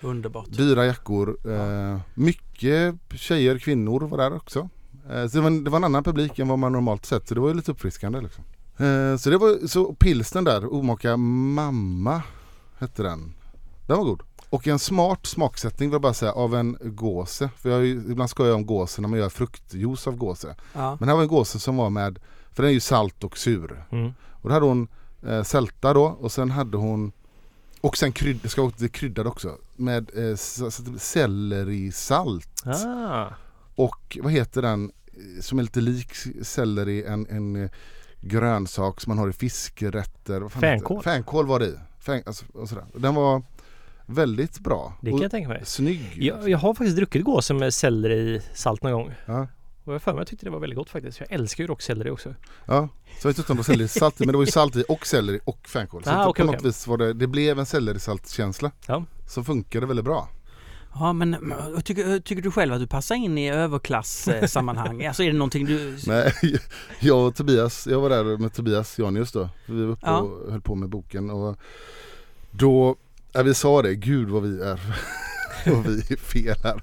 [0.00, 0.46] Underbart.
[0.48, 1.38] Dyra jackor.
[1.52, 4.68] Eh, mycket tjejer, kvinnor var där också.
[5.10, 7.28] Eh, så det var, en, det var en annan publik än vad man normalt sett.
[7.28, 8.44] Så det var ju lite uppfriskande liksom.
[8.76, 12.22] Eh, så det var så pilsten där, Omaka Mamma
[12.78, 13.34] hette den.
[13.86, 14.22] Den var god.
[14.50, 17.50] Och en smart smaksättning vill jag bara säga av en gåse.
[17.56, 20.54] För jag har ju, ibland skojar jag om gåse när man gör fruktjuice av gåse.
[20.72, 20.96] Ja.
[21.00, 22.18] Men här var en gåse som var med,
[22.52, 23.84] för den är ju salt och sur.
[23.90, 24.12] Mm.
[24.32, 24.88] Och då hade hon
[25.26, 27.12] eh, sälta då och sen hade hon
[27.80, 30.36] och sen krydd, det ska vara lite kryddad också med eh,
[30.98, 33.26] sellerisalt Ah,
[33.78, 36.12] och vad heter den eh, som är lite lik
[36.42, 37.70] selleri, en, en eh,
[38.20, 39.32] grönsak som man har i
[39.90, 40.48] det?
[40.50, 41.02] Fänkål.
[41.02, 41.74] Fänkål var det i.
[41.98, 42.84] Fän, alltså, och sådär.
[42.94, 43.42] Den var
[44.06, 44.94] väldigt bra.
[45.00, 45.62] det kan jag tänka mig.
[45.64, 46.12] snygg.
[46.16, 49.12] Jag, jag har faktiskt druckit gås med selleri salt någon gång.
[49.26, 49.46] Ja.
[49.84, 51.20] Och jag för mig jag tyckte det var väldigt gott faktiskt.
[51.20, 52.34] Jag älskar ju dock selleri också.
[52.66, 52.88] Ja,
[53.20, 55.06] så jag vet inte om det var sellerisalt men det var ju salt i och
[55.06, 56.04] selleri och fänkål.
[56.04, 58.70] Så Ah, på okej, något vis var det, det blev en sellerisaltkänsla.
[58.86, 59.04] Ja.
[59.28, 60.28] Som funkade väldigt bra.
[60.94, 65.04] Ja men och tycker, tycker du själv att du passar in i överklasssammanhang?
[65.06, 65.98] alltså är det någonting du...
[66.06, 66.32] Nej,
[67.00, 69.48] jag och Tobias, jag var där med Tobias Janius då.
[69.66, 70.18] Vi var uppe Ja.
[70.18, 71.56] och höll på med boken och
[72.50, 72.96] då,
[73.32, 74.80] ja, vi sa det, gud vad vi är,
[75.66, 76.82] vad vi är fel här.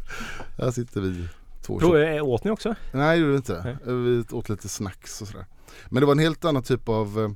[0.58, 1.28] Här sitter vi
[1.62, 2.76] två Prov, åt ni också?
[2.92, 3.78] Nej det gjorde vi inte.
[3.86, 5.46] Vi åt lite snacks och sådär.
[5.90, 7.32] Men det var en helt annan typ av eh,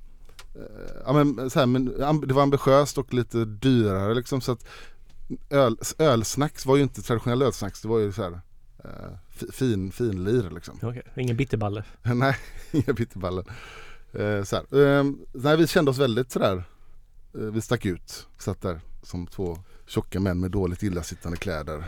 [1.06, 1.86] Ja men, så här, men
[2.28, 4.66] det var ambitiöst och lite dyrare liksom så att
[5.50, 8.32] öl, ölsnacks var ju inte traditionella ölsnacks, det var ju så här
[8.84, 8.90] eh,
[9.30, 10.80] fi- fin, finlir liksom.
[10.82, 11.84] Okej, ingen bitterballe.
[12.04, 12.36] Nej,
[12.72, 13.46] inga bitterballen.
[14.14, 14.98] Eh, så här.
[15.00, 15.04] Eh,
[15.34, 16.64] nej, vi kände oss väldigt sådär,
[17.36, 18.28] eh, vi stack ut.
[18.38, 19.58] Satt där som två
[19.88, 21.84] tjocka män med dåligt illasittande kläder.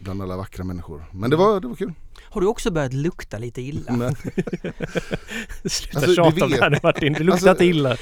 [0.00, 1.04] Bland alla vackra människor.
[1.12, 1.92] Men det var, det var kul.
[2.22, 4.14] Har du också börjat lukta lite illa?
[5.64, 7.12] Sluta Alltså, tjata om det här nu Martin.
[7.12, 7.96] Det luktar Alltså, inte illa.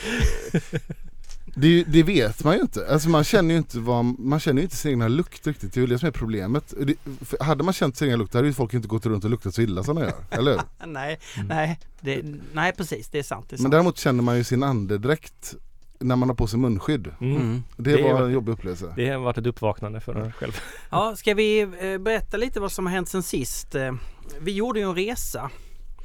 [1.57, 2.87] Det, det vet man ju inte.
[2.91, 5.73] Alltså man känner ju inte, vad, man känner ju inte sin egna lukt riktigt.
[5.75, 6.75] Det är ju det som är problemet.
[6.87, 6.95] Det,
[7.41, 9.63] hade man känt sin egen lukt hade ju folk inte gått runt och luktat så
[9.63, 10.15] illa som de gör.
[10.31, 10.87] Eller hur?
[10.87, 13.47] Nej, nej, det, nej precis det är sant.
[13.49, 13.63] Det är sant.
[13.63, 15.55] Men däremot känner man ju sin andedräkt
[15.99, 17.09] när man har på sig munskydd.
[17.21, 17.37] Mm.
[17.37, 17.63] Mm.
[17.77, 18.93] Det, Det var en jobbig upplevelse.
[18.97, 20.61] Det har varit ett uppvaknande för mig själv.
[20.91, 23.75] Ja, ska vi eh, berätta lite vad som har hänt sen sist?
[23.75, 23.93] Eh,
[24.41, 25.51] Vi gjorde ju en resa.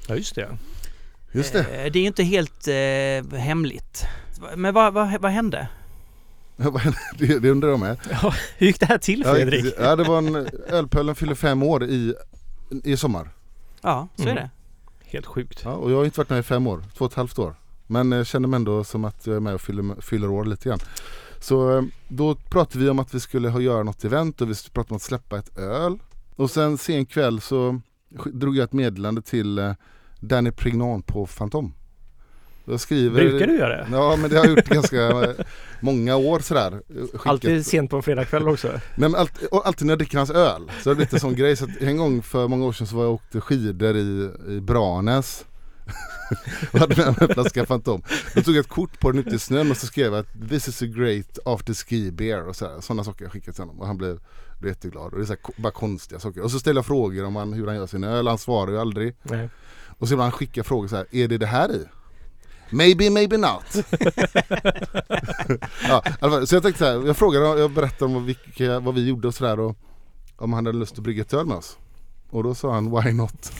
[0.08, 0.58] Ja just det.
[1.32, 1.60] Just det.
[1.60, 2.68] Eh, Det är ju inte helt
[3.34, 4.06] hemligt.
[4.56, 5.68] Men vad, vad, vad hände?
[7.18, 7.98] Det, det undrar jag med.
[8.12, 9.74] Ja, hur gick det här till Fredrik?
[9.80, 10.36] Ja, det var en
[10.68, 12.16] ölpölen fyller fem år i,
[12.84, 13.30] i sommar.
[13.82, 14.36] Ja, så är Mm.
[14.36, 14.50] det.
[15.06, 15.62] Helt sjukt.
[15.64, 17.56] Ja, och jag har inte varit med i fem år, två och ett halvt år.
[17.88, 20.70] Men jag känner mig ändå som att jag är med och fyller, fyller år lite
[20.70, 20.80] grann.
[21.40, 24.54] Så eh, då pratade vi om att vi skulle ha, göra något event och vi
[24.74, 26.00] pratade om att släppa ett öl.
[26.36, 27.82] Och sen sen kväll så
[28.34, 29.74] drog jag ett meddelande till eh,
[30.20, 31.74] Danny Prignon på Fantom.
[32.72, 33.22] Jag skriver...
[33.22, 33.88] Brukar du göra det?
[33.92, 35.30] Ja men det har jag gjort ganska eh,
[35.80, 36.72] många år sådär.
[36.74, 38.68] Eh, Skickat- Alltid sent på en fredagkväll också?
[38.68, 40.72] Nej men alltid, alltid när jag dricker hans öl.
[40.84, 41.56] Så det är lite sån grej.
[41.56, 44.62] Så en gång för många år sedan så var jag och åkte skidor i, i
[44.62, 45.46] Branäs.
[46.74, 48.02] och hade med mig en flaska Fantom.
[48.36, 50.50] Då tog jag ett kort på den ute i snön och så skrev jag att
[50.50, 52.56] this is a great after ski beer och.
[52.56, 54.20] Sådana saker jag skickat till honom och han blev,
[54.60, 55.04] blev jätteglad.
[55.14, 56.42] Och det är så här, bara konstiga saker.
[56.44, 58.28] Och så ställer jag frågor om han, hur han gör sin öl.
[58.28, 59.16] Han svarar ju aldrig.
[59.24, 59.50] Nej.
[60.00, 61.86] Och så ibland skickar jag frågor så här, är det det här i?
[62.72, 63.64] Maybe, maybe not.
[65.88, 68.96] ja, fall, så jag tänkte så här, jag frågade, jag berättade om vad, vilka, vad
[68.96, 69.78] vi gjorde och sådär och
[70.38, 71.78] om han hade lust att brygga ett öl med oss.
[72.30, 73.54] Och då sa han, why not?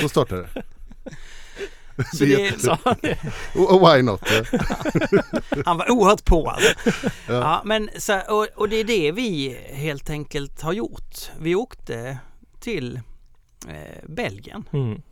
[0.00, 0.62] så startade det.
[2.12, 3.18] Så det Sa han det?
[3.54, 4.22] Och, why not?
[5.64, 6.72] han var oerhört på alltså.
[7.28, 7.34] Ja.
[7.34, 11.30] Ja, men så, och, och det är det vi helt enkelt har gjort.
[11.40, 12.18] Vi åkte
[12.60, 13.00] till
[13.68, 14.64] eh, Belgien.
[14.72, 15.02] Mm.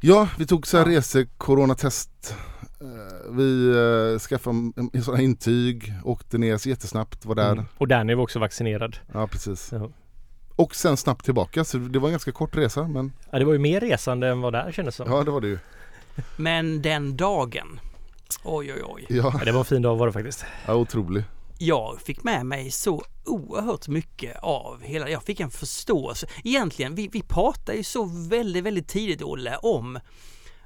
[0.00, 1.00] Ja, vi tog så här Ja.
[1.00, 2.34] rese-coronatest.
[2.80, 4.72] Eh, Vi uh, skaffade
[5.06, 7.52] här intyg, åkte ner så jättesnabbt, var där.
[7.52, 7.64] Mm.
[7.78, 8.96] Och Danny var också vaccinerad.
[9.12, 9.72] Ja, precis.
[9.72, 9.90] Ja.
[10.56, 13.52] Och sen snabbt tillbaka, så det var en ganska kort resa men Ja, det var
[13.52, 15.10] ju mer resande än vad det här kändes som.
[15.12, 15.58] ja det var det ju.
[16.36, 17.80] Men den dagen,
[18.44, 19.06] oj oj oj.
[19.08, 20.44] Ja, Ja, det var en fin dag var det faktiskt.
[20.66, 21.24] ja otrolig.
[21.58, 26.26] Jag fick med mig så oerhört mycket av hela, jag fick en förståelse.
[26.44, 29.98] Egentligen, vi, vi pratade ju så väldigt, väldigt tidigt Olle om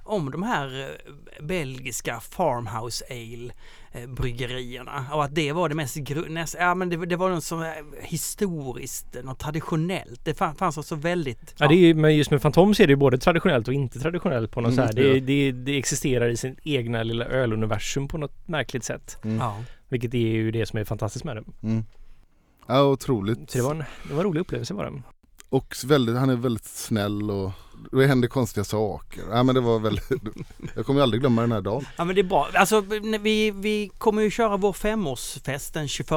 [0.05, 3.53] om de här eh, belgiska farmhouse ale
[3.93, 5.97] eh, bryggerierna och att det var det mest
[6.28, 7.72] näst, ja men det, det var något som
[8.03, 10.24] historiskt, något traditionellt.
[10.24, 11.55] Det fann- fanns alltså väldigt...
[11.59, 13.74] Ja, det är, ju- men just med Fantom så är det ju både traditionellt och
[13.74, 14.93] inte traditionellt på något Mm, så här.
[14.93, 15.20] Det, ja.
[15.20, 19.18] det, det existerar i sin egna lilla öluniversum på något märkligt sätt.
[19.24, 19.36] Mm.
[19.38, 19.57] ja.
[19.93, 21.45] Vilket är ju det som är fantastiskt med det.
[21.62, 21.84] Mm.
[22.66, 23.51] Ja, otroligt.
[23.51, 23.78] Så det var en,
[24.09, 25.03] det var en rolig upplevelse var det.
[25.49, 27.51] Och väldigt, han är väldigt snäll och
[27.93, 29.22] det händer konstiga saker.
[29.30, 30.11] Ja, men det var väldigt,
[30.76, 31.84] jag kommer ju aldrig glömma den här dagen.
[31.97, 32.49] Ja men det är bra.
[32.55, 32.80] Alltså
[33.20, 36.11] vi, vi kommer ju köra vår femårsfest den 21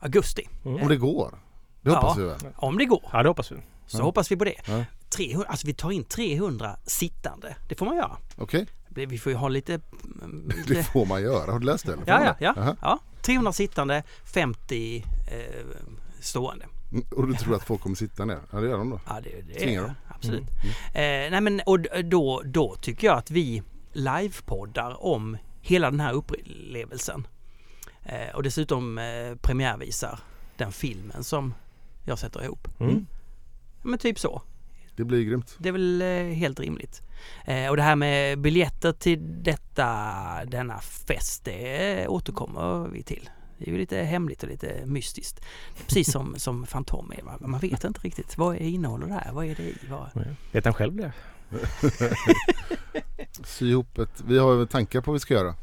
[0.00, 0.48] augusti.
[0.64, 0.82] Mm.
[0.82, 1.34] Om det går.
[1.82, 1.96] Det Ja.
[1.96, 2.36] hoppas vi väl.
[2.56, 3.56] Om det går Ja det hoppas vi.
[3.86, 4.02] så Ja.
[4.04, 4.54] hoppas vi på det.
[4.66, 4.84] Ja.
[5.16, 7.56] 300, alltså vi tar in 300 sittande.
[7.68, 8.16] Det får man göra.
[8.36, 9.74] Okej, Det- Vi får ju ha lite...
[10.22, 11.52] mm, det lite får man göra.
[11.52, 11.92] Har du läst det?
[11.92, 12.04] eller?
[12.06, 12.76] Ja, ja, ja, Jaha.
[12.82, 12.98] ja.
[13.24, 15.64] 300 sittande, 50 eh,
[16.20, 16.66] stående.
[16.92, 18.40] Mm, Och du tror att folk kommer sitta ner?
[18.50, 19.00] Ja det gör de då.
[19.08, 19.94] Ja, det, det Tvingar är dem.
[20.08, 20.48] absolut.
[20.62, 21.24] Mm.
[21.24, 23.62] Eh, nej men och då, då tycker jag att vi
[23.92, 27.26] livepoddar om hela den här upplevelsen.
[28.02, 30.18] Eh, och dessutom eh, premiärvisar
[30.56, 31.54] den filmen som
[32.04, 32.68] jag sätter ihop.
[32.80, 33.06] Mm.
[33.82, 34.42] Men typ så.
[34.96, 35.56] Det blir grymt.
[35.58, 37.02] Det är väl eh, helt rimligt.
[37.44, 39.88] Eh, och det här med biljetter till detta,
[40.46, 43.30] denna fest, det återkommer vi till.
[43.58, 45.44] Det är ju lite hemligt och lite mystiskt.
[45.86, 47.22] Precis som, som Fantom är.
[47.22, 47.36] va?
[47.40, 48.38] Man vet inte riktigt.
[48.38, 49.32] Vad är innehåller det här?
[49.32, 49.76] Vad är det i?
[49.90, 50.10] Vad...
[50.52, 51.12] Vet han själv det?
[53.44, 55.54] Sy ihop ett, vi har tankar på vad vi ska göra.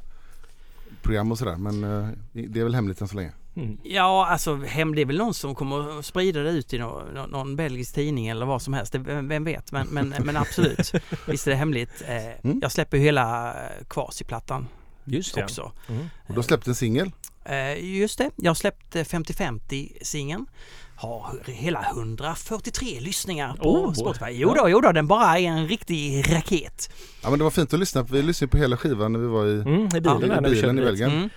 [1.01, 3.32] Program och sådär men eh, det är väl hemligt än så länge.
[3.56, 3.78] Mm.
[3.84, 7.30] Ja, alltså hem, det är väl någon som kommer att sprida det ut i någon,
[7.32, 8.91] någon, belgisk tidning eller vad som helst.
[8.93, 9.72] Det, vem, vet?
[9.72, 10.91] Men, men, men absolut.
[11.28, 12.04] Visst är det hemligt.
[12.08, 12.60] Eh, Mm.
[12.62, 14.68] Jag släpper ju hela eh, Kvasiplattan
[15.06, 15.43] Just det.
[15.43, 15.72] också.
[15.89, 16.02] Mm.
[16.28, 17.12] Och du har släppt en singel.
[17.45, 20.45] Eh, just det, jag släppte 50-50 singeln.
[20.95, 24.26] Har hela 143 lyssningar på Oh, Spotify.
[24.32, 26.93] Jo då, jo då, den bara är en riktig raket.
[27.24, 28.04] Ja men det var fint att lyssna.
[28.04, 30.56] Vi lyssnade på hela skivan när vi var i, Mm, I bilen Ja, där i
[30.56, 30.82] bilen i.
[30.82, 31.12] Belgien.
[31.12, 31.30] Mm.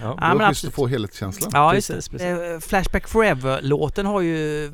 [0.00, 0.06] Ja.
[0.20, 1.50] Ja, det men var schysst att få helhetskänslan.
[1.54, 2.26] Ja, Precis, precis.
[2.26, 4.70] Eh, Flashback Forever-låten har ju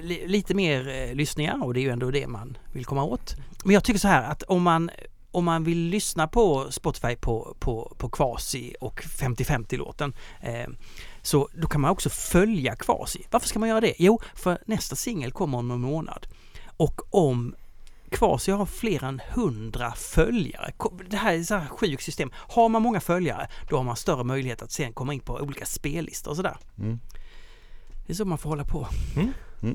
[0.00, 3.34] li- lite mer eh, lyssningar och det är ju ändå det man vill komma åt.
[3.64, 4.90] Men jag tycker så här att om man
[5.32, 10.12] om man vill lyssna på Spotify på, på, på Kvasi och 50-50-låten
[10.42, 10.68] eh,
[11.22, 13.26] så då kan man också följa Kvasi.
[13.30, 13.94] Varför ska man göra det?
[13.98, 16.26] Jo, för nästa singel kommer om en månad.
[16.76, 17.54] Och om
[18.10, 20.72] Kvasi har fler än 100 följare.
[21.08, 22.30] Det här är så här sjukt system.
[22.34, 25.66] Har man många följare, då har man större möjlighet att sen komma in på olika
[25.66, 26.56] spellistor och sådär.
[26.78, 27.00] Mm.
[28.06, 28.88] Det är så man får hålla på.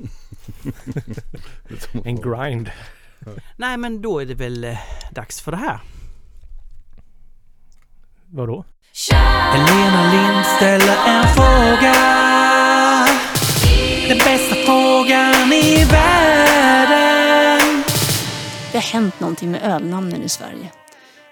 [2.04, 2.72] En grind.
[3.58, 4.78] Nej, men då är det väl eh,
[5.12, 5.80] dags för det här.
[8.26, 8.66] Vadå?
[9.12, 11.94] Helena Lind ställer en fråga.
[14.08, 16.85] Den bästa frågan i världen.
[18.76, 20.72] Det har hänt någonting med ölnamnen i Sverige.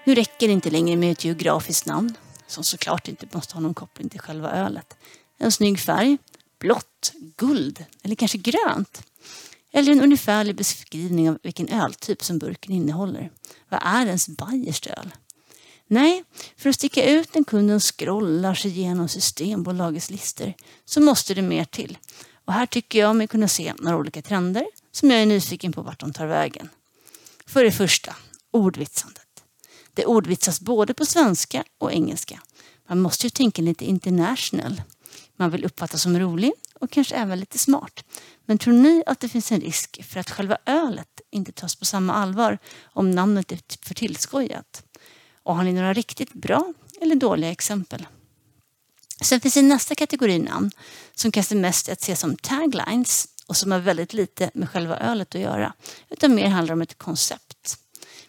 [0.04, 2.16] Nu räcker det inte längre med ett geografiskt namn,
[2.46, 4.96] som såklart inte måste ha någon koppling till själva ölet.
[5.38, 6.18] En snygg färg,
[6.58, 9.02] blått, guld eller kanske grönt.
[9.72, 13.30] Eller en ungefärlig beskrivning av vilken öltyp som burken innehåller.
[13.68, 15.10] Vad är ens Bayerskt öl?
[15.86, 16.24] Nej,
[16.56, 20.52] för att sticka ut när kunden scrollar sig igenom Systembolagets listor
[20.84, 21.98] så måste det mer till.
[22.44, 25.82] Och här tycker jag mig kunna se några olika trender som jag är nyfiken på
[25.82, 26.68] vart de tar vägen.
[27.54, 28.16] För det första,
[28.50, 29.44] ordvitsandet.
[29.92, 32.40] Det ordvitsas både på svenska och engelska.
[32.88, 34.82] Man måste ju tänka lite international.
[35.36, 38.04] Man vill uppfattas som rolig och kanske även lite smart.
[38.46, 41.84] Men tror ni att det finns en risk för att själva ölet inte tas på
[41.84, 44.82] samma allvar om namnet är typ för tillskojat?
[45.42, 48.06] Och har ni några riktigt bra eller dåliga exempel?
[49.20, 50.70] Sen finns det nästa kategori namn
[51.14, 54.96] som kanske mest är att se som taglines och som har väldigt lite med själva
[54.96, 55.72] ölet att göra
[56.10, 57.78] utan mer handlar om ett koncept.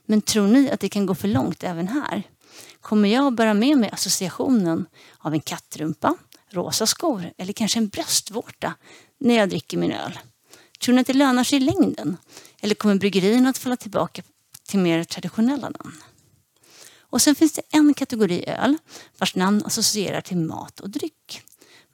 [0.05, 2.23] Men tror ni att det kan gå för långt även här?
[2.81, 4.85] Kommer jag att bära med mig associationen
[5.17, 6.15] av en kattrumpa,
[6.49, 8.73] rosa skor eller kanske en bröstvårta
[9.19, 10.19] när jag dricker min öl?
[10.79, 12.17] Tror ni att det lönar sig i längden?
[12.61, 14.21] Eller kommer bryggerierna att falla tillbaka
[14.67, 16.01] till mer traditionella namn?
[16.99, 18.77] Och sen finns det en kategori öl
[19.17, 21.41] vars namn associerar till mat och dryck.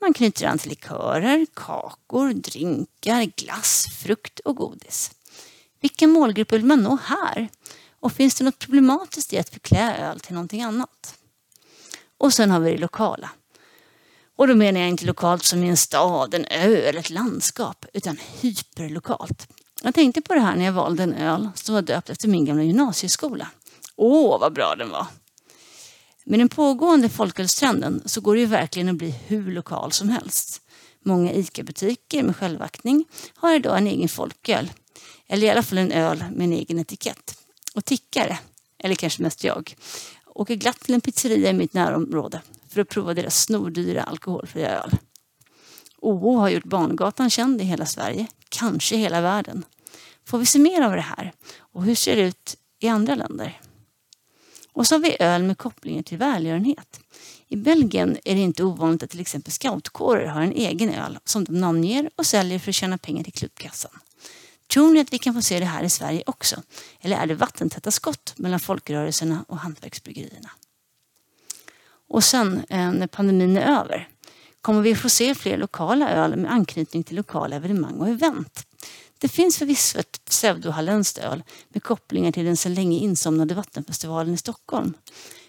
[0.01, 5.11] Man knyter an till likörer, kakor, drinkar, glass, frukt och godis.
[5.81, 7.49] Vilken målgrupp vill man nå här?
[7.99, 11.15] Och finns det något problematiskt i att förklä öl till någonting annat?
[12.17, 13.29] Och sen har vi det lokala.
[14.35, 17.85] Och då menar jag inte lokalt som i en stad, en ö eller ett landskap,
[17.93, 19.47] utan hyperlokalt.
[19.83, 22.45] Jag tänkte på det här när jag valde en öl som var döpt efter min
[22.45, 23.47] gamla gymnasieskola.
[23.95, 25.07] Åh, vad bra den var!
[26.23, 30.61] Med den pågående folkölstrenden så går det ju verkligen att bli hur lokal som helst.
[31.05, 33.05] Många ICA-butiker med självaktning
[33.35, 34.71] har idag en egen folköl.
[35.27, 37.37] Eller i alla fall en öl med en egen etikett.
[37.75, 38.39] Och tickare,
[38.83, 39.75] eller kanske mest jag,
[40.25, 44.91] åker glatt till en pizzeria i mitt närområde för att prova deras snordyra alkoholfria öl.
[45.97, 49.65] OO har gjort Barngatan känd i hela Sverige, kanske hela världen.
[50.27, 51.33] Får vi se mer av det här?
[51.57, 53.60] Och hur ser det ut i andra länder?
[54.73, 56.99] Och så har vi öl med kopplingar till välgörenhet.
[57.47, 61.43] I Belgien är det inte ovanligt att till exempel scoutkårer har en egen öl som
[61.43, 63.91] de namnger och säljer för att tjäna pengar till klubbkassan.
[64.73, 66.61] Tror ni att vi kan få se det här i Sverige också?
[67.01, 70.49] Eller är det vattentäta skott mellan folkrörelserna och hantverksbryggerierna?
[72.07, 74.07] Och sen eh, när pandemin är över
[74.61, 78.67] kommer vi få se fler lokala öl med anknytning till lokala evenemang och event.
[79.21, 84.37] Det finns förvisso ett pseudohalländskt öl med kopplingar till den sedan länge insomnade Vattenfestivalen i
[84.37, 84.93] Stockholm.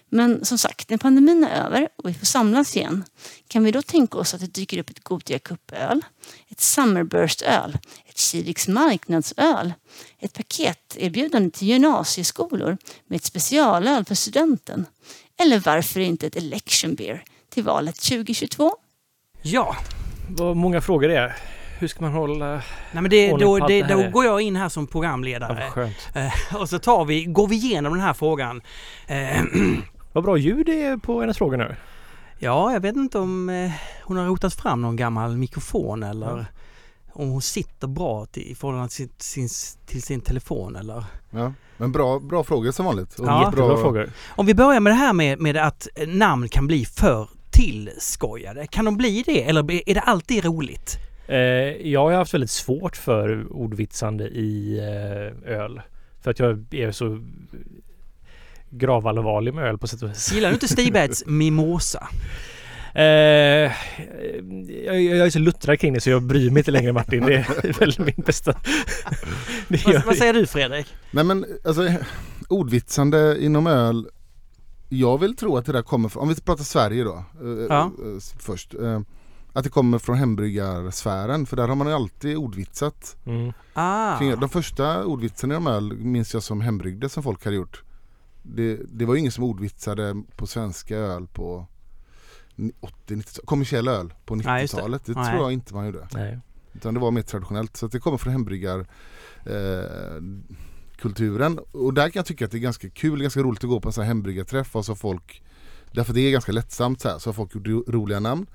[0.09, 3.03] Men som sagt, när pandemin är över och vi får samlas igen
[3.47, 6.01] kan vi då tänka oss att det dyker upp ett Gothia Cup-öl,
[6.49, 9.73] ett Summerburst-öl, ett Kiviks marknadsöl,
[10.19, 14.85] ett paketerbjudande till gymnasieskolor med ett specialöl för studenten.
[15.37, 18.71] Eller varför inte ett election beer till valet 2022?
[19.41, 19.75] Ja,
[20.29, 21.62] Vad många frågor det är.
[21.83, 22.49] Hur ska man hålla...
[22.55, 22.61] nej
[22.91, 24.03] men det, då, det, det här.
[24.03, 25.69] då går jag in här som Ja, programledare.
[25.69, 26.09] skönt.
[26.15, 28.61] Eh, och så tar vi, går vi igenom den här frågan.
[29.07, 29.41] Eh,
[30.13, 31.75] Vad bra ljud det är på hennes frågor nu.
[32.39, 33.71] ja, jag vet inte om eh,
[34.03, 36.45] hon har rotat fram någon gammal mikrofon eller
[37.13, 39.49] om hon sitter bra till, i förhållande till sin,
[39.85, 41.05] till sin telefon eller...
[41.31, 41.53] Ja.
[41.77, 43.19] Men bra, bra frågor som vanligt.
[43.19, 43.45] Och Ja.
[43.45, 44.11] Jättebra frågor.
[44.29, 48.67] Om vi börjar med det här med, med att namn kan bli för tillskojade.
[48.67, 50.97] Kan de bli det eller är det alltid roligt?
[51.27, 51.37] Eh,
[51.91, 55.81] jag har haft väldigt svårt för ordvitsande i eh, öl.
[56.21, 57.19] För att jag är så
[58.69, 60.33] gravallvarlig med öl på sätt och vis.
[60.33, 62.07] Gillar du inte Stibergs Mimosa?
[62.95, 63.03] Eh,
[64.85, 67.25] jag, jag är så luttrad kring det så jag bryr mig inte längre Martin.
[67.25, 68.51] Det är väl min bästa...
[69.67, 70.87] det Vad, vad säger du Fredrik?
[71.11, 71.89] Nej men alltså
[72.49, 74.07] ordvitsande inom öl
[74.89, 77.81] Jag vill tro att det där kommer från, om vi pratar Sverige då eh, Ja.
[77.83, 77.91] eh,
[78.39, 78.99] först eh,
[79.53, 83.53] Att det kommer från hembryggarsfären för där har man ju alltid ordvitsat Mm.
[83.73, 87.83] Ah, De första ordvitsarna inom öl minns jag som hembryggde som folk hade gjort
[88.43, 91.67] Det, det var ju ingen som ordvitsade på svenska öl på
[93.07, 94.79] 80-90 kommersiell öl på Nej, just det.
[94.81, 95.05] 90-talet.
[95.05, 95.25] Det, Nej.
[95.31, 96.07] tror jag inte man gjorde.
[96.13, 96.39] Nej.
[96.73, 97.77] Utan det var mer traditionellt.
[97.77, 98.79] Så att det kommer från hembryggar
[99.45, 100.21] eh,
[100.97, 101.59] kulturen.
[101.71, 103.89] Och där kan jag tycka att det är ganska kul, ganska roligt att gå på
[103.89, 105.43] en sån här hembryggarträff och så folk
[105.91, 108.45] Därför det är ganska lättsamt så här, så har folk gjort ro- roliga namn.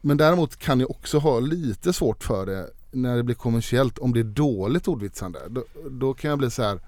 [0.00, 4.14] Men däremot kan jag också ha lite svårt för det när det blir kommersiellt, om
[4.14, 5.38] det är dåligt ordvitsande.
[5.48, 6.80] Då, då kan jag bli så här,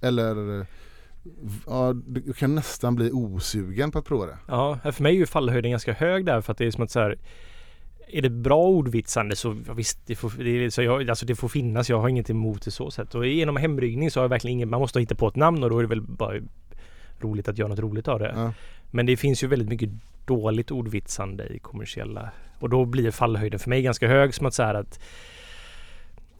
[0.00, 0.66] eller
[1.66, 1.94] ja,
[2.26, 4.38] jag kan nästan bli osugen på att prova det.
[4.48, 6.90] Ja, för mig är ju fallhöjden ganska hög där för att det är som att
[6.90, 7.18] så här
[8.08, 11.88] är det bra ordvitsande så visst, det får, det, så jag, alltså det får finnas.
[11.88, 13.14] Jag har inget emot det så sätt.
[13.14, 15.70] Och genom hembryggning så har jag verkligen ingen, man måste hitta på ett namn och
[15.70, 16.40] då är det väl bara
[17.20, 18.32] roligt att göra något roligt av det.
[18.36, 18.52] Ja.
[18.90, 19.90] Men det finns ju väldigt mycket
[20.26, 24.62] dåligt ordvitsande i kommersiella och då blir fallhöjden för mig ganska hög som att så
[24.62, 25.00] att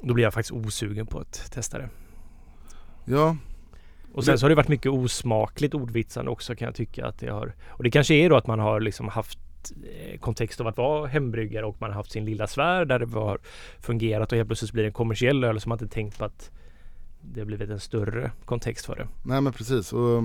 [0.02, 1.88] då blir jag faktiskt osugen på att testa det.
[3.04, 3.36] Ja,
[4.14, 7.18] Och sen Det- så har det varit mycket osmakligt ordvitsande också kan jag tycka att
[7.18, 7.54] det har.
[7.68, 9.38] Och det kanske är då att man har liksom haft
[10.12, 13.06] eh, kontext av att vara hembryggare och man har haft sin lilla sfär där det
[13.06, 13.38] var
[13.80, 16.50] fungerat och helt plötsligt blir det en kommersiell öl som man inte tänkt på att
[17.20, 19.08] det har blivit en större kontext för det.
[19.24, 19.92] Nej men precis.
[19.92, 20.22] Och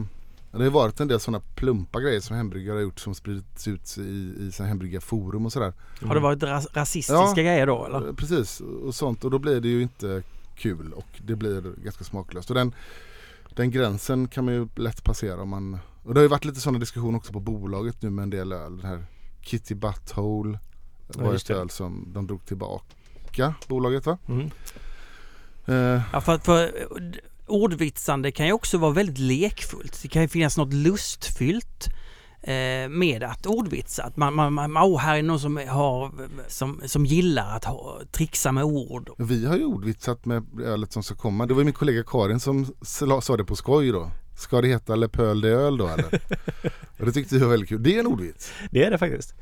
[0.51, 3.67] det har ju varit en del sådana plumpa grejer som hembryggare har gjort som spridits
[3.67, 4.01] ut i,
[4.39, 5.73] i såna hembryggarforum och sådär.
[6.01, 7.33] Har det varit ras- rasistiska Ja.
[7.33, 8.07] grejer då eller?
[8.07, 10.23] Eh, Precis och sånt och då blir det ju inte
[10.55, 12.49] kul och det blir ganska smaklöst.
[12.49, 12.73] Och den,
[13.55, 16.59] den gränsen kan man ju lätt passera om man och det har ju varit lite
[16.59, 18.77] sådana diskussioner också på bolaget nu med en del öl.
[18.77, 19.05] Den här
[19.41, 20.59] Kitty Butthole
[21.15, 24.17] Ja, var just ett öl som de drog tillbaka bolaget va?
[24.27, 24.51] Mm.
[25.65, 26.71] Eh, Ja, för, för
[27.47, 29.99] ordvitsande kan ju också vara väldigt lekfullt.
[30.01, 31.87] Det kan ju finnas något lustfyllt
[32.41, 34.03] eh, med att ordvitsa.
[34.03, 36.11] Att man, man, man, oh, här är någon som, har,
[36.47, 39.09] som, som gillar att ha, trixa med ord.
[39.17, 41.45] Vi har ju ordvitsat med ölet som ska komma.
[41.45, 44.11] Det var ju min kollega Karin som sla- sa det på skoj då.
[44.37, 46.05] Ska det heta Le Peul de Öl då eller?
[46.99, 47.83] och det tyckte vi var väldigt kul.
[47.83, 48.51] Det är en ordvits.
[48.71, 49.35] Det är det faktiskt.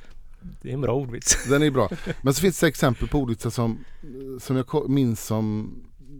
[0.62, 1.50] Det är en bra ordvits.
[1.50, 1.90] Den är bra.
[2.22, 3.86] Men så finns det exempel på ordvitsar som,
[4.40, 5.74] som jag minns som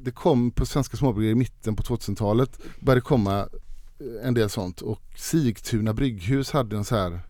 [0.04, 2.60] det kom på svenska småbryggerier i mitten på 2000-talet.
[2.80, 7.22] Började komma eh, en del sånt och Sigtuna brygghus hade en så här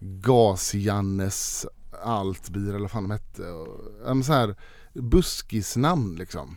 [0.00, 1.66] Gas-Jannes
[2.04, 3.42] Altbier eller vad fan de hette.
[3.42, 4.56] Och, så här
[4.92, 6.56] buskisnamn liksom.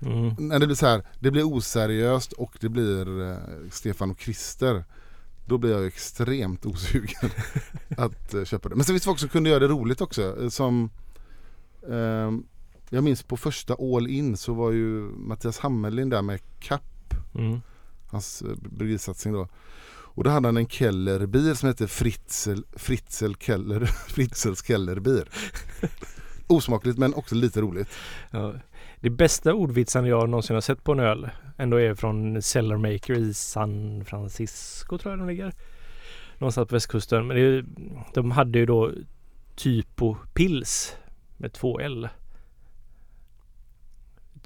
[0.00, 0.34] Mm.
[0.38, 3.36] När det blir så här, det blir oseriöst och det blir eh,
[3.70, 4.84] Stefan och Krister.
[5.46, 7.30] Då blir jag extremt osugen
[7.96, 8.74] att eh, köpa det.
[8.74, 10.42] Men sen det folk som kunde göra det roligt också.
[10.42, 10.90] eh, Som
[11.90, 12.44] ehm,
[12.90, 16.82] Jag minns på första All In så var ju Mattias Hammerlind där med Kapp.
[17.34, 17.60] Mm.
[18.06, 19.48] hans eh, bryggerisatsning då.
[20.16, 25.28] Och då hade han en Kellerbier som hette Fritzel, Fritzel Keller, Fritzels Kellerbier.
[26.46, 27.88] Osmakligt men också lite roligt.
[28.30, 28.54] Ja.
[29.00, 33.34] Det bästa ordvitsen jag någonsin har sett på en öl ändå är från Cellarmaker i
[33.34, 35.52] San Francisco tror jag de ligger.
[36.38, 37.26] Någonstans på västkusten.
[37.26, 37.64] Men det
[38.14, 38.92] de hade ju då
[39.56, 40.96] Typo Pils
[41.36, 42.08] med två L.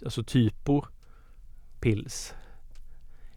[0.04, 0.82] Alltså Typo
[1.80, 2.34] Pils.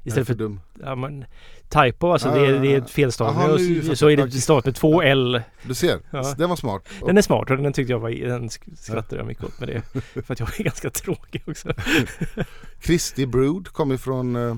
[0.06, 0.60] Istället för dum.
[0.82, 1.26] ja, men,
[1.70, 3.42] typo, alltså Ja, det, är, det är ett felstavning.
[3.42, 5.42] Jaha, och nu så, så är det stavat med två L.
[5.68, 6.34] Du ser, Ja.
[6.38, 6.90] den var smart.
[7.06, 9.70] Den är smart och den tyckte jag var, den sk- skrattade jag mycket åt med
[9.70, 10.02] det.
[10.24, 11.74] För att jag är ganska tråkig också.
[12.82, 14.56] Kristi Brood kom ifrån eh,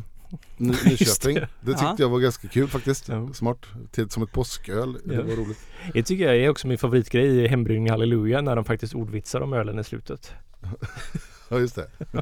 [0.58, 1.36] Ny- Nyköping.
[1.36, 1.48] det.
[1.62, 1.96] Det tyckte Ja.
[2.00, 3.08] jag var ganska kul faktiskt.
[3.10, 3.30] Ja.
[3.34, 3.66] Smart.
[3.92, 4.94] Till, som ett påsköl.
[5.06, 5.22] Det Ja.
[5.24, 5.60] var roligt.
[5.94, 9.54] Det tycker jag är också min favoritgrej i hembryggning Halleluja när de faktiskt ordvitsar om
[9.54, 10.34] ölen i slutet.
[11.50, 11.88] Ja just det.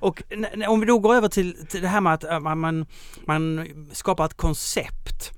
[0.00, 0.22] Och
[0.68, 2.86] om vi då går över till, till det här med att äh, man, man,
[3.26, 5.32] man skapar ett koncept.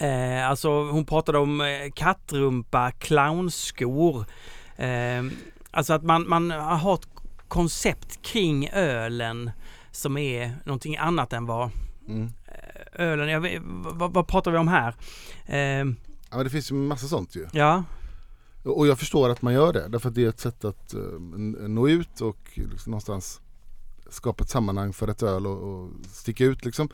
[0.00, 4.24] Eh, alltså hon pratade om eh, kattrumpa, clownskor.
[4.76, 5.22] Eh,
[5.70, 7.08] alltså att man, man har ett
[7.48, 9.50] koncept kring ölen
[9.90, 11.70] som är någonting annat än vad
[12.08, 12.32] Mm.
[12.46, 14.94] eh, ölen, jag vet, vad, vad pratar vi om här?
[15.46, 15.86] Eh,
[16.30, 17.46] Ja, men det finns ju massa sånt ju.
[17.52, 17.84] ja,
[18.62, 19.88] och jag förstår att man gör det.
[19.88, 21.00] Därför att det är ett sätt att eh,
[21.68, 23.40] nå ut och liksom någonstans
[24.10, 26.88] skapa ett sammanhang för ett öl och, och sticka ut liksom.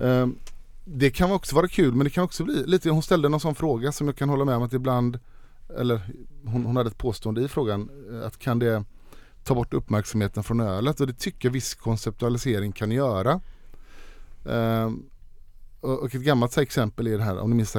[0.00, 0.36] Ehm,
[0.84, 3.54] det kan också vara kul men det kan också bli lite, hon ställde någon sån
[3.54, 5.18] fråga som jag kan hålla med om att ibland,
[5.78, 6.00] eller
[6.44, 8.84] hon, hon hade ett påstående i frågan, eh, att kan det
[9.44, 13.40] ta bort uppmärksamheten från ölet och det tycker jag viss konceptualisering kan göra.
[14.46, 15.02] Ehm,
[15.80, 17.76] och, ett gammalt exempel är det här, om ni minns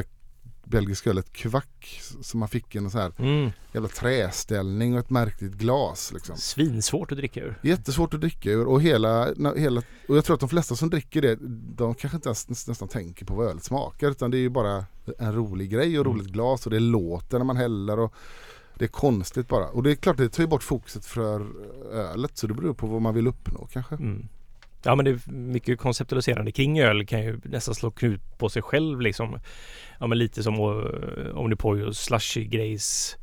[0.69, 3.51] det här belgiska ölet Kvack som man fick en sån här Mm.
[3.73, 6.37] jävla träställning och ett märkligt glas liksom.
[6.37, 7.59] Svinsvårt att dricka ur.
[7.63, 11.21] Jättesvårt att dricka ur och hela, hela och jag tror att de flesta som dricker
[11.21, 11.37] det
[11.75, 14.49] de kanske inte ens näs- nästan tänker på vad ölet smakar utan det är ju
[14.49, 14.85] bara
[15.19, 16.17] en rolig grej och Mm.
[16.17, 18.13] roligt glas och det låter när man häller och
[18.75, 19.67] det är konstigt bara.
[19.67, 21.47] Och det är klart det tar ju bort fokuset för
[21.93, 23.95] ölet så det beror på vad man vill uppnå kanske.
[23.95, 24.27] Mm.
[24.83, 28.61] Ja men det är mycket konceptualiserande kring öl kan ju nästan slå knut på sig
[28.61, 29.39] själv liksom.
[29.99, 30.59] Ja men lite som
[31.33, 33.17] Omnipoj och slushy grejs.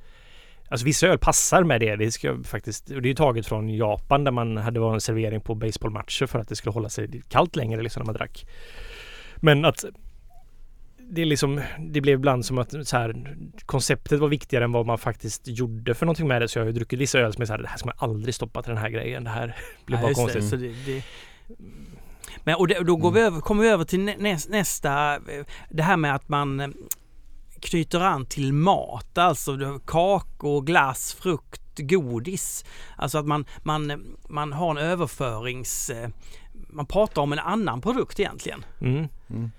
[0.69, 1.97] Alltså vissa öl passar med det.
[1.97, 5.01] Det ska faktiskt, och det är ju taget från Japan där man hade var en
[5.01, 8.47] servering på baseballmatcher för att det skulle hålla sig kallt längre liksom när man drack.
[9.37, 9.85] Men att
[11.11, 13.37] det är liksom, det blev ibland som att så här,
[13.67, 16.49] konceptet var viktigare än vad man faktiskt gjorde för någonting med det.
[16.49, 17.97] Så jag har ju druckit vissa öl som är så här, det här ska man
[17.99, 19.25] aldrig stoppa till den här grejen.
[19.25, 20.51] Det här blir Ja, bara just konstigt.
[20.51, 21.03] Det, det,
[22.44, 25.44] men och det, då går vi över, kommer vi över till nä, näs- nästa, eh,
[25.70, 26.68] det här med att man eh,
[27.61, 32.64] knyter an till mat, alltså kakor, glass, frukt, godis.
[32.97, 33.97] Alltså att man, man, eh,
[34.28, 35.90] man har en överförings...
[36.53, 38.64] Man pratar om en annan produkt egentligen.
[38.80, 39.09] Mm.
[39.30, 39.51] Mm.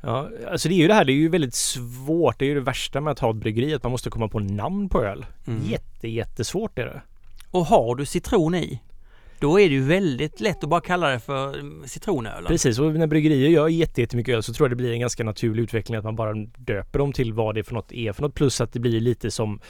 [0.00, 2.38] Ja, alltså det är ju det här, det är ju väldigt svårt.
[2.38, 4.38] Det är ju det värsta med att ha ett bryggeri, att man måste komma på
[4.38, 5.26] namn på öl.
[5.46, 5.62] Mm.
[5.66, 7.02] Jätte, jättesvårt är det.
[7.50, 8.80] Och har du citron i,
[9.42, 12.44] då är det ju väldigt lätt att bara kalla det för mm, citronölen.
[12.46, 15.24] Precis, och när bryggerier gör jätte- jättemycket öl så tror jag det blir en ganska
[15.24, 18.22] naturlig utveckling att man bara döper dem till vad det är för något är för
[18.22, 18.34] något.
[18.34, 19.60] Plus att det blir lite som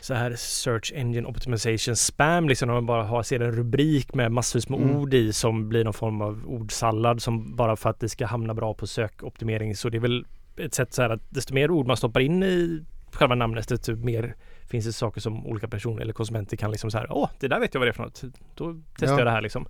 [0.00, 4.32] så här search engine optimization spam liksom när man bara har, ser en rubrik med
[4.32, 4.96] massvis med Mm.
[4.96, 8.54] ord i som blir någon form av ordsallad som bara för att det ska hamna
[8.54, 10.24] bra på sökoptimering så det är väl
[10.56, 12.80] ett sätt så här att desto mer ord man stoppar in i
[13.12, 14.34] själva namnet desto mer
[14.70, 17.60] finns det saker som olika personer eller konsumenter kan liksom så här åh det där
[17.60, 18.22] vet jag vad det är för något
[18.54, 19.18] då testar Ja.
[19.18, 19.66] jag det här liksom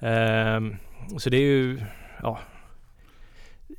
[0.00, 0.76] Ehm,
[1.18, 1.80] så det är ju
[2.22, 2.38] ja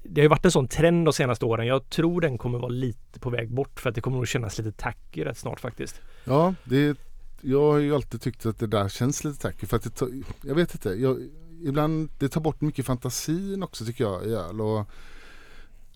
[0.04, 1.68] det har ju varit en sån trend de senaste åren.
[1.68, 4.58] Jag tror den kommer vara lite på väg bort för att det kommer nog kännas
[4.58, 6.02] lite tacky rätt snart faktiskt.
[6.26, 6.98] Ja, det,
[7.42, 10.06] jag har ju alltid tyckt att det där känns lite tacky för att det
[10.44, 11.18] jag vet inte, jag,
[11.64, 14.90] ibland det tar bort mycket fantasin också tycker jag i öl och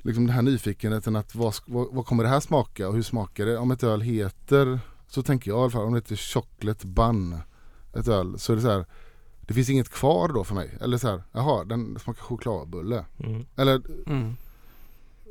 [0.04, 3.46] liksom den här nyfikenheten att vad, vad, vad kommer det här smaka och hur smakar
[3.46, 3.58] det?
[3.58, 7.38] Om ett öl heter, så tänker jag i alla fall, om det heter chocolate bun,
[7.96, 8.86] ett öl, så är det så här
[9.48, 10.78] det finns inget kvar då för mig.
[10.82, 13.06] Eller så här, jaha, den smakar chokladbulle.
[13.20, 13.46] Mm.
[13.56, 14.36] Eller Mm.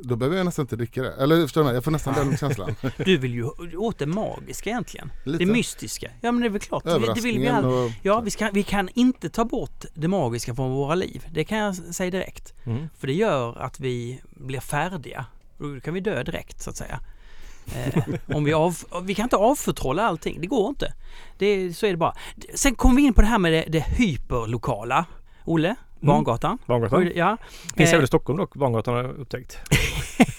[0.04, 1.12] Då behöver jag nästan inte dricka det.
[1.12, 1.74] Eller förstår du mig?
[1.74, 2.74] Jag får nästan den känslan.
[2.96, 3.44] Du vill ju
[3.76, 5.12] åt det magiska egentligen.
[5.24, 5.44] Lite.
[5.44, 6.10] Det mystiska.
[6.20, 6.84] Ja men det är väl klart.
[6.84, 7.68] Det, vill vi alla.
[7.68, 7.90] och...
[8.02, 11.26] Ja, vi, ska, vi kan inte ta bort det magiska från våra liv.
[11.30, 12.54] Det kan jag säga direkt.
[12.64, 12.88] Mm.
[12.98, 15.26] För det gör att vi blir färdiga.
[15.58, 17.00] Då kan vi dö direkt så att säga.
[17.74, 18.04] Eh,
[18.36, 20.40] om vi, av, vi kan inte avförtrolla allting.
[20.40, 20.92] Det går inte.
[21.38, 22.14] Det, så är det bara.
[22.54, 25.04] Sen kommer vi in på det här med det, det hyperlokala.
[25.44, 25.74] Olle,
[26.06, 26.58] Bangatan.
[26.66, 27.10] Bangatan.
[27.14, 27.36] Ja.
[27.76, 29.58] Finns Eh, även i Stockholm dock, Bangatan har jag upptäckt.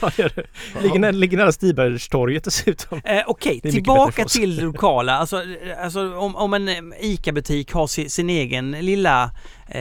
[0.00, 0.46] Ja, det gör det.
[0.82, 3.00] Ligger, nä- ligger nära Stibergstorget dessutom.
[3.04, 5.12] Eh, Okej, mycket tillbaka till det lokala.
[5.18, 9.30] Alltså, eh, alltså om, om en eh, ICA-butik har sin, sin egen lilla
[9.68, 9.80] eh,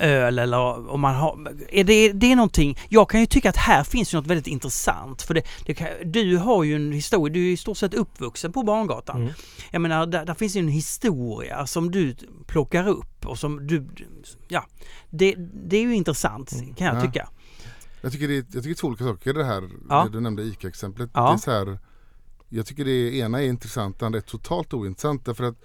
[0.00, 1.48] öl eller om man har...
[1.68, 2.78] Är det, det är någonting...
[2.88, 5.22] Jag kan ju tycka att här finns ju något väldigt intressant.
[5.22, 8.52] För det, det kan, du har ju en historia, du är i stort sett uppvuxen
[8.52, 9.22] på Barngatan.
[9.22, 9.32] Mm.
[9.70, 13.88] Jag menar, där, där finns ju en historia som du plockar upp och som du...
[14.48, 14.66] Ja,
[15.10, 15.34] det,
[15.68, 17.00] det är ju intressant kan jag Ja.
[17.00, 17.28] tycka.
[18.00, 20.04] Jag tycker det jag tycker det är två olika saker det här, Ja.
[20.04, 21.10] det du nämnde ICA-exemplet.
[21.14, 21.28] Ja.
[21.28, 21.78] Det är så här,
[22.48, 25.56] jag tycker det ena är intressant, det andra är totalt ointressant därför att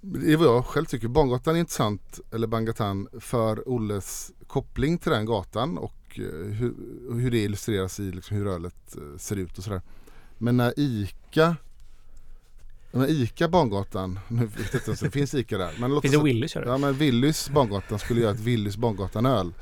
[0.00, 1.08] det är vad jag själv tycker.
[1.08, 6.74] Bangatan är intressant, eller Bangatan, för Olles koppling till den gatan och eh, hur,
[7.20, 9.82] hur det illustreras i liksom hur ölet eh, ser ut och sådär.
[10.38, 11.56] Men när ICA
[12.92, 15.74] när ICA Bangatan, nu vet jag inte ens det finns ICA där.
[15.80, 16.54] Men låt Finns det Willys?
[16.54, 19.52] Ja men Willys Bangatan skulle göra ett Willys Bangatan-öl.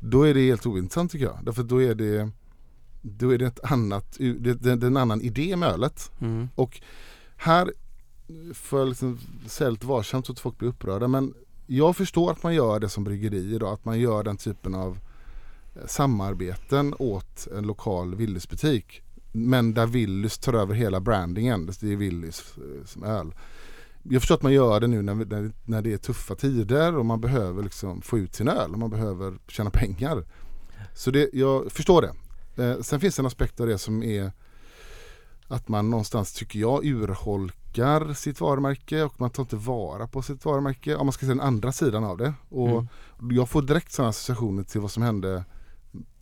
[0.00, 1.38] Då är det helt ointressant tycker jag.
[1.42, 2.30] Därför då är det
[3.02, 6.10] Då är det ett annat, det, det, det är en annan idé med ölet.
[6.20, 6.48] Mm.
[6.54, 6.80] Och
[7.36, 7.72] här
[8.54, 11.34] får jag liksom säga lite varsamt så att folk blir upprörda men
[11.72, 13.72] jag förstår att man gör det som bryggeri idag.
[13.72, 14.98] Att man gör den typen av
[15.76, 19.02] eh, samarbeten åt en lokal Willys-butik.
[19.32, 21.66] Men där Willys tar över hela brandingen.
[21.66, 23.34] Det är Willys eh, som öl.
[24.02, 27.06] Jag förstår att man gör det nu när, när, när det är tuffa tider och
[27.06, 30.24] man behöver liksom få ut sin öl och man behöver tjäna pengar.
[30.94, 32.14] Så det, jag förstår det.
[32.64, 34.32] Eh, sen finns det en aspekt av det som är
[35.48, 37.59] att man någonstans tycker jag urholkar
[38.14, 40.96] sitt varumärke och man tar inte vara på sitt varumärke.
[40.96, 42.34] Om man ska se den andra sidan av det.
[42.48, 43.36] Och Mm.
[43.36, 45.44] Jag får direkt sådana associationer till vad som hände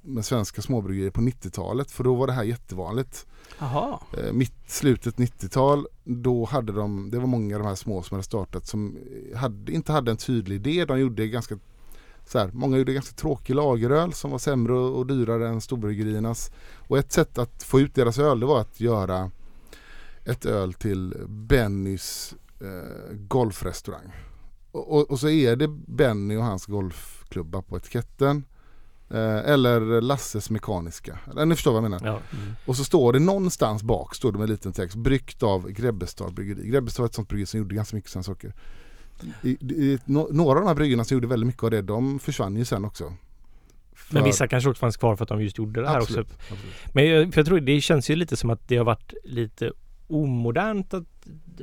[0.02, 3.26] med svenska småbryggerier på 90-talet för då var det här jättevanligt.
[3.58, 4.00] Jaha.
[4.18, 8.14] Eh, mitt, slutet 90-tal då hade de, det var många av de här små som
[8.14, 8.98] hade startat som
[9.36, 10.84] hade, inte hade en tydlig idé.
[10.84, 11.58] De gjorde ganska
[12.26, 16.50] så här, många gjorde ganska tråkig lageröl som var sämre och, och dyrare än storbryggeriernas.
[16.76, 19.30] Och ett sätt att få ut deras öl det var att göra
[20.30, 24.12] ett öl till Bennys eh, golfrestaurang.
[24.72, 28.44] Och, och, och så är det Benny och hans golfklubba på etiketten.
[29.10, 31.18] Eh, eller Lasses mekaniska.
[31.30, 32.06] Eller, ni förstår vad jag menar.
[32.06, 32.20] Ja.
[32.66, 36.34] Och så står det någonstans bak, står det med en liten text, bryggt av Grebbestad
[36.34, 36.68] bryggeri.
[36.68, 38.52] Grebbestad var ett sånt bryggeri som gjorde ganska mycket sådana saker.
[39.42, 42.18] I, i, no, några av de här bryggerierna som gjorde väldigt mycket av det, de
[42.18, 43.04] försvann ju sen också.
[43.04, 46.26] Men För- vissa kanske också fanns kvar för att de just gjorde det här absolut,
[46.26, 46.54] också.
[46.54, 46.74] absolut.
[46.94, 49.72] Men jag, för jag tror det känns ju lite som att det har varit lite
[50.08, 51.04] omodernt att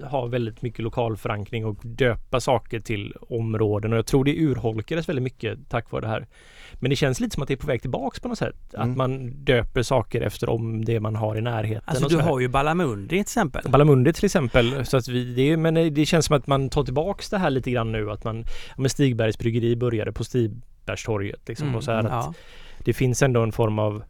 [0.04, 5.10] ha väldigt mycket lokal förankring och döpa saker till områden och jag tror det urholkades
[5.10, 6.28] väldigt mycket tack vare det här.
[6.74, 8.74] Men det känns lite som att det är på väg tillbaks på något sätt.
[8.74, 8.92] Mm.
[8.92, 11.84] Att man döper saker efter om det man har i närheten.
[11.86, 13.72] Alltså du har ju Ballamundi till exempel.
[13.72, 14.86] Ballamundi till exempel.
[14.86, 17.72] Så att vi, det, men det känns som att man tar tillbaks det här lite
[17.72, 18.12] grann nu.
[18.12, 18.46] Att man,
[18.78, 21.48] men Stigbergs bryggeri började på Stigbergstorget.
[21.48, 22.34] Liksom, Mm, och så här att ja.
[22.86, 24.04] det finns ändå en form av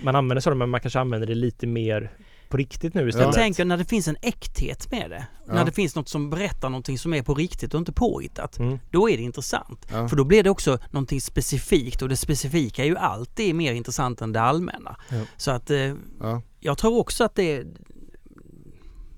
[0.00, 2.10] man använder det men man kanske använder det lite mer
[2.48, 3.26] på riktigt nu istället.
[3.26, 5.26] Jag tänker när det finns en äkthet med det.
[5.46, 5.54] Ja.
[5.54, 8.58] När det finns något som berättar någonting som är på riktigt och inte påhittat.
[8.58, 8.78] Mm.
[8.90, 9.86] Då är det intressant.
[9.92, 10.08] Ja.
[10.08, 14.20] För då blir det också någonting specifikt och det specifika är ju alltid mer intressant
[14.20, 14.96] än det allmänna.
[15.08, 15.20] Ja.
[15.36, 16.42] Så att eh, Ja.
[16.60, 17.66] jag tror också att det är...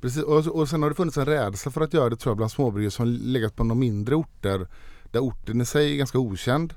[0.01, 0.23] Precis.
[0.23, 2.53] Och, och sen har det funnits en rädsla för att göra det tror jag bland
[2.53, 4.69] småbryggerier som legat på några mindre orter
[5.11, 6.75] där orten i sig är ganska okänd.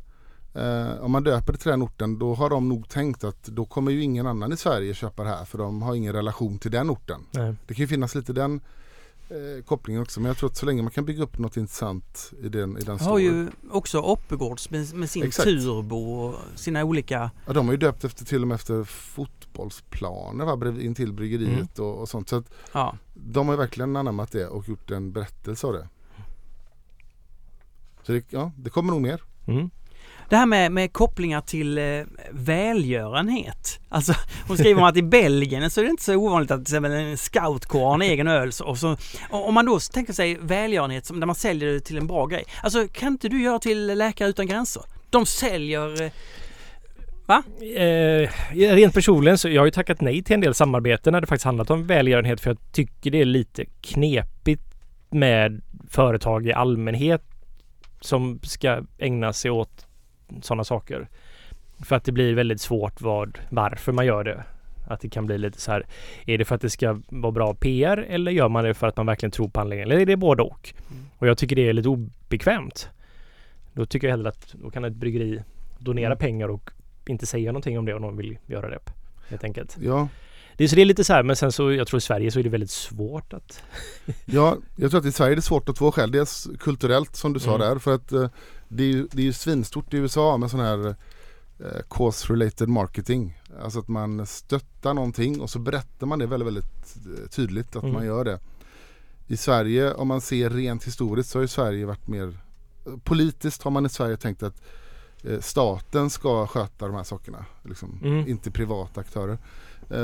[0.53, 3.65] Eh, om man döper det till den orten då har de nog tänkt att då
[3.65, 6.71] kommer ju ingen annan i Sverige köpa det här för de har ingen relation till
[6.71, 7.21] den orten.
[7.31, 7.55] Nej.
[7.67, 8.61] Det kan ju finnas lite den
[9.29, 12.33] eh, kopplingen också men jag tror att så länge man kan bygga upp något intressant
[12.41, 15.43] i den, i den har ju också Oppegårds med, med sin Exakt.
[15.47, 17.31] turbo och sina olika...
[17.47, 21.89] Ja, de har ju döpt efter till och med efter fotbollsplaner va, intill bryggeriet Mm.
[21.91, 22.29] och, och sånt.
[22.29, 22.97] Så att Ja.
[23.13, 25.87] de har ju verkligen anammat det och gjort en berättelse av det.
[28.03, 29.21] Så det, ja, det kommer nog mer.
[29.47, 29.69] Mm.
[30.31, 31.83] Det här med, med kopplingar till eh,
[32.31, 33.79] välgörenhet.
[33.89, 34.13] Alltså
[34.47, 36.91] hon skriver om att i Belgien så är det inte så ovanligt att till exempel
[36.91, 38.51] en scoutkår har en egen öl.
[38.63, 38.97] Och så,
[39.29, 42.25] och om man då tänker sig välgörenhet som där man säljer det till en bra
[42.25, 42.43] grej.
[42.63, 44.83] Alltså kan inte du göra till Läkare Utan Gränser?
[45.09, 46.01] De säljer...
[46.01, 46.11] eh,
[47.75, 51.27] Eh, rent personligen så jag har ju tackat nej till en del samarbeten när det
[51.27, 54.63] faktiskt handlat om välgörenhet för jag tycker det är lite knepigt
[55.09, 57.21] med företag i allmänhet
[58.01, 59.87] som ska ägna sig åt
[60.41, 61.07] sådana saker.
[61.85, 64.43] För att det blir väldigt svårt vad, varför man gör det.
[64.87, 65.85] Att det kan bli lite så här,
[66.25, 68.97] är det för att det ska vara bra PR eller gör man det för att
[68.97, 69.91] man verkligen tror på anläggningen?
[69.91, 70.73] Eller är det både och?
[71.17, 72.89] Och jag tycker det är lite obekvämt.
[73.73, 75.43] Då tycker jag hellre att då kan ett bryggeri
[75.79, 76.17] donera Mm.
[76.17, 76.69] pengar och
[77.05, 78.79] inte säga någonting om det om de vill göra det.
[79.29, 79.77] Helt enkelt.
[79.81, 80.07] Ja,
[80.57, 82.01] Det Det är, så det är lite så här, men sen så jag tror i
[82.01, 83.63] Sverige så är det väldigt svårt att...
[84.25, 86.11] Ja, jag tror att i Sverige är det svårt av två skäl.
[86.11, 87.67] Dels kulturellt som du sa Mm.
[87.67, 87.79] där.
[87.79, 88.29] För att eh,
[88.71, 90.87] det är ju det är ju svinstort i USA med sån här
[91.59, 93.41] eh, cause-related marketing.
[93.63, 97.83] Alltså att man stöttar någonting och så berättar man det väldigt, väldigt eh, tydligt att
[97.83, 97.93] Mm.
[97.95, 98.39] man gör det.
[99.27, 102.37] I Sverige, om man ser rent historiskt så har ju Sverige varit mer
[103.03, 104.61] Politiskt har man i Sverige tänkt att
[105.23, 107.45] eh, staten ska sköta de här sakerna.
[107.63, 108.27] Liksom, Mm.
[108.27, 109.37] Inte privata aktörer.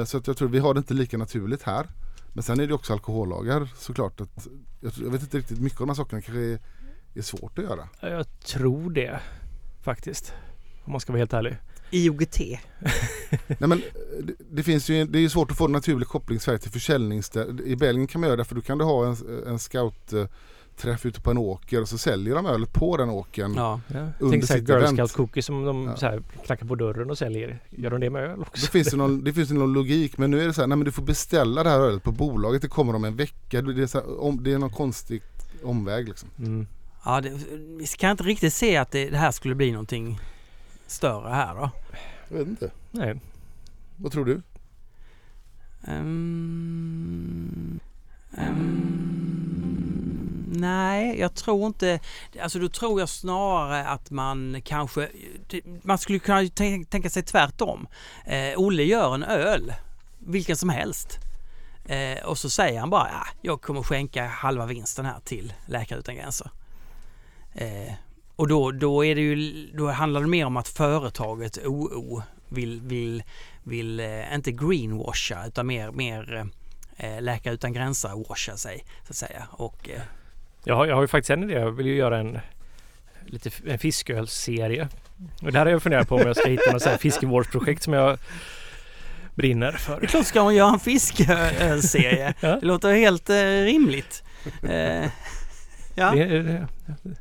[0.06, 1.88] Så att jag tror vi har det inte lika naturligt här.
[2.34, 4.22] Men sen är det också alkohollagar såklart.
[4.22, 4.48] Att,
[4.82, 6.60] jag, vet inte riktigt, mycket av de här sakerna kanske
[7.18, 7.90] är, är svårt att göra.
[8.00, 9.20] Ja, Jag tror det
[9.84, 10.34] faktiskt.
[10.86, 11.58] Om man ska vara helt ärlig.
[11.92, 12.40] IOGT.
[13.48, 13.82] Nej, men
[14.24, 16.60] det, det finns ju, det är ju svårt att få en naturlig koppling i Sverige
[16.60, 17.62] till försäljningsställen.
[17.66, 19.16] I Belgien kan man göra det för då kan du ha en,
[19.48, 23.54] en scoutträff ute på en åker och så säljer de ölet på den åkern.
[23.56, 23.82] Ja.
[23.88, 24.08] Ja.
[24.20, 24.86] Under Tänk sitt Girl.
[24.86, 25.96] Scout cookies som de Ja.
[25.96, 27.60] så här, knackar på dörren och säljer.
[27.70, 28.66] Gör de det med öl också?
[28.66, 30.78] Då finns det, någon, det finns någon logik men nu är det så här, nej
[30.78, 33.62] men du får beställa det här ölet på bolaget, det kommer om en vecka.
[33.62, 35.22] Det är, så här, om, det är någon konstig
[35.64, 36.30] omväg liksom.
[36.40, 36.68] Mm.
[37.06, 37.30] Ja, det,
[37.80, 40.20] vi kan inte riktigt se att det, det här skulle bli någonting
[40.88, 41.70] större här då.
[42.30, 43.20] Jag vet inte, Nej.
[43.96, 44.42] vad tror du?
[45.88, 47.80] Ehm,
[48.38, 48.90] ehm,
[50.52, 52.00] nej, jag tror inte...
[52.42, 55.10] Alltså då tror jag snarare att man kanske...
[55.82, 57.88] Man skulle kunna tän- tänka sig tvärtom.
[58.26, 59.74] Eh, Olle gör en öl,
[60.20, 61.18] vilken som helst.
[61.86, 66.00] Eh, och så säger han bara, ja, jag kommer skänka halva vinsten här till Läkare
[66.00, 66.50] Utan Gränser.
[67.58, 67.94] Eh,
[68.36, 72.82] och då, då, är det ju, då handlar det mer om att företaget OO vill,
[72.82, 73.24] vill,
[73.64, 76.50] vill eh, inte greenwasha utan mer, mer
[76.98, 79.48] eh, Läkare Utan Gränser washa sig så att säga.
[79.52, 80.02] Och, eh,
[80.64, 81.54] Jag har, jag har ju faktiskt en idé.
[81.54, 82.40] Jag vill ju göra en,
[83.26, 84.88] lite, en fiskölsserie.
[85.42, 88.18] Och det här har jag funderat på om jag ska hitta något fiskevårdsprojekt som jag
[89.36, 90.08] brinner det är för.
[90.08, 92.34] klart ska hon göra en fiskölserie.
[92.40, 92.56] Ja.
[92.56, 94.24] Det låter helt eh, rimligt.
[94.64, 95.10] Eh,
[95.98, 96.12] ja.
[96.12, 96.68] Det, det,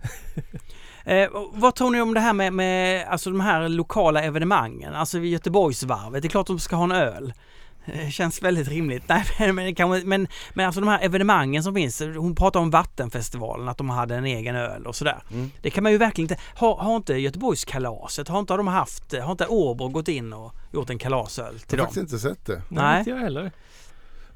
[1.08, 4.94] Eh, vad tror ni om det här med, med alltså de här lokala evenemangen?
[4.94, 7.32] Alltså vid Göteborgsvarvet, det är klart de ska ha en öl.
[7.86, 9.02] Eh, Känns väldigt rimligt.
[9.38, 12.00] Nej, men, kan, men, men alltså de här evenemangen som finns.
[12.00, 15.18] Hon pratar om Vattenfestivalen, att de hade en egen öl och sådär.
[15.32, 15.50] Mm.
[15.62, 16.42] Det kan man ju verkligen inte.
[16.54, 20.90] Har, har inte Göteborgskalaset, har inte de haft, har inte Åbro gått in och gjort
[20.90, 21.94] en kalasöl Jag till har dem?
[21.94, 22.62] faktiskt inte sett det.
[22.68, 22.98] nej, Nej.
[22.98, 23.52] inte jag heller.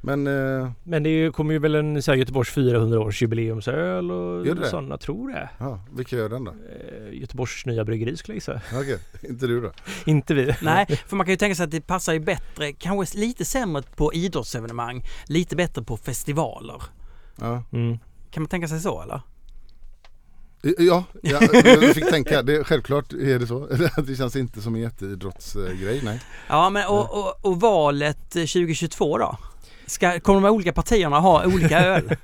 [0.02, 4.10] Men eh, Men det är ju, kommer ju väl en så här, Göteborgs 400-års jubileumsöl
[4.10, 4.68] och Gör det det?
[4.68, 5.48] sådana, tror det.
[5.58, 6.50] ja, vilka gör den då?
[6.50, 8.60] Eh, Göteborgs nya bryggeri skulle jag gissa.
[8.80, 8.98] Okej,
[9.30, 9.72] inte du då?
[10.06, 10.54] Inte vi.
[10.62, 13.82] Nej, för man kan ju tänka sig att det passar ju bättre, kanske lite sämre
[13.96, 16.82] på idrottsevenemang, lite bättre på festivaler.
[17.40, 17.98] Ja, Mm.
[18.30, 19.20] Kan man tänka sig så eller?
[20.78, 22.42] ja ja, jag fick tänka.
[22.42, 23.66] Det, självklart är det så.
[24.06, 26.20] Det känns inte som en jätteidrottsgrej, nej.
[26.48, 29.36] Ja, men och, och, och valet eh, 2022 då?
[29.90, 32.10] Ska, kommer de olika partierna ha olika öl?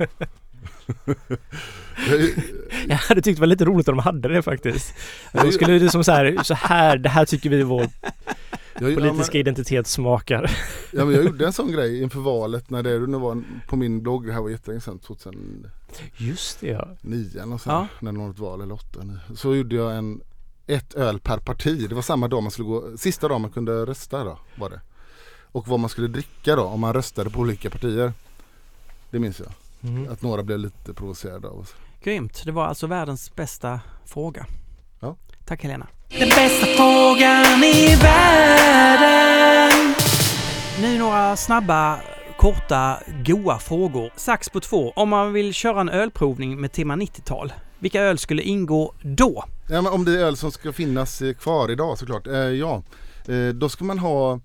[2.88, 4.94] Jag, hade tyckt det var lite roligt om de hade det faktiskt.
[5.32, 7.86] Då skulle det som så här, så här, det här tycker vi vår
[8.80, 10.50] jag, ja, politiska men, identitet smakar.
[10.92, 14.02] ja, men jag gjorde en sån grej inför valet när det nu var på min
[14.02, 14.26] blogg.
[14.26, 15.70] Det här var jättelänge sedan, 2009
[16.16, 16.88] Just det ja.
[17.02, 17.86] eller något sånt, Ja.
[18.00, 19.02] när det var ett val eller åtta.
[19.02, 19.36] nio.
[19.36, 20.20] Så gjorde jag en
[20.66, 21.88] ett öl per parti.
[21.88, 24.80] Det var samma dag man skulle gå, sista dagen man kunde rösta då var det.
[25.56, 28.12] Och vad man skulle dricka då om man röstade på olika partier.
[29.10, 29.48] Det minns jag.
[29.82, 30.12] Mm.
[30.12, 31.74] Att några blev lite provocerade av oss.
[32.02, 34.46] Grymt, det var alltså världens bästa fråga.
[35.00, 35.16] Ja.
[35.44, 35.86] Tack Helena.
[36.08, 39.94] Den bästa frågan i världen.
[40.80, 42.00] Nu några snabba,
[42.38, 44.12] korta, goa frågor.
[44.16, 44.92] Sax på två.
[44.96, 49.44] Om man vill köra en ölprovning med tema 90-tal, vilka öl skulle ingå då?
[49.68, 52.26] Ja, men om det är öl som ska finnas kvar idag såklart.
[52.26, 52.82] Eh, ja,
[53.28, 54.40] eh, då ska man ha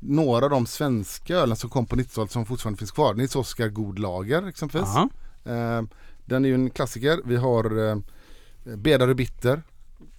[0.00, 3.14] några av de svenska ölen som kom på 90-talet som fortfarande finns kvar.
[3.14, 4.90] Nils Oskar God Lager exempelvis.
[4.94, 5.08] Ja.
[5.52, 5.82] Eh,
[6.24, 7.20] den är ju en klassiker.
[7.24, 7.96] Vi har eh,
[8.76, 9.62] Bedare Bitter.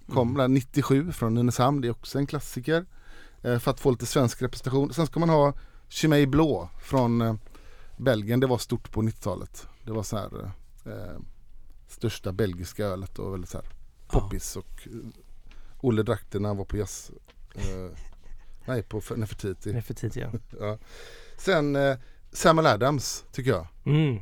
[0.08, 1.82] Kom där 97 från Nynäshamn.
[1.82, 2.86] Det är också en klassiker.
[3.41, 4.94] Eh, för att få lite svensk representation.
[4.94, 5.53] Sen ska man ha
[5.88, 7.40] Chimay Blå från
[7.98, 8.40] Belgien.
[8.40, 9.68] Det var stort på 90-talet.
[9.86, 10.52] Det var så här
[10.86, 11.20] eh,
[11.88, 13.68] största belgiska ölet och väldigt så här
[14.08, 14.88] poppis och
[15.82, 17.12] Olle drack det när han var på jazz.
[17.56, 17.98] Eh,
[18.66, 19.74] nej, på Nefertiti.
[19.74, 20.30] Nefertiti ja.
[20.60, 20.78] Ja.
[21.38, 21.98] Sen eh,
[22.32, 23.68] Samuel Adams tycker jag.
[23.86, 24.16] Mm.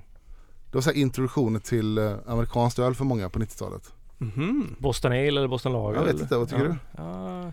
[0.71, 3.93] Det var så här introduktionen till eh, amerikanskt öl för många på 90-talet.
[4.17, 4.75] Mhm.
[4.79, 5.99] Boston Ale eller Boston Lager?
[5.99, 6.69] Jag vet inte, vad tycker ja.
[6.69, 6.77] du?
[6.97, 7.51] Ja.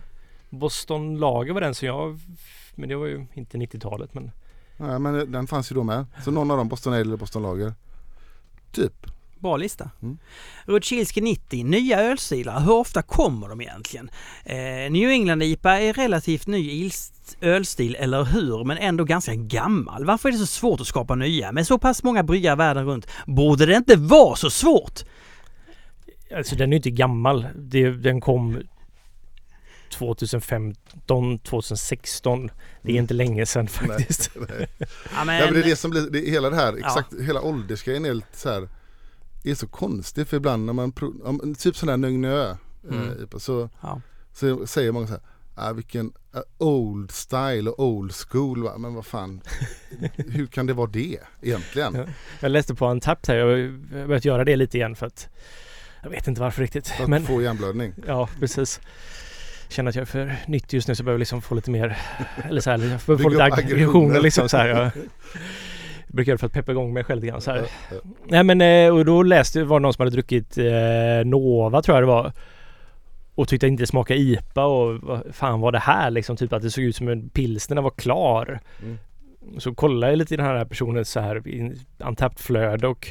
[0.49, 2.19] Boston Lager var den som jag...
[2.75, 4.31] Men det var ju inte 90-talet men...
[4.77, 6.05] Nej, men eh, den fanns ju då med.
[6.23, 7.73] Så någon av dem, Boston Ale eller Boston Lager.
[8.71, 9.07] Typ.
[9.39, 9.89] Bra lista.
[10.01, 10.17] Mm.
[10.65, 12.59] Rutschilski 90, nya ölstilar.
[12.59, 14.09] Hur ofta kommer de egentligen?
[14.45, 14.55] Eh,
[14.91, 16.89] New England IPA är relativt ny
[17.41, 18.63] ölstil, eller hur?
[18.63, 20.05] Men ändå ganska gammal.
[20.05, 21.51] Varför är det så svårt att skapa nya?
[21.51, 24.99] Med så pass många bryggare världen runt borde det inte vara så svårt?
[26.35, 27.47] Alltså den är ju inte gammal.
[27.55, 28.61] Det, den kom
[29.89, 32.47] 2015, 2016.
[32.81, 33.01] Det är Mm.
[33.03, 34.31] inte länge sedan faktiskt.
[34.35, 34.67] Nej.
[34.79, 34.85] Ja,
[35.17, 36.87] Ja, men, men det är det som blir, det, hela det här, Ja.
[36.87, 38.67] exakt, hela åldersgrejen är lite så här
[39.51, 40.93] är så konstigt för ibland när man,
[41.23, 42.55] om, typ sån här Nögnö
[42.91, 43.09] Mm.
[43.31, 44.01] eh, så, Ja.
[44.33, 45.21] så säger många så här
[45.55, 48.77] ah, vilken ah, old style och old school va?
[48.77, 49.41] men vad fan
[50.15, 51.95] hur kan det vara det egentligen?
[51.95, 52.05] Ja.
[52.39, 53.35] Jag läste på Untapped här.
[53.35, 55.29] Jag har börjat göra det lite igen för att
[56.03, 56.87] jag vet inte varför riktigt.
[56.87, 57.93] För att Men få hjärnblödning.
[58.07, 58.79] ja, precis.
[59.69, 61.97] Känner att jag är för nytt just nu så behöver jag liksom få lite mer
[62.43, 64.21] eller så här, jag behöver få lite aggressioner.
[64.21, 64.67] liksom så här.
[64.67, 64.91] Jag
[66.07, 67.65] brukar göra det för att peppa igång mig själv lite grann så här.
[68.25, 70.65] Nej men eh, och då läste jag var det någon som hade druckit eh,
[71.25, 72.31] Nova tror jag det var.
[73.35, 76.37] Och tyckte inte det smakade IPA och vad fan var det här liksom?
[76.37, 78.59] Typ att det såg ut som en pilsner var klar.
[78.83, 78.97] Mm.
[79.57, 83.07] Så kollade jag lite i den här personens så här i Untapped flöde och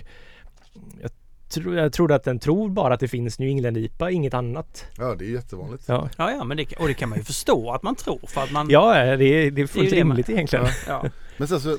[1.03, 1.11] jag,
[1.49, 4.87] tro, jag trodde att den tror bara att det finns New England IPA, inget annat.
[4.99, 5.85] ja det är jättevanligt.
[5.89, 8.41] Ja, Ja, ja, men det, och det kan man ju förstå att man tror för
[8.41, 8.71] att man...
[8.71, 10.65] ja det, är, det är fullt det man- rimligt egentligen.
[10.89, 11.03] Ja.
[11.03, 11.11] Ja.
[11.37, 11.77] Men sen så,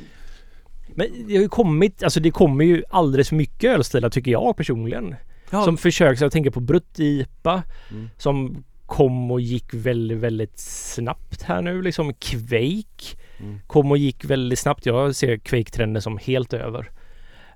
[0.97, 4.57] Men det har ju kommit, alltså det kommer ju alldeles för mycket ölstilar tycker jag
[4.57, 5.15] personligen.
[5.51, 8.09] Ja, Som försöks, jag tänker på Brutt-IPA Mm.
[8.17, 11.81] som kom och gick väldigt, väldigt snabbt här nu.
[11.81, 13.59] Liksom Quake Mm.
[13.67, 14.85] kom och gick väldigt snabbt.
[14.85, 16.89] Jag ser Quake-trenden som helt över.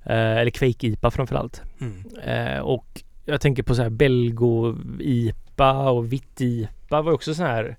[0.05, 1.61] Eh, eller Quake-IPA framförallt.
[1.81, 2.03] mm.
[2.23, 7.77] Eh, och jag tänker på så här Belgo-IPA och Vitt-IPA var också så här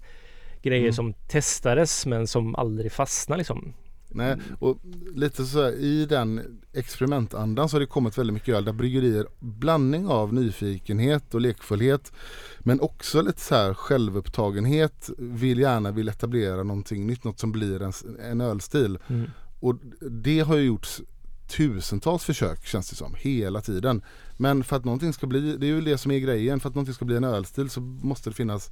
[0.63, 0.93] grejer Mm.
[0.93, 3.73] som testades men som aldrig fastnade liksom.
[4.15, 4.79] Nej, och
[5.15, 9.27] lite så här, i den experimentandan så har det kommit väldigt mycket öl där bryggerier
[9.39, 12.13] blandning av nyfikenhet och lekfullhet
[12.59, 17.83] men också lite så här självupptagenhet vill gärna vill etablera någonting nytt, något som blir
[17.83, 17.93] en,
[18.31, 18.99] en ölstil.
[19.07, 19.31] Mm.
[19.61, 21.03] Och det har ju gjorts
[21.57, 24.03] tusentals försök känns det som, hela tiden.
[24.37, 26.75] Men för att någonting ska bli, det är ju det som är grejen, för att
[26.75, 28.71] någonting ska bli en ölstil så måste det finnas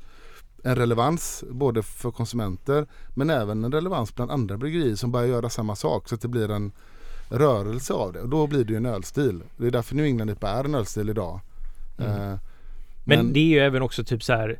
[0.62, 5.48] en relevans både för konsumenter men även en relevans bland andra bryggerier som börjar göra
[5.48, 6.72] samma sak så att det blir en
[7.28, 9.42] rörelse av det och då blir det ju en ölstil.
[9.56, 11.40] Det är därför New England IPA är en ölstil idag.
[11.98, 12.32] Mm.
[12.32, 12.38] Eh,
[13.04, 14.58] Men, det är ju även också typ så här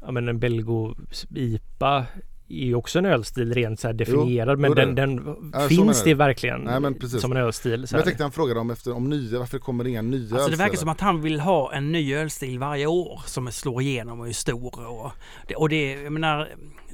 [0.00, 0.94] Ja men en Belgo
[1.34, 2.06] IPA
[2.48, 5.50] är ju också en ölstil rent så här definierad men jo, det är den, den
[5.52, 6.16] Ja, finns det jag.
[6.16, 7.88] verkligen Nej, men som en ölstil.
[7.88, 10.20] Så men jag tänkte han frågade om, efter, om nya, varför kommer det inga nya
[10.20, 10.64] Alltså det ölstilar?
[10.64, 14.28] verkar som att han vill ha en ny ölstil varje år som slår igenom och
[14.28, 14.88] är stor.
[14.88, 15.10] Och
[15.48, 16.48] det, och det jag menar,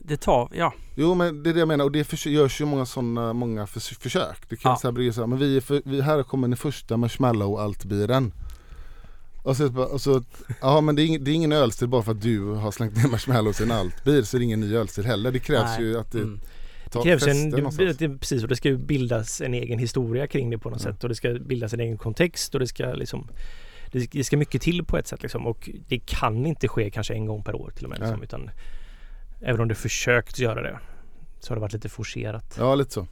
[0.04, 0.72] det tar, ja.
[0.96, 3.98] Jo men det är det jag menar och det görs ju många sådana många förs-
[3.98, 4.48] försök.
[4.48, 4.76] Det kan Ja.
[4.76, 8.32] så här bli så här, men vi, för, vi här kommer den första marshmallow altbiren.
[9.42, 10.22] Och så, och så
[10.60, 12.96] ja men det är, ing, det är ingen ölstil bara för att du har slängt
[12.96, 15.30] ner marshmallows i en altbil så är det ingen ny ölstil heller.
[15.32, 15.82] Det krävs Nej.
[15.86, 16.40] ju att det Mm.
[16.92, 20.50] Det krävs en, det, det, precis och det ska ju bildas en egen historia kring
[20.50, 20.92] det på något Ja.
[20.92, 23.28] sätt och det ska bildas en egen kontext och det ska liksom
[23.92, 27.14] det, det ska mycket till på ett sätt liksom och det kan inte ske kanske
[27.14, 28.24] en gång per år till och med liksom, Nej.
[28.24, 28.50] utan
[29.40, 30.78] även om det försökt göra det
[31.40, 32.56] så har det varit lite forcerat.
[32.58, 33.06] Ja lite så.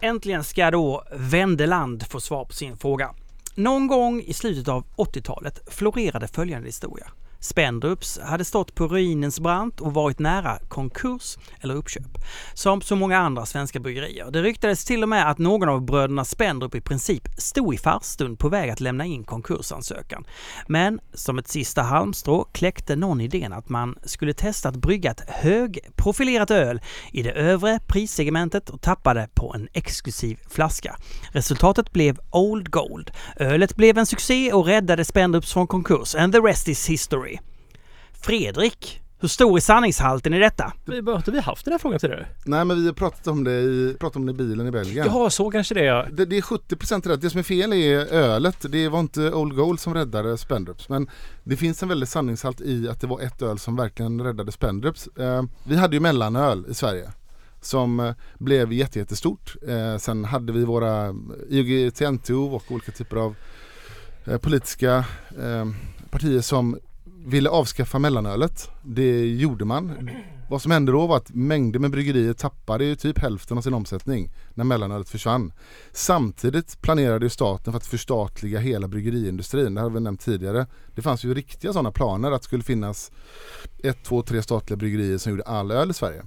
[0.00, 3.14] Äntligen ska då Wendeland få svar på sin fråga.
[3.54, 7.06] Någon gång i slutet av 80-talet florerade följande historia.
[7.42, 12.18] Spendrups hade stått på ruinens brant och varit nära konkurs eller uppköp.
[12.54, 14.30] Som så många andra svenska bryggerier.
[14.30, 18.36] Det ryktades till och med att någon av bröderna Spendrup i princip stod i farstun
[18.36, 20.24] på väg att lämna in konkursansökan.
[20.66, 25.30] Men som ett sista halmstrå kläckte någon idén att man skulle testa att brygga ett
[25.30, 26.80] högprofilerat öl
[27.12, 30.96] i det övre prissegmentet och tappade på en exklusiv flaska.
[31.32, 33.10] Resultatet blev Old Gold.
[33.36, 36.14] Ölet blev en succé och räddade Spendrups från konkurs.
[36.14, 37.31] And the rest is history.
[38.22, 40.72] Fredrik, hur stor är sanningshalten i detta?
[40.84, 42.26] Vi, har inte vi haft den här frågan tidigare?
[42.44, 45.06] Nej men vi har pratat om det i, pratat om det i bilen i Belgien.
[45.06, 46.10] Jaha, så kanske det är.
[46.12, 47.20] Det, det är 70% rätt.
[47.20, 48.56] Det som är fel är ölet.
[48.68, 50.88] Det var inte Old Gold som räddade Spendrups.
[50.88, 51.10] Men
[51.44, 55.06] det finns en väldig sanningshalt i att det var ett öl som verkligen räddade Spendrups.
[55.06, 57.10] Eh, vi hade ju mellanöl i Sverige.
[57.60, 59.56] Som eh, blev jätte, jättestort.
[59.68, 61.08] Eh, sen hade vi våra
[61.48, 63.34] IOGT-NTO och olika typer av
[64.24, 65.04] eh, politiska
[65.42, 65.66] eh,
[66.10, 66.78] partier som
[67.24, 68.70] ville avskaffa mellanölet.
[68.82, 70.10] Det gjorde man.
[70.48, 73.74] Vad som hände då var att mängder med bryggerier tappade ju typ hälften av sin
[73.74, 75.52] omsättning när mellanölet försvann.
[75.92, 79.74] Samtidigt planerade ju staten för att förstatliga hela bryggeriindustrin.
[79.74, 80.66] Det har vi nämnt tidigare.
[80.94, 83.12] Det fanns ju riktiga sådana planer att det skulle finnas
[83.82, 86.22] ett, två, tre statliga bryggerier som gjorde all öl i Sverige.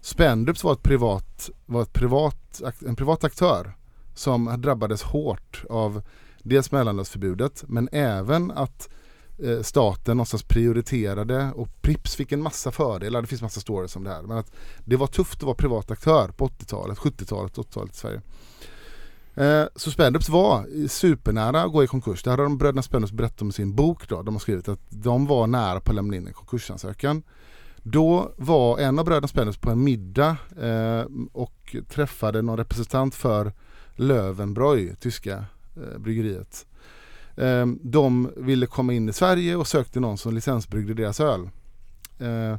[0.00, 3.76] Spendrups var, ett privat, var ett privat, en privat aktör
[4.14, 6.02] som drabbades hårt av
[6.42, 8.88] dels mellanölsförbudet men även att
[9.42, 13.20] eh, staten någonstans prioriterade och Prips fick en massa fördelar.
[13.20, 14.22] Det finns massa stories om det här.
[14.22, 14.52] Men att
[14.84, 18.20] det var tufft att vara privat aktör på 80-talet, 70-talet, 80-talet i Sverige.
[19.34, 22.22] Eh, så Spendups var supernära att gå i konkurs.
[22.22, 24.08] Det hade de bröderna Spendups berättat om i sin bok.
[24.08, 24.22] Då.
[24.22, 27.22] De har skrivit att de var nära på att lämna in en konkursansökan.
[27.82, 33.52] Då var en av bröderna Spendups på en middag eh, och träffade någon representant för
[33.94, 35.44] Löwenbräu, tyska
[35.76, 36.66] eh, bryggeriet.
[37.38, 41.50] Eh, de ville komma in i Sverige och sökte någon som licensbryggde deras öl.
[42.18, 42.56] Eh,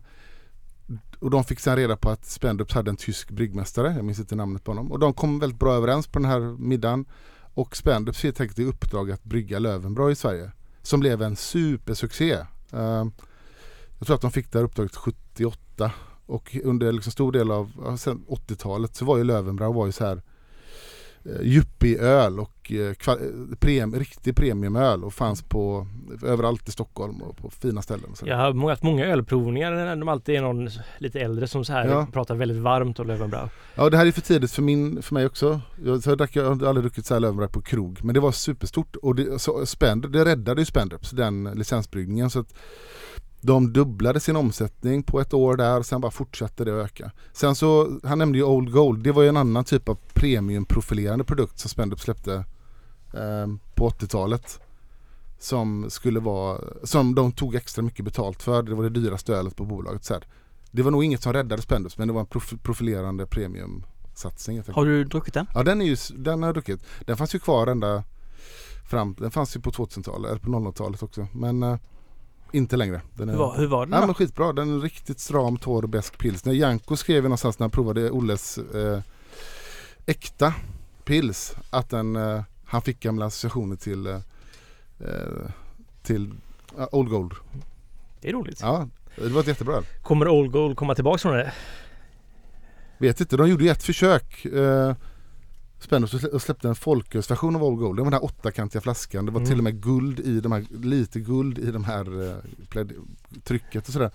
[1.19, 4.35] och de fick sedan reda på att Spendups hade en tysk bryggmästare, jag minns inte
[4.35, 4.91] namnet på honom.
[4.91, 7.05] Och de kom väldigt bra överens på den här middagen.
[7.53, 10.51] Och Spendups fick helt enkelt i uppdrag att brygga Löwenbräu i Sverige.
[10.81, 12.33] Som blev en supersuccé.
[12.71, 13.11] Ehm,
[13.97, 15.91] jag tror att de fick det här uppdraget 78.
[16.25, 17.71] Och under liksom stor del av
[18.27, 20.21] 80-talet så var ju Löwenbräu var ju så här
[21.41, 23.17] yuppie-öl och eh, eh,
[23.59, 25.87] prem, riktig premiumöl och fanns på
[26.23, 28.13] överallt i Stockholm och på fina ställen.
[28.25, 31.87] Jag har haft många ölprovningar när de alltid är någon lite äldre som så här
[31.87, 32.07] Ja.
[32.13, 33.47] pratar väldigt varmt om Löwenbräu.
[33.75, 35.61] Ja det här är för tidigt för, min, för mig också.
[35.85, 37.99] Jag, så jag, drack, jag har aldrig druckit så här Löwenbräu på krog.
[38.03, 42.29] Men det var superstort och det, så, Spend, det räddade ju Spendrups, den licensbryggningen.
[42.29, 42.53] Så att
[43.41, 47.11] de dubblade sin omsättning på ett år där och sen bara fortsatte det att öka.
[47.33, 49.03] Sen så, han nämnde ju Old Gold.
[49.03, 52.33] Det var ju en annan typ av premiumprofilerande produkt som Spendrups släppte
[53.13, 54.59] eh, på 80-talet.
[55.39, 58.63] Som skulle vara, som de tog extra mycket betalt för.
[58.63, 60.05] Det var det dyraste ölet på bolaget.
[60.05, 60.27] Så här.
[60.71, 64.63] Det var nog inget som räddade Spendrups men det var en prof, profilerande premiumsatsning.
[64.67, 65.47] Har du druckit den?
[65.53, 66.85] Ja den är ju, den har jag druckit.
[67.05, 68.03] Den fanns ju kvar ända
[68.89, 71.27] fram, den fanns ju på 2000-talet, eller på 00-talet också.
[71.33, 71.77] Men eh,
[72.51, 73.01] inte längre.
[73.13, 74.05] Den är, Hur var, hur var den Ja då?
[74.05, 76.53] men skitbra, den är riktigt stram, torr, besk pilsner.
[76.53, 79.01] Janko skrev någonstans när han provade Olles eh,
[80.05, 80.53] äkta
[81.05, 84.15] pils att den, eh, han fick gamla associationer till, eh,
[84.99, 85.49] eh,
[86.03, 86.33] till
[86.77, 87.33] ja, Old Gold.
[88.21, 88.59] Det är roligt.
[88.61, 89.83] Ja, det var ett jättebra öl.
[90.03, 91.53] Kommer Old Gold komma tillbaka från det?
[92.97, 94.45] Vet inte, de gjorde ju ett försök.
[95.79, 97.97] Eh, Spännande och slä- och släppte en folkölsversion av Old Gold.
[97.99, 99.25] Det var den här åttakantiga flaskan.
[99.25, 99.49] Det var Mm.
[99.49, 102.35] till och med guld i de här, lite guld i de här eh,
[103.43, 104.11] trycket och sådär.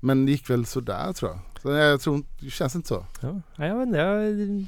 [0.00, 1.40] Men det gick väl sådär tror jag.
[1.62, 3.06] Så jag tror, det känns inte så.
[3.20, 3.98] Ja, jag vet inte.
[3.98, 4.66] Jag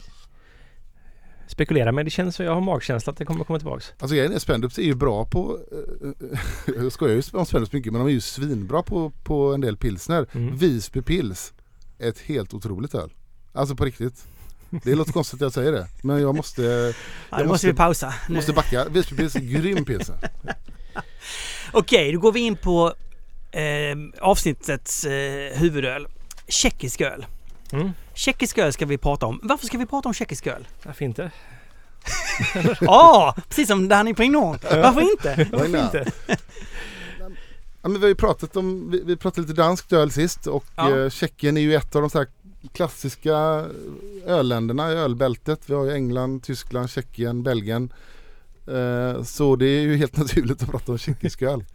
[1.51, 2.43] spekulerar men det känns så.
[2.43, 3.93] Jag har magkänsla att det kommer komma tillbaks.
[3.99, 6.29] Alltså grejen är Spendups är ju bra på, eh,
[6.77, 9.77] jag skojar ju om Spendups mycket men de är ju svinbra på, på en del
[9.77, 10.27] pilsner.
[10.33, 10.57] Mm.
[10.57, 11.53] Visby pils
[11.99, 13.13] ett helt otroligt öl.
[13.53, 14.27] Alltså på riktigt.
[14.71, 16.93] Det låter konstigt att jag säger det men jag måste, Ja, jag nu
[17.31, 18.15] måste måste- vi pausa.
[18.29, 18.35] Nu.
[18.35, 18.85] måste backa.
[18.89, 20.19] Visby pils är grym pilsner.
[21.73, 22.95] Okej, då går vi in på
[23.51, 23.63] eh,
[24.21, 26.07] avsnittets eh, huvudöl.
[26.49, 27.27] Tjeckisk öl.
[27.73, 27.91] Mm.
[28.15, 29.41] Tjeckisk öl ska vi prata om.
[29.43, 30.69] Varför ska vi prata om tjeckisk öl?
[30.83, 31.31] Varför inte?
[32.81, 34.59] Ja, precis som där ni på Norn.
[34.63, 35.49] Varför inte?
[35.53, 36.13] Varför inte?
[37.83, 40.65] Ja, men vi har ju pratat om, vi, vi pratade lite danskt öl sist och
[40.77, 40.99] Ja.
[40.99, 42.27] eh, Tjeckien är ju ett av de så här
[42.73, 43.65] klassiska
[44.27, 45.61] ölländerna i ölbältet.
[45.71, 47.93] Vi har ju England, Tyskland, Tjeckien, Belgien.
[48.69, 51.65] Eh, så det är ju helt naturligt att prata om tjeckisk öl.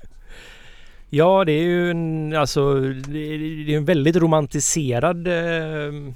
[1.14, 6.14] Ja, det är ju en, alltså, det är, en väldigt romantiserad eh,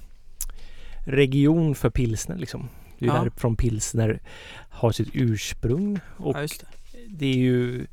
[1.05, 2.69] region för pilsner liksom.
[2.99, 3.19] Det är Ja.
[3.19, 4.19] därifrån pilsner
[4.69, 6.67] har sitt ursprung och Ja, just det.
[7.09, 7.85] det är ju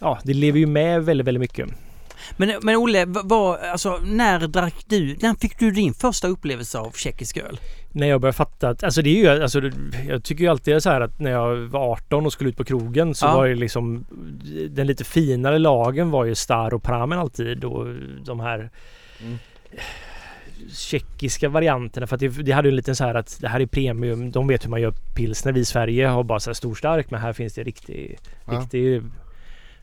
[0.00, 1.68] Ja, det lever ju med väldigt, väldigt mycket.
[2.36, 6.78] Men, men Olle, vad- vad, alltså, när drack du, när fick du din första upplevelse
[6.78, 7.60] av tjeckisk öl?
[7.92, 9.60] När jag började fatta att, alltså det är ju, alltså
[10.08, 12.64] jag tycker ju alltid så här att när jag var 18 och skulle ut på
[12.64, 13.36] krogen så Ja.
[13.36, 14.04] var det liksom
[14.70, 17.86] den lite finare lagen var ju Star och Pramen alltid och
[18.24, 18.70] de här
[19.22, 19.38] Mm.
[20.72, 23.60] tjeckiska varianterna för att det, det hade ju en liten så här att det här
[23.60, 24.30] är premium.
[24.30, 25.52] De vet hur man gör pilsner.
[25.52, 28.52] Vi i Sverige har bara så här stor stark men här finns det riktig, Ja.
[28.60, 29.02] riktig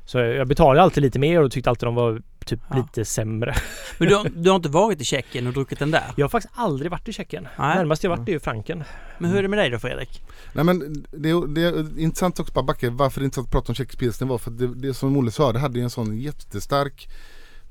[0.05, 2.77] så jag betalade alltid lite mer och tyckte alltid de var typ Ja.
[2.77, 3.55] lite sämre.
[3.97, 6.13] Men du, har- du har inte varit i Tjeckien och druckit den där?
[6.17, 7.47] Jag har faktiskt aldrig varit i Tjeckien.
[7.59, 7.75] Nej.
[7.75, 8.83] Närmast jag varit är ju Franken.
[9.19, 10.21] Men hur är det med dig då Fredrik?
[10.53, 13.51] Nej men det, är- det är intressant också bara backa varför det är intressant att
[13.51, 15.83] prata om tjeckisk pilsner var för att det, det som Olle sa det hade ju
[15.83, 17.09] en sån jättestark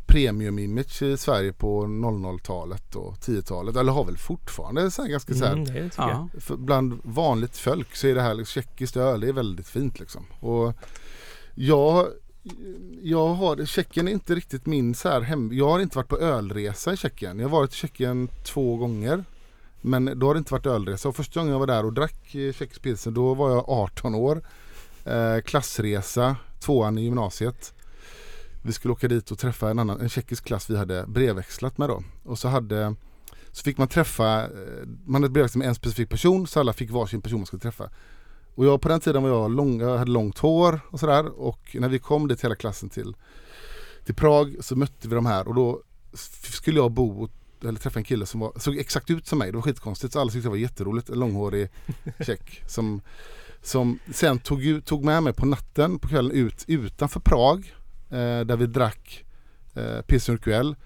[0.07, 3.77] premium-image i Sverige på 00-talet och 10-talet.
[3.77, 5.91] Eller har väl fortfarande så här ganska så här Mm, det.
[5.97, 6.29] Ja.
[6.57, 10.25] bland vanligt folk så är det här liksom, tjeckiskt öl, det är väldigt fint liksom.
[10.41, 10.75] Och
[11.55, 12.07] jag,
[13.03, 16.19] jag har, Tjeckien är inte riktigt min så här hem, jag har inte varit på
[16.19, 17.39] ölresa i Tjeckien.
[17.39, 19.25] Jag har varit i Tjeckien två gånger.
[19.81, 21.09] Men då har det inte varit ölresa.
[21.09, 24.15] Och första gången jag var där och drack eh, tjeckisk pilsner då var jag 18
[24.15, 24.43] år.
[25.05, 27.75] Eh, klassresa, tvåan i gymnasiet.
[28.63, 31.89] Vi skulle åka dit och träffa en annan, en tjeckisk klass vi hade brevväxlat med
[31.89, 32.03] då.
[32.23, 32.95] Och så hade
[33.53, 34.51] så fick man träffa, eh,
[35.07, 37.91] man hade brevväxlat med en specifik person så alla fick varsin person man skulle träffa
[38.59, 41.77] och jag på den tiden var jag lång, jag hade långt hår och sådär och
[41.81, 43.17] när vi kom dit hela klassen till,
[44.05, 45.83] till Prag så mötte vi de här och då
[46.43, 47.29] skulle jag bo
[47.63, 49.51] eller träffa en kille som var, såg exakt ut som mig.
[49.51, 51.11] Det var skitkonstigt så alla tyckte det var jätteroligt.
[51.11, 51.69] En långhårig
[52.21, 53.01] tjeck som,
[53.63, 57.75] som sen tog, tog med mig på natten på kvällen ut utanför Prag
[58.11, 59.25] eh, där vi drack
[59.75, 60.77] eh, Pilsner Urquell.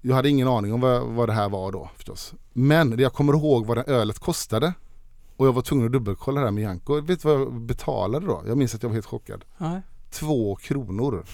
[0.00, 2.34] Jag hade ingen aning om vad, vad det här var då förstås.
[2.52, 4.74] Men det jag kommer ihåg vad det ölet kostade.
[5.40, 7.00] Och jag var tvungen att dubbelkolla det här med Janko.
[7.00, 8.42] Vet du vad jag betalade då?
[8.46, 9.44] Jag minns att jag var helt chockad.
[9.58, 9.80] Nej.
[10.10, 11.24] Två kronor.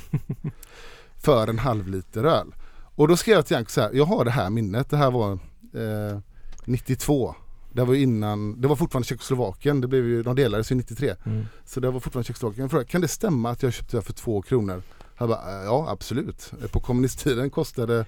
[1.24, 2.54] för en halv liter öl.
[2.94, 3.90] Och då skrev jag till Janko så här.
[3.92, 4.90] Jag har det här minnet.
[4.90, 6.18] Det här var eh,
[6.64, 7.34] 92.
[7.72, 9.80] Det var innan, det var fortfarande Tjeckoslovakien.
[9.80, 11.14] Det blev ju, de delades ju 93.
[11.24, 11.46] Mm.
[11.64, 12.62] Så det var fortfarande Tjeckoslovakien.
[12.64, 14.82] Jag frågade, kan det stämma att jag köpte det här för två kronor?
[15.16, 16.52] Han bara, "Eh, ja absolut.
[16.72, 18.06] På kommunisttiden kostade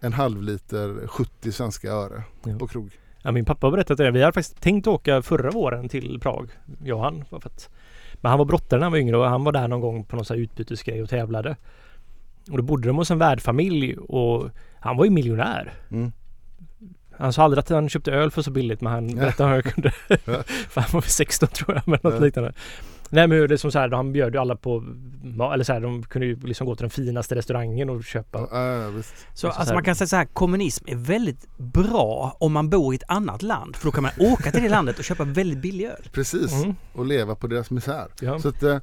[0.00, 2.58] en halv liter 70 svenska öre Ja.
[2.58, 2.98] på krog.
[3.22, 4.10] Ja, min pappa har berättat det.
[4.10, 6.50] Vi hade faktiskt tänkt åka förra våren till Prag.
[6.84, 7.24] Jag och han.
[7.30, 7.68] För att,
[8.14, 10.16] men han var brottare när han var yngre och han var där någon gång på
[10.16, 11.56] någon här utbytesgrej och tävlade.
[12.50, 14.50] Och då bodde de hos en värdfamilj och
[14.80, 15.72] han var ju miljonär.
[15.90, 16.12] Mm.
[17.18, 19.72] Han sa aldrig att han köpte öl för så billigt men han berättade hur han
[19.72, 19.90] kunde.
[20.68, 22.20] För han var väl 16 tror jag men något Ja.
[22.20, 22.52] liknande.
[23.10, 24.84] Nej men det är som så här, han bjöd ju alla på
[25.54, 28.48] eller så här, de kunde ju liksom gå till den finaste restaurangen och köpa.
[28.50, 29.14] Ja, ja, visst.
[29.34, 32.52] Så Alltså alltså så här- man kan säga så här, kommunism är väldigt bra om
[32.52, 33.76] man bor i ett annat land.
[33.76, 36.08] För då kan man åka till det landet och köpa väldigt billig öl.
[36.12, 36.74] Precis, Mm.
[36.92, 38.06] och leva på deras misär.
[38.20, 38.38] Ja.
[38.38, 38.80] Så att, eh, nej,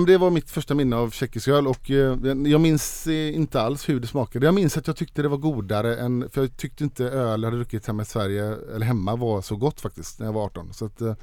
[0.00, 2.16] men det var mitt första minne av tjeckisk öl och eh,
[2.46, 4.46] jag minns eh, inte alls hur det smakade.
[4.46, 7.46] Jag minns att jag tyckte det var godare än, för jag tyckte inte öl jag
[7.50, 10.72] hade druckit hemma i Sverige eller hemma var så gott faktiskt när jag var 18.
[10.72, 11.14] Så att eh,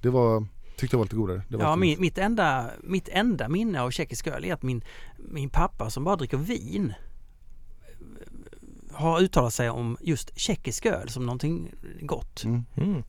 [0.00, 0.46] det var,
[0.80, 1.42] tyckte jag var lite godare.
[1.48, 4.62] Det var Ja, lite min, mitt, enda, mitt enda minne av tjeckisk öl är att
[4.62, 4.84] min,
[5.18, 6.92] min pappa som bara dricker vin
[8.92, 11.70] har uttalat sig om just tjeckisk öl som någonting
[12.00, 12.44] gott.
[12.44, 12.64] Mm.
[12.76, 13.02] Mm.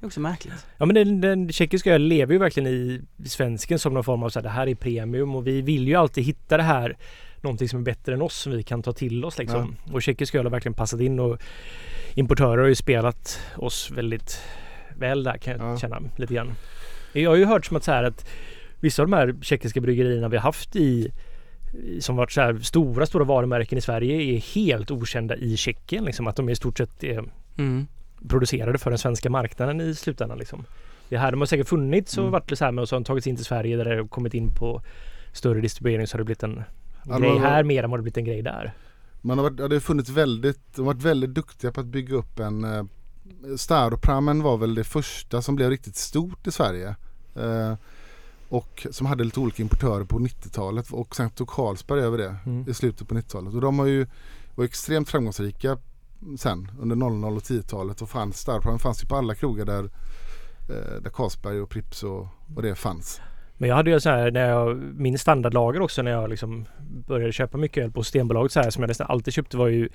[0.00, 0.66] Det är också märkligt.
[0.78, 4.30] Ja men den, den tjeckiska ölen lever ju verkligen i svensken som någon form av
[4.30, 6.96] så här, det här är premium och vi vill ju alltid hitta det här
[7.40, 9.76] någonting som är bättre än oss som vi kan ta till oss liksom.
[9.92, 11.38] Och tjeckisk öl har verkligen passat in och
[12.14, 14.40] importörer har ju spelat oss väldigt
[14.96, 15.78] väl där kan jag Ja.
[15.78, 16.52] känna lite grann.
[17.12, 18.26] Jag har ju hört som att så här att
[18.80, 21.12] vissa av de här tjeckiska bryggerierna vi har haft i
[22.00, 26.04] som varit så här stora, stora varumärken i Sverige är helt okända i Tjeckien.
[26.04, 27.24] Liksom, att de i stort sett är
[27.58, 27.86] Mm.
[28.28, 30.38] producerade för den svenska marknaden i slutändan.
[30.38, 30.64] Liksom.
[31.08, 32.32] Det här de har säkert funnits och Mm.
[32.32, 34.08] varit så här med och så har de tagits in till Sverige där det har
[34.08, 34.82] kommit in på
[35.32, 36.62] större distribuering så har det blivit en
[37.08, 38.72] Ja, grej här mer än vad det blivit en grej där.
[39.20, 41.86] Man har varit, ja, det har funnits väldigt, de har varit väldigt duktiga på att
[41.86, 42.64] bygga upp en
[43.56, 46.94] Staroprammen var väl det första som blev riktigt stort i Sverige.
[47.36, 47.74] Eh,
[48.48, 52.64] och som hade lite olika importörer på 90-talet och sen tog Carlsberg över det Mm.
[52.68, 53.54] i slutet på 90-talet.
[53.54, 54.06] Och de har ju
[54.54, 55.78] var extremt framgångsrika
[56.38, 59.84] sen under 00 och 10-talet och fanns Staroprammen fanns ju på alla krogar där,
[60.68, 62.26] eh, där Carlsberg och Pripps och,
[62.56, 63.20] och det fanns.
[63.56, 66.66] Men jag hade ju så här när jag, min standardlager också när jag liksom
[67.06, 69.88] började köpa mycket öl på Systembolaget så här som jag nästan alltid köpte var ju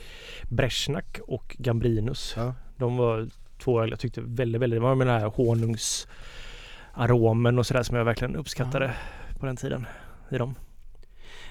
[0.50, 2.34] Brezjnak och Gambrinus.
[2.38, 2.54] Ja.
[2.78, 3.28] De var
[3.64, 7.96] två öl jag tyckte väldigt, väldigt, det var med den här honungsaromen och sådär som
[7.98, 8.94] jag verkligen uppskattade
[9.40, 9.86] på den tiden
[10.32, 10.56] i dem.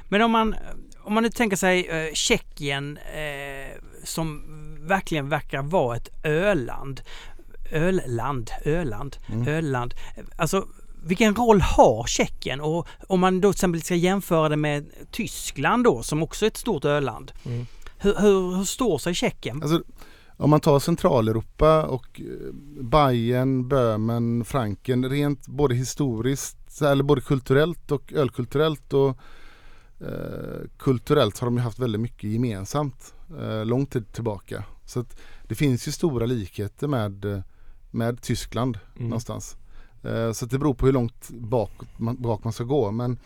[0.09, 0.55] Men om man,
[0.99, 4.43] om man nu tänker sig eh, Tjeckien eh, som
[4.81, 7.01] verkligen verkar vara ett öland.
[7.71, 9.49] Ölland, öland, Mm.
[9.49, 9.95] öland.
[10.37, 10.67] Alltså
[11.05, 12.61] vilken roll har Tjeckien?
[12.61, 16.47] Och om man då till exempel ska jämföra det med Tyskland då som också är
[16.47, 17.33] ett stort öland.
[17.47, 17.67] Mm.
[17.99, 19.63] Hur, hur, hur står sig Tjeckien?
[19.63, 19.83] Alltså,
[20.37, 22.53] om man tar Centraleuropa och eh,
[22.83, 29.09] Bayern, Böhmen, Franken rent både historiskt, eller både kulturellt och ölkulturellt och
[30.01, 34.65] eh, kulturellt har de ju haft väldigt mycket gemensamt eh, lång tid tillbaka.
[34.85, 37.41] Så att det finns ju stora likheter med, eh,
[37.91, 39.09] med Tyskland Mm.
[39.09, 39.57] någonstans.
[40.03, 42.91] Eh, så det beror på hur långt bak man, bak man ska gå.
[42.91, 43.19] Men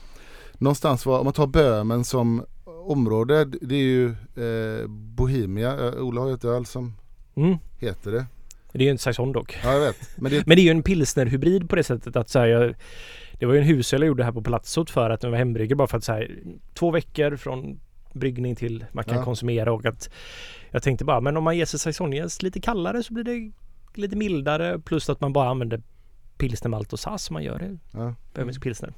[0.58, 2.44] någonstans var, om man tar Böhmen som
[2.90, 5.92] område, det är ju eh, Bohemia.
[6.00, 6.94] Ola har ju ett öl som
[7.36, 7.56] Mm.
[7.78, 8.26] heter det.
[8.72, 9.58] Det är ju en saison dock.
[9.64, 9.96] Ja jag vet.
[10.16, 12.74] Men det, Men det är ju en pilsnerhybrid på det sättet att så här, jag,
[13.38, 15.76] det var ju en husöl jag gjorde här på Palazzot för att den var hembryggare
[15.76, 16.38] bara för att så här,
[16.74, 17.80] två veckor från
[18.12, 19.24] bryggning till man kan Ja.
[19.24, 20.10] konsumera och att
[20.70, 23.52] jag tänkte bara men om man ger sig saisonjäst lite kallare så blir det
[23.94, 25.82] lite mildare plus att man bara använder
[26.38, 27.78] pilsnermalt och sass som man gör det.
[27.98, 28.14] ja.
[28.34, 28.92] Böhmisk pilsner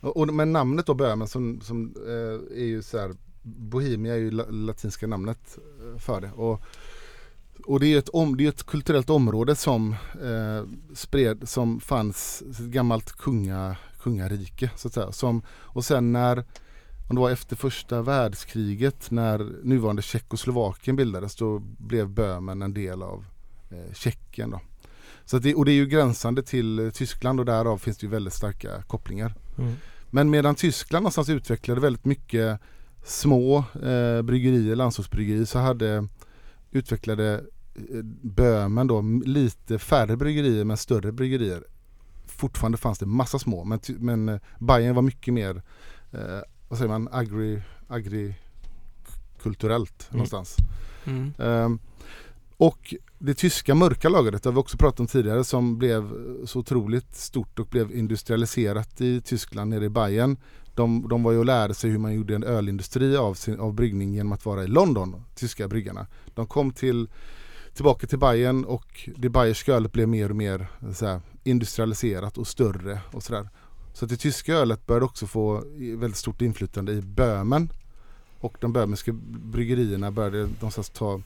[0.00, 4.18] och, och, men namnet då Böhmen som, som eh, är ju så här Bohemia är
[4.18, 6.30] ju la, latinska namnet eh, för det.
[6.32, 6.62] Och,
[7.66, 11.80] och det är ju ett, om, det är ett kulturellt område som eh, spred, som
[11.80, 15.12] fanns ett gammalt kunga, kungarike så att säga.
[15.12, 16.44] Som, och sen när,
[17.08, 23.02] om det var efter första världskriget när nuvarande Tjeckoslovakien bildades då blev Böhmen en del
[23.02, 23.24] av
[23.70, 24.60] eh, Tjeckien då.
[25.30, 28.10] Så det, och det är ju gränsande till eh, Tyskland och därav finns det ju
[28.10, 29.34] väldigt starka kopplingar.
[29.58, 29.74] Mm.
[30.10, 32.60] Men medan Tyskland någonstans utvecklade väldigt mycket
[33.04, 36.08] små eh, bryggerier, landsortsbryggerier, så hade
[36.70, 37.44] utvecklade
[37.74, 41.64] eh, Böhmen då lite färre bryggerier men större bryggerier.
[42.26, 45.62] Fortfarande fanns det massa små men, men eh, Bayern var mycket mer,
[46.12, 50.18] eh, vad säger man, agri, agrikulturellt Mm.
[50.18, 50.56] någonstans.
[51.04, 51.32] Mm.
[51.38, 51.78] Ehm,
[52.60, 56.12] och det tyska mörka lagret har vi också pratat om tidigare som blev
[56.46, 60.36] så otroligt stort och blev industrialiserat i Tyskland nere i Bayern.
[60.74, 63.74] De, de var ju och lärde sig hur man gjorde en ölindustri av, sin, av
[63.74, 66.06] bryggning genom att vara i London, tyska bryggarna.
[66.34, 67.08] De kom till,
[67.74, 72.46] tillbaka till Bayern och det bayerska ölet blev mer och mer så här, industrialiserat och
[72.46, 73.48] större och sådär.
[73.92, 77.72] Så att det tyska ölet började också få väldigt stort inflytande i Böhmen.
[78.40, 79.12] Och de böhmiska
[79.52, 81.20] bryggerierna började någonstans ta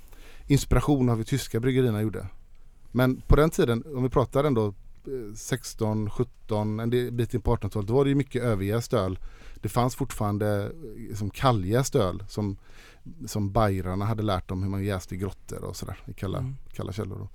[0.47, 2.27] inspiration av hur tyska bryggerierna gjorde.
[2.93, 7.57] Men på den tiden, om vi pratar ändå eh, 16, 17, en bit in på
[7.57, 9.19] 1800-talet, då var det ju mycket överjäst öl.
[9.55, 10.73] Det fanns fortfarande
[11.11, 12.57] eh, som kalljäst öl som,
[13.27, 16.57] som bajrarna hade lärt dem hur man jäste i grottor och sådär i kalla, Mm.
[16.73, 17.21] kalla källor.
[17.21, 17.33] Och,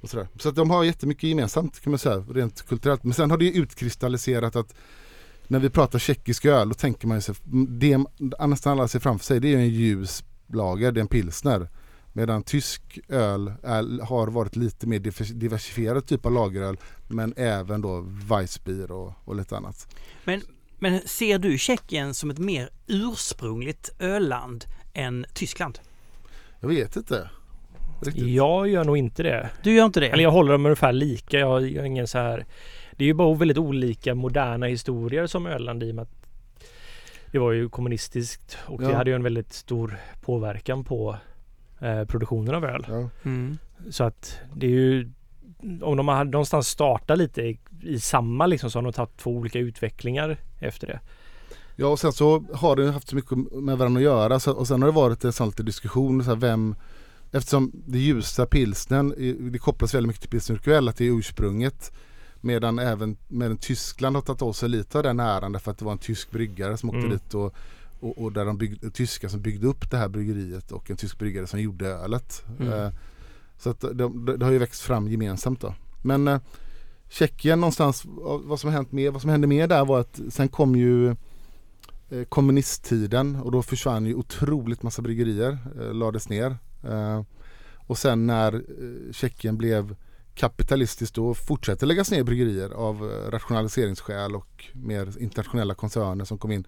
[0.00, 0.28] och sådär.
[0.38, 3.04] Så att de har jättemycket gemensamt kan man säga, rent kulturellt.
[3.04, 4.74] Men sen har det ju utkristalliserat att
[5.48, 7.34] när vi pratar tjeckisk öl, då tänker man ju sig,
[7.68, 7.98] det
[8.46, 11.68] nästan alla ser framför sig, det är ju en ljus lager, det är en pilsner.
[12.16, 16.76] Medan tysk öl är, har varit lite mer divers- diversifierad typ av lageröl
[17.08, 19.94] men även då Weissbier och, och lite annat.
[20.78, 24.64] Men ser du Tjeckien som ett mer ursprungligt ölland
[24.94, 25.78] än Tyskland?
[26.60, 27.30] Jag vet inte.
[28.02, 28.26] Riktigt.
[28.26, 29.50] Jag gör nog inte det.
[29.62, 30.08] Du gör inte det?
[30.08, 31.38] Eller jag håller dem ungefär lika.
[31.38, 32.46] Jag har ingen så här...
[32.96, 36.26] Det är ju bara väldigt olika moderna historier som Öland i och med att
[37.30, 38.96] det var ju kommunistiskt och det Ja.
[38.96, 41.16] hade ju en väldigt stor påverkan på
[41.80, 42.86] eh, produktionen av öl.
[42.88, 43.08] Ja.
[43.22, 43.58] Mm.
[43.90, 45.10] Så att det är ju
[45.82, 49.30] om de har någonstans startat lite i, i samma liksom så har de tagit två
[49.30, 51.00] olika utvecklingar efter det.
[51.76, 54.68] ja och sen så har det haft så mycket med varandra att göra så, och
[54.68, 56.74] sen har det varit en sån lite diskussion så här, vem
[57.32, 59.14] Eftersom det ljusa pilsnen,
[59.52, 61.92] det kopplas väldigt mycket till pilsner att det är ursprunget.
[62.40, 65.84] Medan även medan Tyskland har tagit åt sig lite av den äran därför att det
[65.84, 67.10] var en tysk bryggare som åkte Mm.
[67.10, 67.54] dit och,
[68.00, 71.18] och, och där de byggde, tyskar som byggde upp det här bryggeriet och en tysk
[71.18, 72.44] bryggare som gjorde ölet.
[72.60, 72.72] Mm.
[72.72, 72.92] Eh,
[73.58, 75.74] så att det, det, det har ju växt fram gemensamt då.
[76.02, 76.40] Men eh,
[77.08, 78.02] Tjeckien någonstans,
[78.44, 81.10] vad som, hänt med, vad som hände mer där var att sen kom ju
[82.10, 85.58] eh, kommunisttiden och då försvann ju otroligt massa bryggerier,
[85.92, 86.56] lades ner.
[87.76, 88.62] Och sen när
[89.12, 89.96] Tjeckien blev
[90.34, 96.66] kapitalistiskt då fortsätter läggas ner bryggerier av rationaliseringsskäl och mer internationella koncerner som kom in.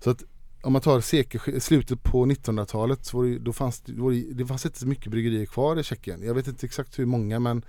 [0.00, 0.24] Så att
[0.62, 4.32] om man tar sekel, slutet på 1900-talet så var det, då fanns då var det,
[4.32, 6.22] det fanns inte så mycket bryggerier kvar i Tjeckien.
[6.22, 7.64] Jag vet inte exakt hur många men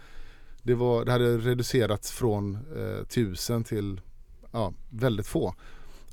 [0.64, 4.02] det, var, det hade reducerats från eh, tusen till
[4.52, 5.56] ja, väldigt få.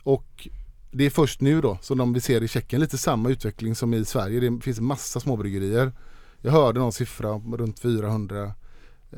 [0.02, 0.48] Och
[0.90, 3.94] det är först nu då som de vi ser i Tjeckien lite samma utveckling som
[3.94, 4.40] i Sverige.
[4.40, 5.92] Det finns massa småbryggerier.
[6.42, 8.54] Jag hörde någon siffra om runt 400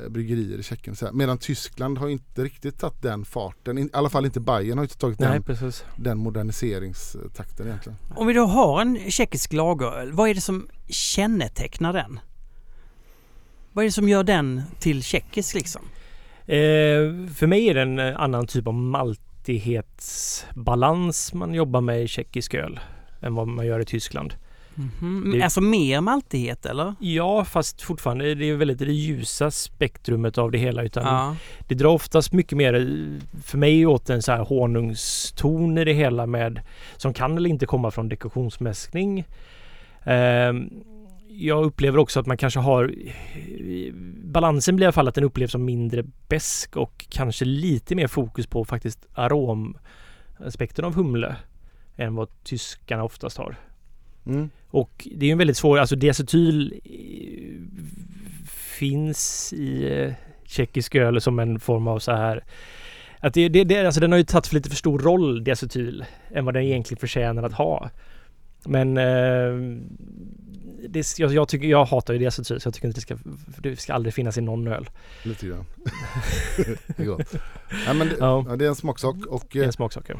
[0.09, 0.95] bryggerier i Tjeckien.
[1.13, 3.77] Medan Tyskland har inte riktigt tagit den farten.
[3.77, 5.85] I alla fall inte Bayern har inte tagit Nej, den, precis.
[5.97, 7.97] den moderniseringstakten egentligen.
[8.15, 12.19] Om vi då har en tjeckisk lageröl, vad är det som kännetecknar den?
[13.71, 15.81] Vad är det som gör den till tjeckisk liksom?
[16.45, 22.07] Eh, för mig är det en eh, annan typ av maltighetsbalans man jobbar med i
[22.07, 22.79] tjeckisk öl
[23.21, 24.33] än vad man gör i Tyskland.
[24.75, 25.31] Mhm.
[25.31, 26.95] Det- Alltså mer maltighet eller?
[26.99, 31.35] Ja, fast fortfarande det är väldigt det ljusa spektrumet av det hela utan Ja.
[31.67, 32.73] det drar oftast mycket mer
[33.43, 36.61] för mig åt en så här honungston i det hela med
[36.97, 39.25] som kan eller inte komma från dekoktionsmäskning.
[40.05, 40.69] Ehm,
[41.27, 42.93] jag upplever också att man kanske har
[44.23, 48.07] balansen blir i alla fall att den upplevs som mindre besk och kanske lite mer
[48.07, 51.35] fokus på faktiskt aromaspekten av humle
[51.95, 53.55] än vad tyskarna oftast har.
[54.25, 54.49] Mm.
[54.69, 57.63] Och det är ju en väldigt svår, alltså diacetyl eh,
[58.47, 60.13] finns i eh,
[60.45, 62.43] tjeckisk öl som en form av så här
[63.19, 66.05] att det, det, det, alltså den har ju tagit för lite för stor roll, diacetyl,
[66.31, 67.89] än vad den egentligen förtjänar att ha.
[68.65, 69.81] Men eh,
[70.89, 73.17] det, jag, jag, tycker, jag hatar ju diacetyl så jag tycker inte det ska,
[73.57, 74.89] det ska aldrig finnas i någon öl.
[75.23, 75.65] Lite grann.
[76.97, 77.33] det är gott.
[77.85, 78.45] Ja, men det, Ja.
[78.49, 79.15] ja, det är en smaksak.
[79.25, 80.05] Och, Det är eh, en smaksak.
[80.07, 80.15] ja.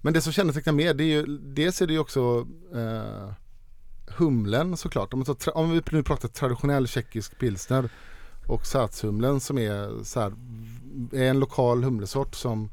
[0.00, 3.32] Men det som kännetecknar mer det är ju dels är det ju också eh,
[4.16, 5.14] humlen såklart.
[5.14, 7.88] Om, tra- om vi nu pratar traditionell tjeckisk pilsner
[8.46, 10.32] och satshumlen som är, så här,
[11.12, 12.70] är en lokal humlesort som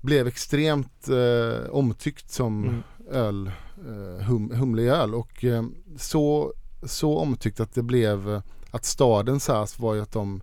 [0.00, 2.82] blev extremt eh, omtyckt som Mm.
[3.10, 3.46] öl,
[3.86, 5.62] eh, hum, humle i öl och eh,
[5.96, 6.52] så,
[6.82, 10.40] så omtyckt att det blev att staden SAS var ju att de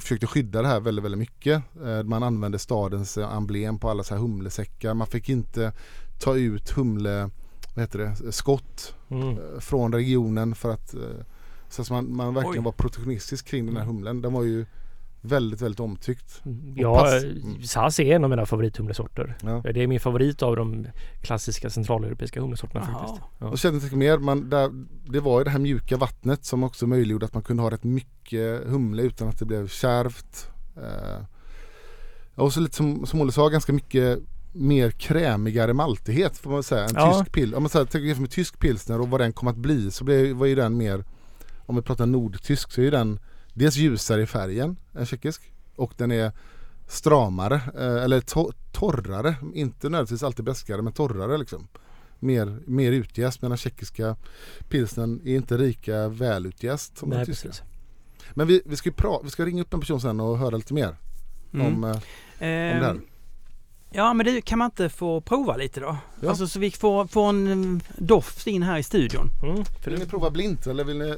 [0.00, 1.62] försökte skydda det här väldigt, väldigt mycket.
[1.84, 4.94] Eh, man använde stadens eh, emblem på alla så här humlesäckar.
[4.94, 5.72] Man fick inte
[6.20, 7.30] ta ut humle,
[7.76, 9.28] vad heter det, skott Mm.
[9.28, 11.00] eh, från regionen för att eh,
[11.68, 12.64] så att man, man verkligen Oj.
[12.64, 14.22] var protektionistisk kring den här humlen.
[14.22, 14.66] Den var ju
[15.20, 16.42] väldigt, väldigt omtyckt.
[16.76, 17.24] Ja, pass.
[17.24, 17.62] Mm.
[17.62, 19.36] SAS är en av mina favorithumlesorter.
[19.42, 19.62] Ja.
[19.74, 20.86] Det är min favorit av de
[21.22, 22.98] klassiska centraleuropeiska humlesorterna Jaha.
[22.98, 23.22] faktiskt.
[23.38, 23.46] Ja.
[23.46, 24.70] Och kände inte mer, man, där,
[25.12, 27.84] det var ju det här mjuka vattnet som också möjliggjorde att man kunde ha rätt
[27.84, 30.50] mycket humle utan att det blev kärvt.
[30.76, 31.24] Eh,
[32.34, 34.18] och så lite som, som Olle sa, ganska mycket
[34.56, 36.84] mer krämigare maltighet får man säga.
[36.84, 37.18] En Ja.
[37.18, 39.90] tysk pil, om man säger, tänker med tysk pilsner och vad den kom att bli
[39.90, 41.04] så blev, var ju den mer,
[41.66, 43.18] om vi pratar nordtysk så är ju den
[43.54, 46.32] dels ljusare i färgen än tjeckisk och den är
[46.88, 51.68] stramare eh, eller to- torrare, inte nödvändigtvis alltid beskare men torrare liksom.
[52.18, 54.16] Mer, mer utjäst medan tjeckiska
[54.68, 57.48] pilsnen är inte lika välutjäst som den Nej, tyska.
[57.48, 57.64] precis.
[58.34, 60.56] Men vi, vi, ska ju pra- vi ska ringa upp en person sen och höra
[60.56, 60.96] lite mer
[61.54, 61.66] Mm.
[61.66, 62.00] om, eh, om
[62.38, 63.00] det här.
[63.96, 65.96] Ja men det kan man inte få prova lite då?
[66.20, 66.28] Ja.
[66.28, 69.30] Alltså så vi får, får en mm, doft in här i studion.
[69.42, 71.14] Mm, för Vill ni det, prova blint eller vill ni?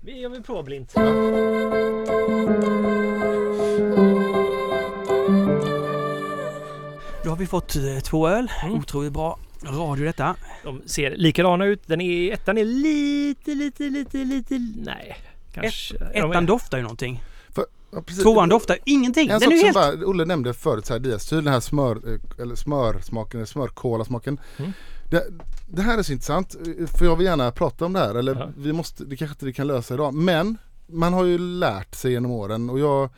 [0.00, 0.94] vi- jag vill prova blint.
[7.24, 8.50] Då har vi fått eh, två öl.
[8.62, 8.74] Mm.
[8.78, 10.36] Otroligt bra radio detta.
[10.64, 11.82] De ser likadana ut.
[11.86, 14.58] Den är, ettan är lite, lite, lite, lite...
[14.76, 15.16] Nej.
[15.54, 15.96] Kanske...
[16.14, 17.22] Ettan doftar ju någonting.
[17.96, 18.22] Ja, precis.
[18.22, 19.28] Tvåan doftar ingenting.
[19.30, 20.00] En Den är sak som helt...
[20.00, 24.40] bara, Olle nämnde förut, så här, diastyl, den här smör, eh, eller smörsmaken, eller smörkolasmaken.
[24.56, 24.72] Mm.
[25.10, 25.24] Det,
[25.68, 26.56] det här är så intressant,
[26.96, 28.50] för jag vill gärna prata om det här, eller Ja.
[28.56, 32.12] vi måste, det kanske inte vi kan lösa idag, men man har ju lärt sig
[32.12, 33.08] genom åren och jag eh,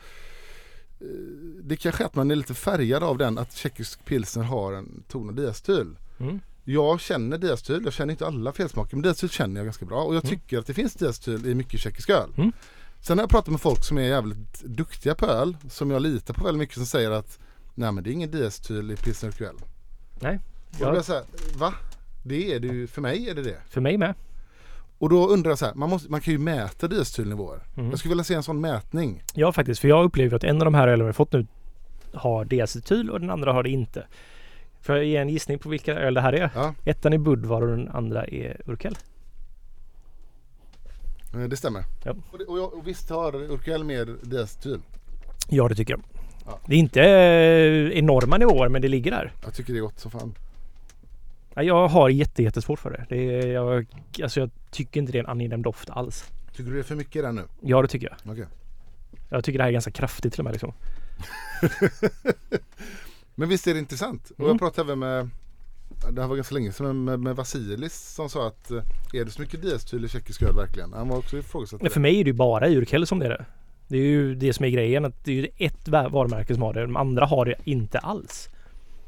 [1.63, 5.03] det kanske är att man är lite färgad av den att tjeckisk pilsner har en
[5.07, 5.95] ton av diastyl.
[6.19, 6.39] Mm.
[6.63, 10.15] Jag känner diastyl, jag känner inte alla felsmaker men diastyl känner jag ganska bra och
[10.15, 10.29] jag Mm.
[10.39, 12.29] tycker att det finns diastyl i mycket tjeckisk öl.
[12.37, 12.51] Mm.
[13.01, 16.33] Sen har jag pratat med folk som är jävligt duktiga på öl, som jag litar
[16.33, 17.39] på väldigt mycket, som säger att
[17.75, 19.55] nej men det är ingen diastyl i pilsner urquell.
[20.21, 20.39] Nej.
[20.81, 21.23] Och då så här,
[21.57, 21.73] va?
[22.23, 23.57] Det är det ju, för mig är det det.
[23.69, 24.13] för mig med.
[24.97, 27.59] Och då undrar jag så här, man, måste, man kan ju mäta diastylnivåer.
[27.77, 27.89] Mm.
[27.89, 29.23] Jag skulle vilja se en sån mätning.
[29.33, 31.47] Ja faktiskt, för jag upplever att en av de här ölen vi fått nu
[32.13, 34.07] har diacetyl och den andra har det inte.
[34.81, 36.49] Får jag ge en gissning på vilka öl det här är?
[36.55, 38.97] Ja, Ettan är Budvar och den andra är Urkel.
[41.33, 41.83] Eh, det stämmer.
[42.03, 42.15] Ja.
[42.31, 44.79] Och, det, och, jag, och visst har urquell mer diacetyl.
[45.47, 46.01] Ja det tycker jag.
[46.45, 46.59] Ja.
[46.65, 49.33] Det är inte eh, enorma nivåer men det ligger där.
[49.43, 50.33] Jag tycker det är gott som fan.
[51.53, 53.05] Ja, Jag har jätte, jättesvårt för det.
[53.09, 53.85] det är, jag,
[54.23, 56.25] alltså jag tycker inte det är en angenäm doft alls.
[56.55, 57.43] Tycker du det är för mycket den nu?
[57.61, 58.31] Ja det tycker jag.
[58.33, 58.45] Okej.
[59.29, 60.73] Jag tycker det här är ganska kraftigt till och med liksom.
[63.35, 64.29] Men visst är det intressant?
[64.31, 64.49] Och Mm.
[64.49, 65.29] jag pratade även med
[66.11, 69.31] det här var ganska länge sedan med, med, Vasilis som sa att eh, är det
[69.31, 70.93] så mycket diacetyl i tjeckisk öl verkligen?
[70.93, 73.29] Han var också ifrågasatt Men för mig är det ju bara Urkel som det är
[73.29, 73.45] det.
[73.87, 75.05] Det är ju det som är grejen.
[75.05, 76.81] Att det är ju ett va- varumärke som har det.
[76.81, 78.49] De andra har det inte alls.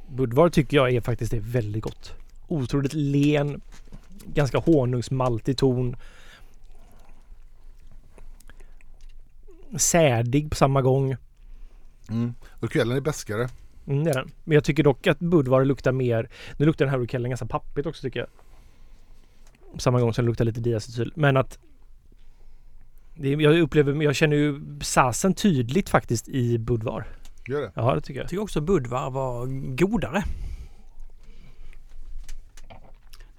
[0.10, 2.14] Budvar tycker jag är faktiskt är väldigt gott.
[2.48, 3.62] Otroligt len.
[4.26, 5.96] Ganska honungsmaltig ton.
[9.78, 11.16] Sädig på samma gång.
[12.10, 12.34] Mm.
[12.62, 13.50] Urquellen är bäskare.
[13.88, 14.32] Mm, det är den.
[14.44, 16.30] Men jag tycker dock att Budvar luktar mer.
[16.58, 18.30] Nu luktar den här Urkellen ganska pappigt också tycker jag.
[19.74, 21.14] På Samma gång som det luktar lite diacetyl.
[21.16, 21.60] Men att
[23.16, 27.08] det, jag upplever, jag känner ju sasen tydligt faktiskt i Budvar.
[27.48, 27.72] Gör det?
[27.76, 28.24] Ja det tycker jag.
[28.24, 29.46] Jag tycker också Budvar var
[29.76, 30.24] godare.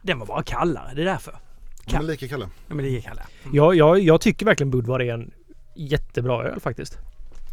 [0.02, 1.34] Den var bara kallare, det är därför.
[1.86, 2.50] De är lika kalla.
[2.68, 3.22] De är lika kalla.
[3.42, 3.56] Mm.
[3.56, 5.30] Jag, jag, jag tycker verkligen Budvar är en
[5.74, 6.98] jättebra öl faktiskt.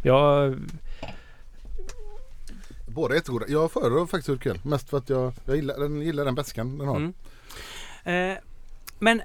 [0.02, 0.56] Jag,
[2.94, 3.46] Båda är jättegoda.
[3.48, 4.58] Jag föredrar faktiskt urquell.
[4.62, 6.96] Mest för att jag, jag gillar, den, gillar den bäskan den har.
[6.96, 7.12] Mm.
[8.04, 8.38] Eh,
[8.98, 9.22] men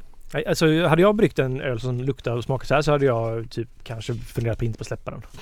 [0.48, 3.52] alltså hade jag bryggt en öl som luktar och smakar så här så hade jag
[3.52, 5.22] typ kanske funderat på inte på att släppa den.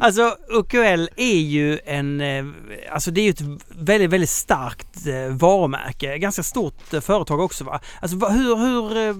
[0.00, 2.44] Alltså UQL är ju en, eh,
[2.90, 6.18] alltså det är ju ett väldigt, väldigt starkt eh, varumärke.
[6.18, 7.80] Ganska stort eh, företag också va?
[8.00, 9.14] Alltså hur, hur,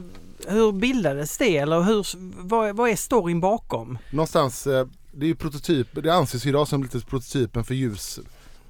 [0.51, 2.07] hur bildades det eller hur,
[2.49, 3.99] vad, vad är storyn bakom?
[4.11, 4.87] Någonstans, eh,
[5.19, 8.21] det är ju prototyp, det anses idag som lite prototypen för ljus,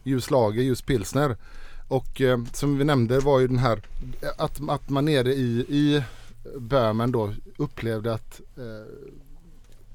[0.03, 1.37] ljuslager, ljuspilsner.
[1.89, 3.83] Och eh, som vi nämnde var ju den här
[4.23, 6.03] eh, att, att man nere i, i
[6.59, 8.95] Böhmen då upplevde att, eh,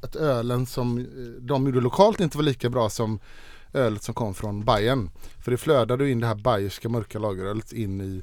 [0.02, 1.06] att ölen som eh,
[1.40, 3.20] de gjorde lokalt inte var lika bra som
[3.74, 5.10] ölet som kom från Bayern.
[5.40, 8.22] För det flödade in det här bayerska mörka lagerölet in i,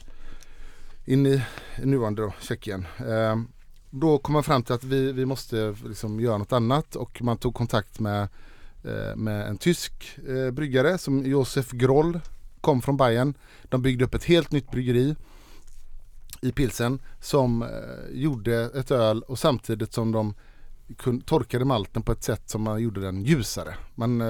[1.04, 1.42] in i
[1.82, 2.86] nuvarande då, Tjeckien.
[2.98, 3.36] Eh,
[3.90, 7.36] då kom man fram till att vi, vi måste liksom göra något annat och man
[7.36, 8.28] tog kontakt med,
[8.84, 12.20] eh, med en tysk eh, bryggare som Josef Groll
[12.60, 13.34] kom från Bayern.
[13.62, 15.16] De byggde upp ett helt nytt bryggeri
[16.40, 17.68] i pilsen som eh,
[18.10, 20.34] gjorde ett öl och samtidigt som de
[21.24, 23.74] torkade malten på ett sätt som man gjorde den ljusare.
[23.94, 24.22] Man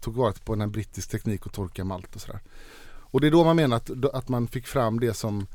[0.00, 2.40] tog vara på en brittisk teknik att torka malt och sådär.
[3.10, 5.46] Och det är då man menar att, att man fick fram det som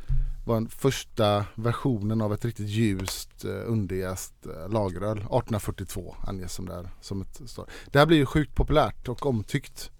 [0.45, 5.17] var den första versionen av ett riktigt ljust eh, underjäst eh, lageröl.
[5.17, 6.89] 1842 anges som det är.
[7.01, 7.69] Som ett, står.
[7.91, 9.91] det här blir ju sjukt populärt och omtyckt.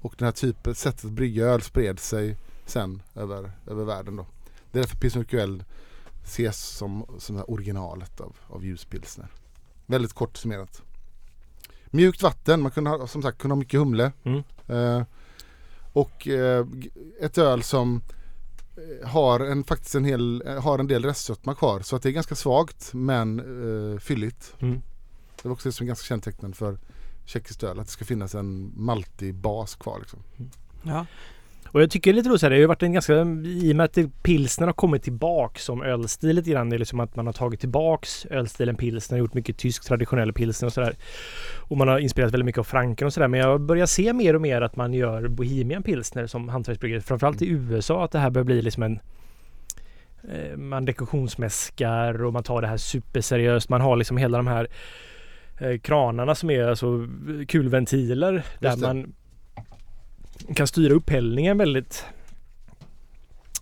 [0.00, 4.26] Och den här typen, sättet att brygga öl spred sig sen över, över världen då.
[4.72, 5.24] Det är därför Pilsner
[6.24, 9.28] ses som, som det originalet av, av ljuspilsner.
[9.86, 10.82] Väldigt kort summerat.
[11.86, 14.12] Mjukt vatten, man kunde ha, som sagt kunde ha mycket humle.
[14.22, 14.42] Mm.
[14.66, 15.02] Eh,
[15.92, 16.66] och eh,
[17.20, 18.02] ett öl som
[19.04, 21.80] har en, faktiskt en, hel, eh, har en del restsötma kvar.
[21.80, 23.38] Så att det är ganska svagt men
[23.94, 24.54] eh, fylligt.
[24.58, 24.82] Mm.
[25.42, 26.78] Det var också det som är ganska kännetecknande för
[27.24, 27.78] tjeckiskt öl.
[27.78, 29.98] Att det ska finnas en maltig bas kvar.
[29.98, 30.22] Liksom.
[30.82, 31.06] Ja.
[31.70, 33.14] Och jag tycker lite roligt här, det har ju varit en ganska,
[33.44, 36.70] i och med att det- pilsner har kommit tillbaks som ölstil lite grann.
[36.70, 40.66] Det är liksom att man har tagit tillbaks ölstilen pilsner, gjort mycket tysk traditionell pilsner
[40.66, 40.96] och sådär.
[41.56, 43.28] Och man har inspirerat väldigt mycket av Franken och sådär.
[43.28, 47.00] Men jag börjar se mer och mer att man gör Bohemian pilsner som hantverksbryggeri.
[47.00, 49.00] Framförallt i USA att det här börjar bli liksom en
[50.32, 53.68] eh, man dekoktionsmäskar och man tar det här superseriöst.
[53.68, 54.68] Man har liksom hela de här
[55.60, 57.06] eh, kranarna som är alltså
[57.48, 58.82] kulventiler där det.
[58.82, 59.14] man
[60.54, 62.04] kan styra upphällningen väldigt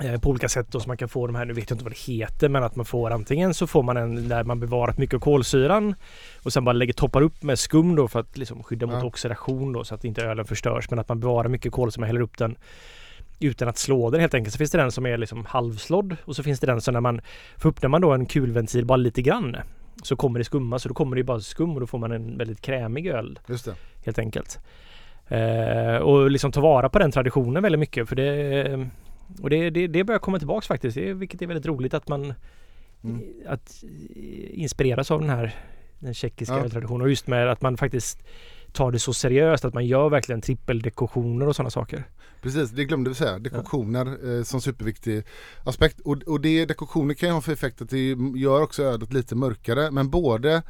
[0.05, 1.85] eh, på olika sätt då så man kan få de här, nu vet jag inte
[1.85, 4.99] vad det heter, men att man får antingen så får man en där man bevarat
[4.99, 5.95] mycket av kolsyran
[6.43, 9.05] och sen bara lägger toppar upp med skum då för att liksom skydda mot Ja.
[9.05, 12.21] oxidation då så att inte ölen förstörs men att man bevarar mycket kolsyra, man häller
[12.21, 12.57] upp den
[13.41, 14.53] utan att slå den helt enkelt.
[14.53, 17.01] Så finns det den som är liksom halvslådd och så finns det den som när
[17.01, 17.21] man,
[17.57, 19.57] för öppnar man då en kulventil bara lite grann
[20.03, 22.39] så kommer det skumma så då kommer det bara skum och då får man en
[22.39, 23.75] väldigt krämig öl Just det.
[24.05, 24.59] helt enkelt.
[25.29, 28.89] Eh, och liksom ta vara på den traditionen väldigt mycket för det
[29.43, 32.35] och det, det, det börjar komma tillbaks faktiskt, det, vilket är väldigt roligt att man
[33.05, 33.23] Mm.
[33.47, 33.85] att
[34.17, 35.55] eh, inspireras av den här
[35.99, 36.69] den tjeckiska Ja.
[36.69, 38.23] traditionen och just med att man faktiskt
[38.73, 42.05] tar det så seriöst att man gör verkligen trippeldekorationer och sådana saker.
[42.43, 43.39] Precis, det glömde vi säga.
[43.39, 45.23] Dekoktioner eh, som superviktig
[45.65, 46.01] aspekt.
[46.01, 49.35] Och, och det dekoktioner kan ju ha för effekt att det gör också ödet lite
[49.35, 49.91] mörkare.
[49.91, 50.63] Men både,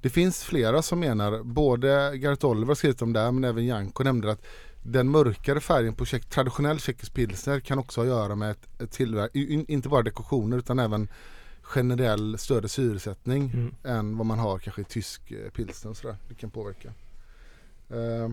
[0.00, 3.66] det finns flera som menar, både Gareth Oliver har skrivit om det här men även
[3.66, 4.42] Janko nämnde att
[4.82, 8.80] den mörkare färgen på tjeck, traditionell tjeckisk pilsner kan också ha att göra med ett,
[8.82, 11.08] ett tillverk, in- inte bara dekorationer utan även
[11.62, 13.74] generell större syresättning Mm.
[13.84, 16.16] än vad man har kanske i tysk eh, pilsner och sådär.
[16.28, 16.88] Det kan påverka.
[17.90, 18.30] Eh,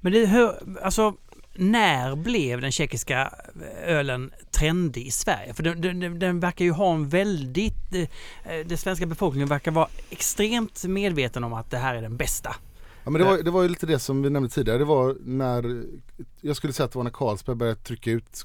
[0.00, 0.50] Men det, hur,
[0.82, 1.14] alltså,
[1.58, 3.32] när blev den tjeckiska
[3.86, 5.54] ölen trendig i Sverige?
[5.54, 7.94] För den, den, den verkar ju ha en väldigt...
[7.94, 12.56] eh, Den svenska befolkningen verkar vara extremt medveten om att det här är den bästa.
[13.04, 14.78] Ja men det var, det var ju lite det som vi nämnde tidigare.
[14.78, 15.84] Det var när,
[16.40, 18.44] jag skulle säga att det var när Carlsberg började trycka ut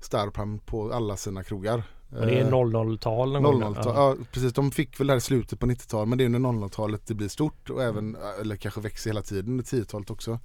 [0.00, 1.82] Starpram på alla sina krogar.
[2.10, 3.74] Och det är Eh, 00-tal någon gång.
[3.74, 4.24] 00-tal, ja.
[4.32, 4.52] precis.
[4.52, 7.14] De fick väl det här i slutet på 90-talet men det är under 00-talet det
[7.14, 10.38] blir stort och även, eller kanske växer hela tiden under 10-talet också.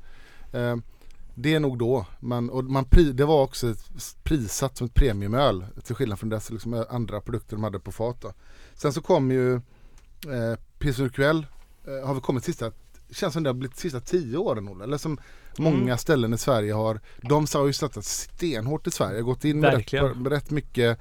[1.35, 3.75] Eh, det är nog då, man, och man pri, det var också
[4.23, 8.21] prissatt som ett premiumöl till skillnad från dess liksom, andra produkter de hade på fat.
[8.21, 8.33] Då.
[8.73, 11.45] Sen så kom ju eh, Pilsner Urquell,
[11.87, 12.71] eh, har vi kommit sista,
[13.11, 15.19] känns som det har blivit sista tio åren Olle, eller som
[15.57, 15.97] många Mm.
[15.97, 20.17] ställen i Sverige har, de har ju satsat stenhårt i Sverige, gått in med rätt,
[20.17, 20.99] med rätt mycket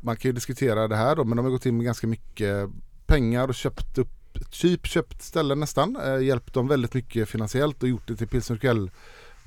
[0.00, 2.68] man kan ju diskutera det här då men de har gått in med ganska mycket
[3.06, 4.18] pengar och köpt upp
[4.50, 8.56] typ köpt ställen nästan, eh, hjälpt dem väldigt mycket finansiellt och gjort det till Pilsner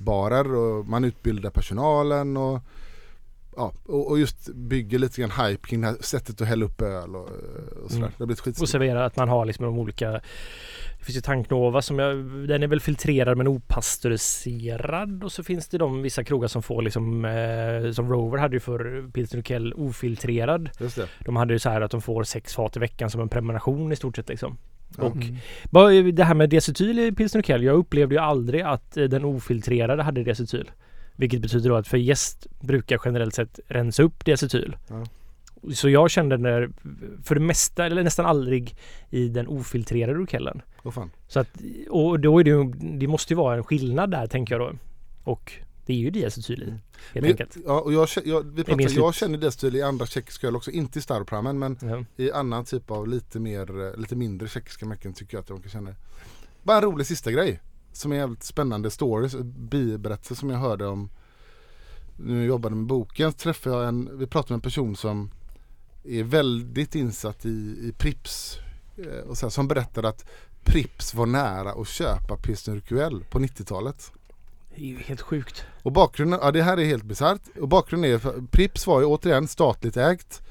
[0.02, 2.60] barer och man utbildar personalen och
[3.56, 6.82] Ja, och, och just bygger lite grann hype kring det här sättet att hälla upp
[6.82, 7.28] öl och,
[7.84, 7.96] och sådär.
[7.96, 8.12] Mm.
[8.16, 10.10] Det har blivit Och servera att man har liksom de olika
[10.98, 12.16] Det finns ju Tanknova som jag,
[12.48, 16.82] den är väl filtrerad men opastöriserad och så finns det de vissa krogar som får
[16.82, 20.70] liksom eh, som Rover hade ju för Pilsner Urquell ofiltrerad.
[20.78, 21.08] Just det.
[21.24, 23.92] De hade ju så här att de får sex fat i veckan som en prenumeration
[23.92, 24.58] i stort sett liksom.
[24.98, 25.16] Och
[25.70, 27.62] bara det här med diacetyl i Pilsner Urquell.
[27.62, 30.70] Jag upplevde ju aldrig att eh, den ofiltrerade hade diacetyl.
[31.16, 34.76] Vilket betyder då att för gäst brukar generellt sett rensa upp diacetyl.
[34.88, 35.04] Ja.
[35.74, 36.70] Så jag kände när,
[37.24, 38.76] för det mesta, eller nästan aldrig
[39.10, 40.62] i den ofiltrerade Urquellen.
[40.82, 41.10] Åh fan.
[41.28, 41.48] Så att,
[41.90, 42.64] och då är det ju,
[42.98, 44.78] det måste ju vara en skillnad där tänker jag då.
[45.24, 45.52] Och
[45.92, 46.80] det är ju diacetyl i, helt
[47.14, 47.56] Men, enkelt.
[47.66, 48.92] ja, och jag, jag, vi slut.
[48.92, 52.04] jag känner det stil i andra tjeckiska öl också, inte i Staroprammen men Ja.
[52.16, 55.60] i annan typ av lite mer, eh, lite mindre tjeckiska märken tycker jag att de
[55.62, 55.96] kan känna det.
[56.62, 57.60] Bara en rolig sista grej.
[57.92, 61.10] Som är jävligt spännande stories, biberättelse som jag hörde om
[62.16, 65.30] nu jag jobbade med boken så träffade jag en, vi pratade med en person som
[66.04, 68.58] är väldigt insatt i, i Prips
[68.96, 70.24] eh, och så här, som berättade att
[70.64, 72.80] Prips var nära att köpa Pilsner
[73.30, 74.12] på 90-talet.
[74.76, 75.64] Det är ju helt sjukt.
[75.82, 77.40] Och bakgrunden, ja det här är helt bisarrt.
[77.60, 80.42] Och bakgrunden är, Prips var ju återigen statligt ägt.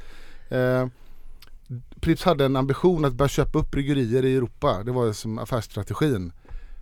[0.50, 0.88] Eh,
[2.00, 4.84] Prips hade en ambition att börja köpa upp bryggerier i Europa.
[4.84, 6.34] Det var ju som affärsstrategin.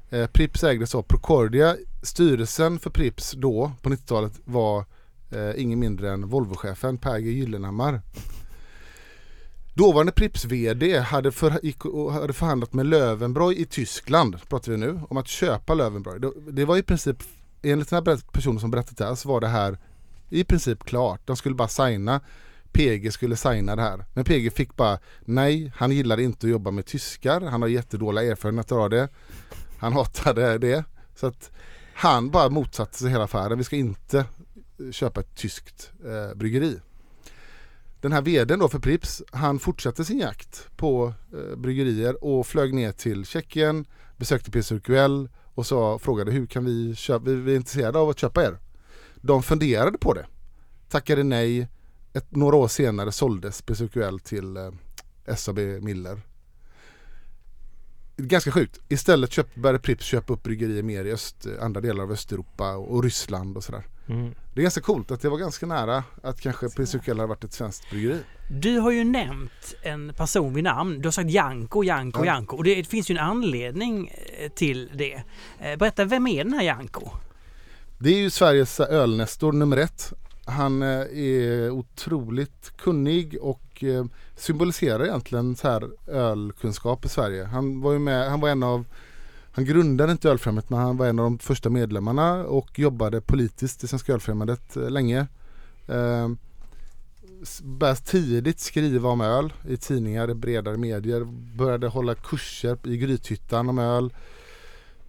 [0.10, 1.76] Eh, Prips ägdes av Procordia.
[2.04, 4.86] Styrelsen för Prips då, på 90-talet, var
[5.32, 8.02] eh, ingen mindre än Volvochefen Per G Gyllenhammar.
[9.80, 14.78] Dåvarande Prips VD hade, för, gick och hade förhandlat med Löwenbräu i Tyskland, pratar vi
[14.78, 16.20] nu, om att köpa Löwenbräu.
[16.20, 17.18] Det, det var i princip,
[17.62, 19.78] enligt den här personen som berättade det här, så var det här
[20.30, 21.22] i princip klart.
[21.26, 22.22] De skulle bara signa.
[22.72, 24.06] PG skulle signa det här.
[24.14, 27.42] Men PG fick bara nej, han gillade inte att jobba med tyskar.
[27.42, 29.10] Han har jättedåliga erfarenheter av det.
[29.80, 30.84] Han hatade det.
[31.16, 31.52] Så att
[31.94, 33.58] han bara motsatte sig hela affären.
[33.58, 34.26] Vi ska inte
[34.92, 36.80] köpa ett tyskt eh, bryggeri.
[38.02, 42.74] Den här vdn då för Prips, han fortsatte sin jakt på eh, bryggerier och flög
[42.74, 43.86] ner till Tjeckien,
[44.18, 48.20] besökte PCQL och sa, frågade hur kan vi köpa, vi, vi är intresserade av att
[48.20, 48.58] köpa er.
[49.16, 50.26] De funderade på det,
[50.90, 51.68] tackade nej.
[52.14, 56.22] Ett, några år senare såldes PCQL till eh, SAB Miller.
[58.22, 58.80] Ganska sjukt.
[58.90, 62.96] Istället köpt, började Prips köpa upp bryggerier mer i öst, andra delar av Östeuropa och,
[62.96, 63.84] och Ryssland och sådär.
[64.10, 64.36] Mm.
[64.54, 67.54] Det är ganska coolt att det var ganska nära att kanske PSUQL hade varit ett
[67.54, 68.20] svenskt bryggeri.
[68.50, 71.02] Du har ju nämnt en person vid namn.
[71.02, 72.26] Du har sagt Janko, Janko, Ja.
[72.26, 72.58] Janko.
[72.58, 75.24] Och det finns ju en anledning eh, till det.
[75.60, 77.10] Eh, Berätta, vem är den här Janko?
[77.98, 80.14] Det är ju Sveriges ölnästor nummer ett.
[80.50, 84.06] Han eh, är otroligt kunnig och eh,
[84.36, 87.44] symboliserar egentligen så här ölkunskap i Sverige.
[87.44, 88.86] Han var ju med, han var en av
[89.52, 93.84] han grundade inte Ölfrämjandet men han var en av de första medlemmarna och jobbade politiskt
[93.84, 95.28] i Svenska Ölfrämjandet eh, länge.
[95.88, 96.30] Eh,
[97.64, 101.24] började tidigt skriva om öl i tidningar, i bredare medier.
[101.58, 104.14] Började hålla kurser i Grythyttan om öl.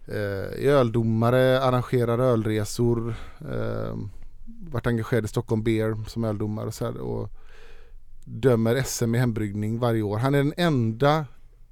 [0.07, 3.15] Eh, är öldomare, arrangerar ölresor.
[3.51, 3.95] Eh,
[4.59, 7.29] varit engagerad i Stockholm Beer som öldomare och så här, och
[8.25, 10.17] dömer SM i hembryggning varje år.
[10.17, 11.25] Han är den enda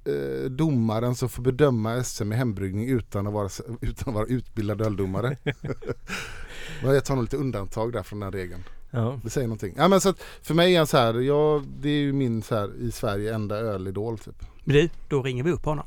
[0.04, 3.48] eh, domaren som får bedöma SM i hembryggning utan att vara,
[3.80, 5.36] utan att vara utbildad öldomare.
[6.82, 8.64] Jag tar nog lite undantag där från den regeln.
[8.90, 9.20] Ja.
[9.24, 9.74] Det säger någonting.
[9.76, 12.42] Ja, men så att för mig är han så här, jag, det är ju min
[12.42, 14.44] så här, i Sverige enda ölidol typ.
[14.64, 15.86] Men du, då ringer vi upp honom.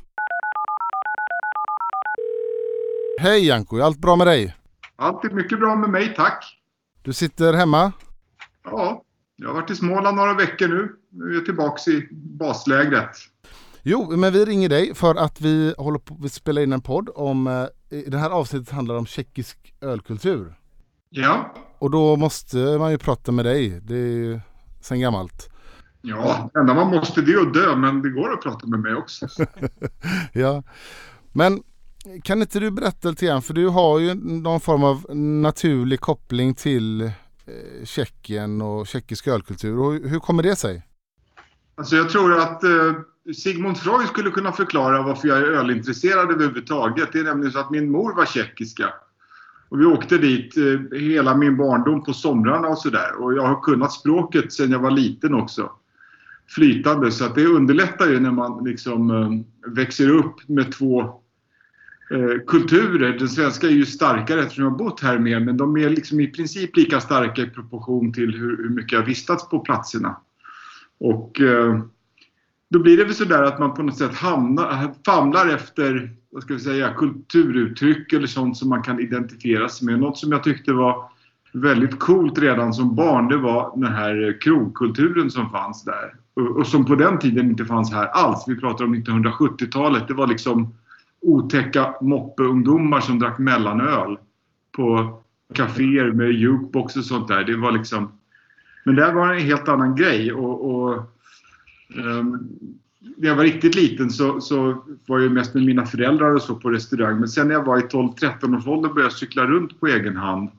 [3.20, 4.54] Hej Janko, allt bra med dig?
[4.96, 6.58] Allt är mycket bra med mig, tack.
[7.04, 7.92] Du sitter hemma?
[8.64, 9.02] Ja,
[9.36, 10.92] jag har varit i Småland några veckor nu.
[11.10, 13.10] Nu är jag tillbaks i baslägret.
[13.82, 17.08] Jo, men vi ringer dig för att vi håller på vi spelar in en podd
[17.14, 17.64] om, eh,
[18.06, 20.54] det här avsnittet handlar om tjeckisk ölkultur.
[21.10, 24.40] Ja, Och då måste man ju prata med dig, det är ju
[24.80, 25.48] sen gammalt.
[26.02, 28.80] ja, det enda man måste det är att dö, men det går att prata med
[28.80, 29.26] mig också.
[30.32, 30.62] Ja,
[31.32, 31.62] men
[32.22, 36.54] kan inte du berätta lite grann, för du har ju någon form av naturlig koppling
[36.54, 37.10] till eh,
[37.84, 39.78] Tjeckien och tjeckisk ölkultur.
[39.78, 40.82] Och hur kommer det sig?
[41.76, 42.92] Alltså jag tror att eh,
[43.34, 47.08] Sigmund Freud skulle kunna förklara varför jag är ölintresserad överhuvudtaget.
[47.12, 48.94] Det är nämligen så att min mor var tjeckiska.
[49.68, 53.22] Och vi åkte dit eh, hela min barndom på somrarna och sådär.
[53.22, 55.70] Och jag har kunnat språket sedan jag var liten också.
[56.48, 57.10] Flytande.
[57.10, 61.20] Så att det underlättar ju när man liksom eh, växer upp med två
[62.10, 63.18] Eh, kulturer.
[63.18, 65.40] Den svenska är ju starkare eftersom jag har bott här mer.
[65.40, 69.00] Men de är liksom i princip lika starka i proportion till hur, hur mycket jag
[69.00, 70.16] har vistats på platserna.
[71.00, 71.80] Och eh,
[72.70, 76.54] då blir det väl sådär att man på något sätt hamnar, famlar efter vad ska
[76.54, 80.00] vi säga, kulturuttryck eller sånt som man kan identifiera sig med.
[80.00, 81.10] Något som jag tyckte var
[81.52, 86.14] väldigt coolt redan som barn det var den här krogkulturen som fanns där.
[86.34, 88.44] Och, och som på den tiden inte fanns här alls.
[88.46, 90.08] Vi pratar om 1970-talet.
[90.08, 90.74] Det var liksom
[91.24, 94.18] otäcka moppeungdomar som drack mellanöl
[94.72, 95.18] på
[95.54, 97.44] kaféer med jukebox och sånt där.
[97.44, 98.12] Det var liksom
[98.84, 100.32] men där var en helt annan grej.
[100.32, 101.02] Och, och,
[101.96, 102.48] um,
[103.16, 106.54] när jag var riktigt liten så, så var jag mest med mina föräldrar och så
[106.54, 107.18] på restaurang.
[107.18, 110.16] Men sen när jag var i 12-13 års ålder började jag cykla runt på egen
[110.16, 110.50] hand.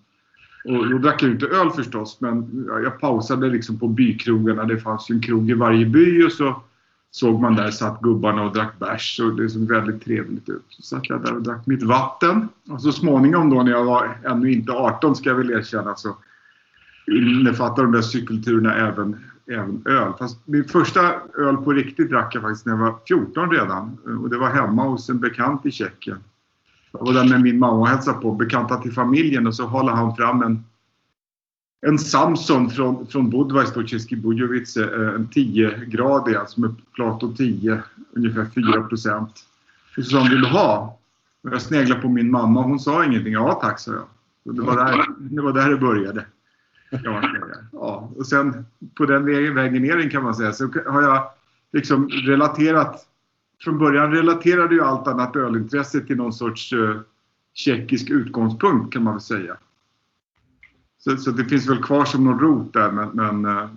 [0.65, 4.65] Och då drack jag inte öl förstås, men jag pausade liksom på bykrogarna.
[4.65, 6.61] Det fanns ju en krog i varje by och så
[7.15, 10.65] såg man där satt gubbarna och drack bärs och det såg väldigt trevligt ut.
[10.69, 12.49] Så satt jag där och drack mitt vatten.
[12.69, 16.15] Och så småningom då när jag var ännu inte 18 ska jag väl erkänna så
[17.07, 19.17] innefattar de där cykelturerna även,
[19.47, 20.13] även öl.
[20.19, 23.97] Fast min första öl på riktigt drack jag faktiskt när jag var 14 redan.
[24.21, 26.17] Och det var hemma hos en bekant i Tjeckien.
[26.91, 29.91] Jag var där med min mamma och hälsade på, bekanta till familjen och så håller
[29.91, 30.63] han fram en,
[31.87, 37.83] en Samson från, från Budweis, då, Český eh, en 10-gradig, alltså med Plato 10,
[38.15, 39.31] ungefär 4 procent.
[39.97, 40.99] Och så sa han, vill du ha?
[41.43, 43.33] Och jag sneglade på min mamma hon sa ingenting.
[43.33, 44.05] Ja tack, sa jag.
[44.45, 46.25] Och det, var där, det var där det började.
[46.89, 47.21] Ja,
[47.71, 48.11] ja.
[48.17, 51.29] Och sen på den vägen vägen ner kan man säga så har jag
[51.73, 53.07] liksom relaterat
[53.59, 56.99] från början relaterade ju allt annat ölintresse till någon sorts uh,
[57.53, 59.57] tjeckisk utgångspunkt kan man väl säga.
[61.05, 63.69] Så, så det finns väl kvar som någon rot där men, men eh,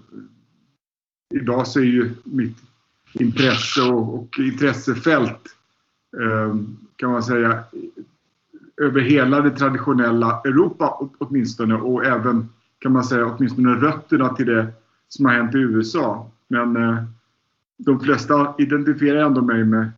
[1.35, 2.57] idag så är ju mitt
[3.13, 5.41] intresse och, och intressefält
[6.21, 6.57] eh,
[6.97, 7.65] kan man säga
[8.77, 12.49] över hela det traditionella Europa åtminstone och även
[12.79, 14.67] kan man säga åtminstone rötterna till det
[15.09, 16.31] som har hänt i USA.
[16.49, 17.05] Men eh,
[17.79, 19.91] de flesta identifierar ändå mig med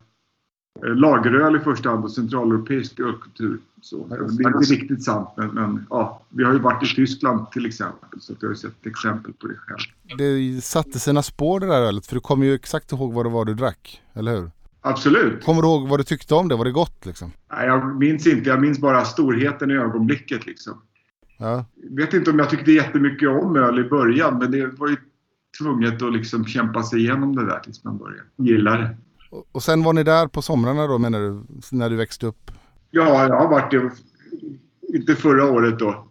[0.83, 3.57] lageröl i första hand och centraleuropeisk ölkultur.
[3.81, 7.51] Så, det är inte riktigt sant men, men ja, vi har ju varit i Tyskland
[7.51, 10.17] till exempel så att jag har sett exempel på det själv.
[10.17, 13.29] Det satte sina spår det där ölet för du kommer ju exakt ihåg vad det
[13.29, 14.51] var du drack, eller hur?
[14.81, 15.43] Absolut.
[15.43, 16.55] Kommer du ihåg vad du tyckte om det?
[16.55, 17.31] Var det gott liksom?
[17.51, 18.49] Nej, jag minns inte.
[18.49, 20.81] Jag minns bara storheten i ögonblicket liksom.
[21.37, 21.65] Ja.
[21.91, 24.97] vet inte om jag tyckte jättemycket om öl i början men det var ju
[25.59, 28.97] tvunget att liksom kämpa sig igenom det där tills man började gilla det.
[29.31, 31.43] Och, och sen var ni där på somrarna då menar du?
[31.71, 32.51] När du växte upp?
[32.91, 33.91] Ja, jag har varit det.
[34.97, 36.07] Inte förra året då.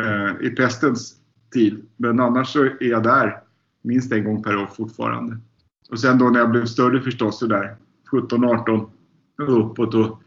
[0.00, 1.16] Eh, I pestens
[1.52, 1.86] tid.
[1.96, 3.40] Men annars så är jag där
[3.82, 5.38] minst en gång per år fortfarande.
[5.90, 7.76] Och sen då när jag blev större förstås sådär
[8.10, 8.90] 17, 18
[9.38, 10.22] och uppåt och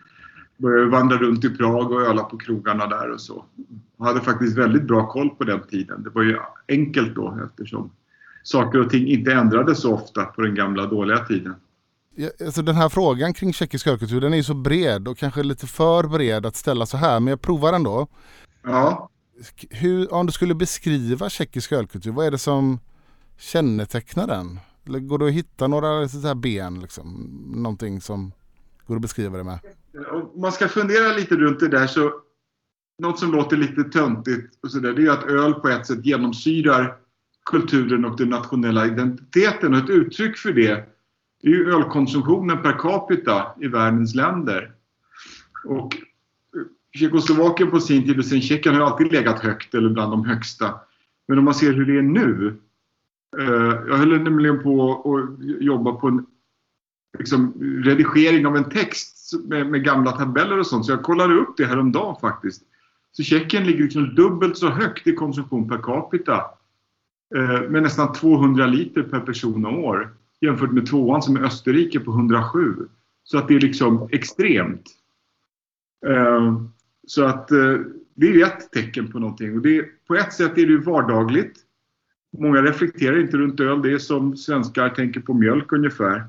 [0.57, 3.45] började vandra runt i Prag och öla på krogarna där och så.
[3.97, 6.03] Jag hade faktiskt väldigt bra koll på den tiden.
[6.03, 6.37] Det var ju
[6.67, 7.91] enkelt då eftersom
[8.43, 11.55] saker och ting inte ändrades så ofta på den gamla dåliga tiden.
[12.45, 15.67] Alltså den här frågan kring tjeckisk ölkultur den är ju så bred och kanske lite
[15.67, 18.07] för bred att ställa så här men jag provar ändå.
[18.63, 19.09] Ja.
[19.69, 22.79] Hur, om du skulle beskriva tjeckisk ölkultur, vad är det som
[23.37, 24.59] kännetecknar den?
[24.87, 27.29] Eller går det att hitta några så här ben liksom?
[27.55, 28.31] Någonting som
[28.87, 29.59] går att beskriva det med?
[30.11, 32.11] Om man ska fundera lite runt det där så
[32.99, 36.05] något som låter lite töntigt och så där, det är att öl på ett sätt
[36.05, 36.97] genomsyrar
[37.45, 39.73] kulturen och den nationella identiteten.
[39.73, 40.90] Och ett uttryck för det
[41.41, 44.71] det är ju ölkonsumtionen per capita i världens länder.
[45.65, 45.97] Och
[46.93, 50.73] Tjeckoslovakien på sin tid och sen Tjeckien har alltid legat högt eller bland de högsta.
[51.27, 52.59] Men om man ser hur det är nu.
[53.39, 56.25] Eh, jag höll nämligen på att jobba på en
[57.17, 57.53] liksom,
[57.83, 60.85] redigering av en text med, med, gamla tabeller och sånt.
[60.85, 62.63] Så jag kollade upp det häromdagen faktiskt.
[63.11, 66.43] Så Tjeckien ligger liksom dubbelt så högt i konsumtion per capita.
[67.35, 70.13] Eh, med nästan 200 liter per person och år.
[70.41, 72.75] Jämfört med tvåan som är Österrike på 107.
[73.23, 74.89] Så att det är liksom extremt.
[76.07, 76.61] Eh,
[77.07, 77.77] så att eh,
[78.15, 79.55] det är ett tecken på någonting.
[79.55, 81.59] Och det, på ett sätt är det ju vardagligt.
[82.37, 83.81] Många reflekterar inte runt öl.
[83.81, 86.23] Det är som svenskar tänker på mjölk ungefär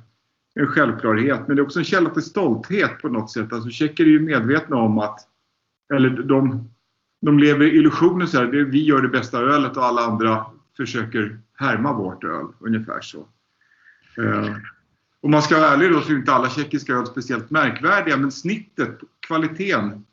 [0.55, 1.41] en självklarhet.
[1.47, 3.53] Men det är också en källa till stolthet på något sätt.
[3.53, 5.21] Alltså tjecker är ju medvetna om att,
[5.95, 6.71] eller de,
[7.21, 10.47] de lever i illusionen så här, det, vi gör det bästa ölet och alla andra
[10.77, 12.47] försöker härma vårt öl.
[12.59, 13.27] Ungefär så.
[14.19, 14.57] Eh,
[15.23, 18.33] om man ska vara ärlig då så är inte alla tjeckiska öl speciellt märkvärdiga men
[18.33, 20.05] snittet, kvaliteten,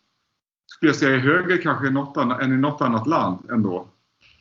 [0.67, 3.87] skulle jag säga är högre kanske än, något annat, än i något annat land ändå.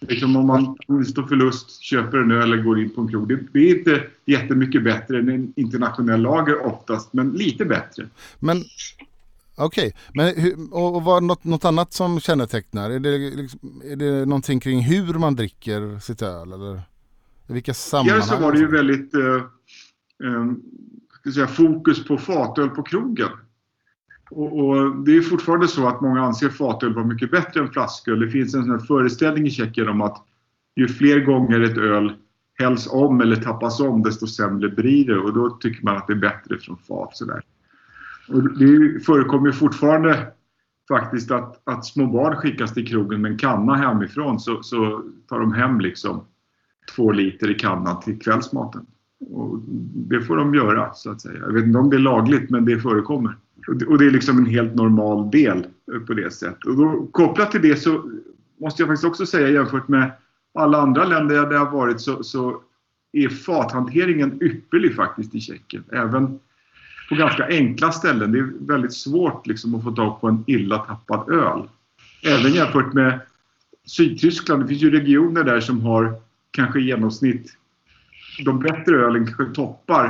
[0.00, 3.28] Liksom om man står förlust, köper en öl eller går in på en krog.
[3.28, 8.08] Det, blir är inte jättemycket bättre än en internationell lager oftast, men lite bättre.
[8.38, 8.64] Men
[9.60, 10.34] Okej, okay.
[10.34, 12.90] men och, och vad något, något annat som kännetecknar?
[12.90, 16.82] Är det, liksom, är det någonting kring hur man dricker sitt öl eller
[17.54, 18.20] vilka sammanhang?
[18.20, 19.36] Tidigare så var det ju väldigt eh,
[20.24, 23.28] eh, säga, fokus på fatöl på krogen.
[24.30, 28.20] Och, och, det är fortfarande så att många anser fatöl vara mycket bättre än flasköl.
[28.20, 30.24] Det finns en sån föreställning i Tjeckien om att
[30.76, 32.14] ju fler gånger ett öl
[32.58, 36.12] hälls om eller tappas om desto sämre blir det och då tycker man att det
[36.12, 37.16] är bättre från fat.
[37.16, 37.42] Sådär.
[38.28, 40.26] Och det förekommer fortfarande
[40.88, 45.40] faktiskt att, att små barn skickas till krogen med en kanna hemifrån så, så tar
[45.40, 46.24] de hem liksom
[46.94, 48.86] två liter i kannan till kvällsmaten.
[49.30, 49.58] Och
[49.94, 51.38] det får de göra så att säga.
[51.38, 53.36] Jag vet inte om det är lagligt men det förekommer.
[53.88, 56.64] Och det är liksom en helt normal del eh, på det sättet.
[56.64, 58.10] Och då, kopplat till det så
[58.60, 60.10] måste jag faktiskt också säga jämfört med
[60.54, 62.60] alla andra länder där jag har varit så, så
[63.12, 65.84] är fathanteringen ypperlig faktiskt i Tjeckien.
[65.92, 66.38] Även
[67.08, 68.32] på ganska enkla ställen.
[68.32, 71.68] Det är väldigt svårt liksom att få tag på en illa tappad öl.
[72.22, 73.20] Även jämfört med
[73.86, 74.62] Sydtyskland.
[74.62, 76.20] Det finns ju regioner där som har
[76.50, 77.56] kanske i genomsnitt
[78.44, 80.06] de bättre ölen kanske toppar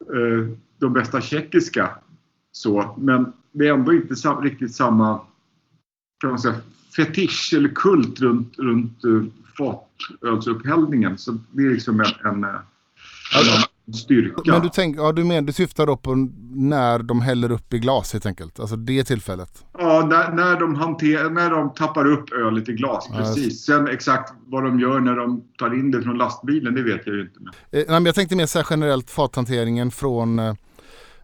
[0.00, 1.90] eh, de bästa tjeckiska
[2.52, 5.20] så, men det är ändå inte riktigt samma
[6.22, 6.60] kan man säga,
[6.96, 9.24] fetisch eller kult runt, runt uh,
[9.58, 11.18] fatölsupphällningen.
[11.18, 12.60] Så det är liksom en, en, en
[13.92, 14.52] styrka.
[14.52, 16.14] Men du, tänk, ja, du, men, du syftar då på
[16.54, 18.60] när de häller upp i glas helt enkelt?
[18.60, 19.64] Alltså det tillfället?
[19.78, 23.64] Ja, när, när, de hanter, när de tappar upp ölet i glas, Ja, precis.
[23.64, 27.14] Sen exakt vad de gör när de tar in det från lastbilen, det vet jag
[27.16, 27.40] ju inte.
[27.40, 30.54] Eh, nej, men jag tänkte mer så här generellt fathanteringen från, eh,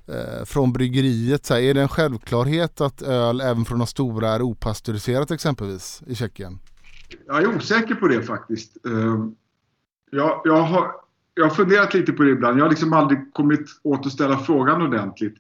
[0.09, 1.47] eh, från bryggeriet.
[1.47, 6.03] Så här, är det en självklarhet att öl även från de stora är opastöriserat exempelvis
[6.07, 6.59] i Tjeckien?
[7.27, 8.77] Jag är osäker på det faktiskt.
[8.87, 8.93] Eh,
[10.11, 10.91] Jag, jag, har,
[11.39, 12.59] jag har funderat lite på det ibland.
[12.59, 15.35] Jag har liksom aldrig kommit åt att ställa frågan ordentligt.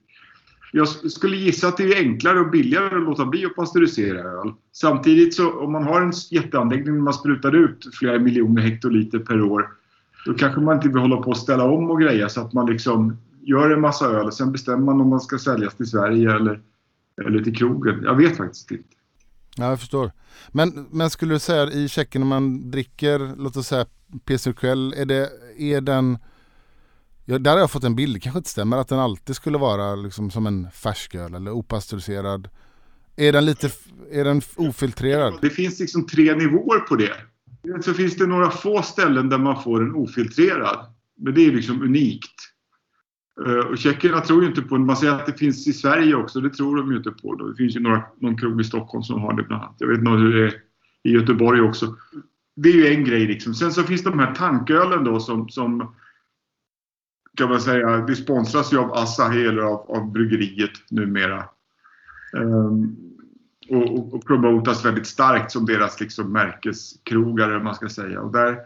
[0.72, 4.52] Jag skulle gissa att det är enklare och billigare att låta bli att pastörisera öl.
[4.72, 9.42] Samtidigt så om man har en jätteanläggning där man sprutar ut flera miljoner hektoliter per
[9.42, 9.68] år
[10.26, 12.66] då kanske man inte vill hålla på och ställa om och greja så att man
[12.66, 16.34] liksom gör en massa öl och sen bestämmer man om man ska säljas till Sverige
[16.34, 16.60] eller,
[17.26, 18.02] eller till krogen.
[18.02, 18.84] Jag vet faktiskt inte.
[19.56, 20.12] Ja, jag förstår.
[20.48, 23.86] Men, men skulle du säga i Tjeckien om man dricker, låt oss säga
[24.24, 26.18] PCQL, är, det, är den...
[27.24, 29.59] Ja, där har jag fått en bild, det kanske inte stämmer, att den alltid skulle
[29.59, 32.48] vara liksom som en färsköl eller opastöriserad.
[33.16, 33.70] Är den lite,
[34.10, 35.35] är den ofiltrerad?
[35.40, 37.12] Det finns liksom tre nivåer på det.
[37.85, 40.94] Så finns det några få ställen där man får den ofiltrerad.
[41.16, 42.35] Men det är liksom unikt.
[43.47, 46.40] Eh, och tjeckerna tror ju inte på Man säger att det finns i Sverige också.
[46.40, 47.35] Det tror de ju inte på.
[47.35, 49.76] Det finns ju några, någon krog i Stockholm som har det bland annat.
[49.78, 50.55] Jag vet inte hur det är
[51.02, 51.97] i Göteborg också.
[52.62, 53.55] Det är ju en grej liksom.
[53.55, 55.94] Sen så finns de här tankölen då som, som
[57.36, 61.44] kan man säga, det sponsras ju av Asahi eller av, av bryggeriet numera.
[62.32, 62.97] Um,
[63.68, 68.20] och, och, och promotas väldigt starkt som deras liksom märkeskrogare, man ska säga.
[68.20, 68.59] Och där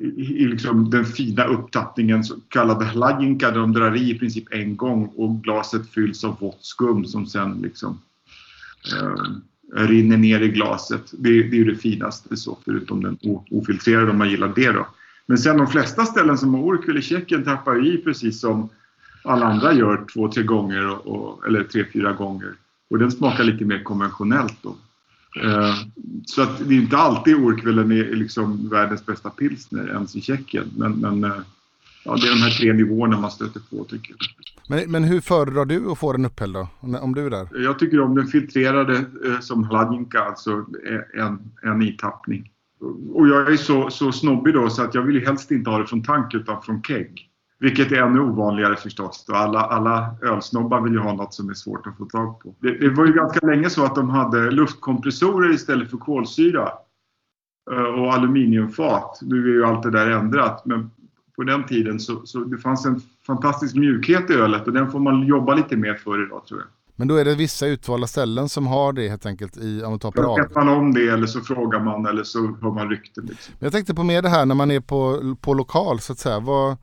[0.00, 4.44] i, i liksom den fina upptappningen, så kallade hlajinka, där de drar i i princip
[4.50, 8.00] en gång och glaset fylls av vått skum som sen liksom
[9.02, 9.42] um,
[9.74, 11.02] rinner ner i glaset.
[11.12, 13.18] Det, det är ju det finaste så, förutom den
[13.50, 14.86] ofiltrerade om man gillar det då.
[15.26, 18.68] Men sen de flesta ställen som har Orkul i Tjeckien tappar i precis som
[19.24, 22.52] alla andra gör två, tre gånger och, och, eller tre, fyra gånger.
[22.90, 24.76] Och den smakar lite mer konventionellt då.
[25.42, 25.74] Eh,
[26.26, 30.70] Så att det är inte alltid Orkvällen är liksom världens bästa pilsner ens i Tjeckien.
[30.76, 31.40] Men, men eh,
[32.04, 34.18] ja, det är de här tre nivåerna man stöter på tycker jag.
[34.68, 36.68] Men, men hur föredrar du att få den upphälld då?
[36.80, 37.48] Om du är där?
[37.64, 40.50] Jag tycker om den filtrerade eh, som hladjinka, alltså
[40.86, 42.50] eh, en, en itappning.
[43.14, 45.78] Och jag är så, så snobbig då så att jag vill ju helst inte ha
[45.78, 47.26] det från tank utan från kegg.
[47.58, 49.24] Vilket är ännu ovanligare förstås.
[49.28, 49.34] Då.
[49.34, 52.54] Alla, alla ölsnobbar vill ju ha något som är svårt att få tag på.
[52.60, 56.68] Det, det var ju ganska länge så att de hade luftkompressorer istället för kolsyra.
[57.72, 59.18] Eh, Och aluminiumfat.
[59.22, 60.66] Nu är ju allt det där ändrat.
[60.66, 60.90] Men
[61.40, 64.98] på den tiden så, så det fanns en fantastisk mjukhet i ölet och den får
[64.98, 66.68] man jobba lite mer för idag tror jag.
[66.96, 69.98] Men då är det vissa utvalda ställen som har det helt enkelt i, om man
[69.98, 73.26] tar Då vet man om det eller så frågar man eller så hör man rykten.
[73.26, 73.54] Liksom.
[73.58, 76.40] Jag tänkte på mer det här när man är på, på lokal så att säga.
[76.40, 76.76] Vad,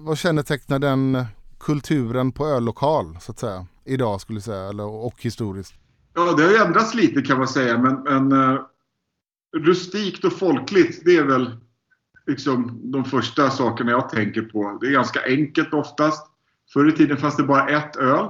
[0.00, 1.24] vad kännetecknar den
[1.60, 3.66] kulturen på öllokal så att säga?
[3.84, 5.74] Idag skulle jag säga, eller, och historiskt.
[6.14, 8.60] Ja, det har ju ändrats lite kan man säga men, men uh,
[9.56, 11.56] rustikt och folkligt det är väl
[12.28, 14.78] liksom de första sakerna jag tänker på.
[14.80, 16.26] Det är ganska enkelt oftast.
[16.72, 18.28] Förr i tiden fanns det bara ett öl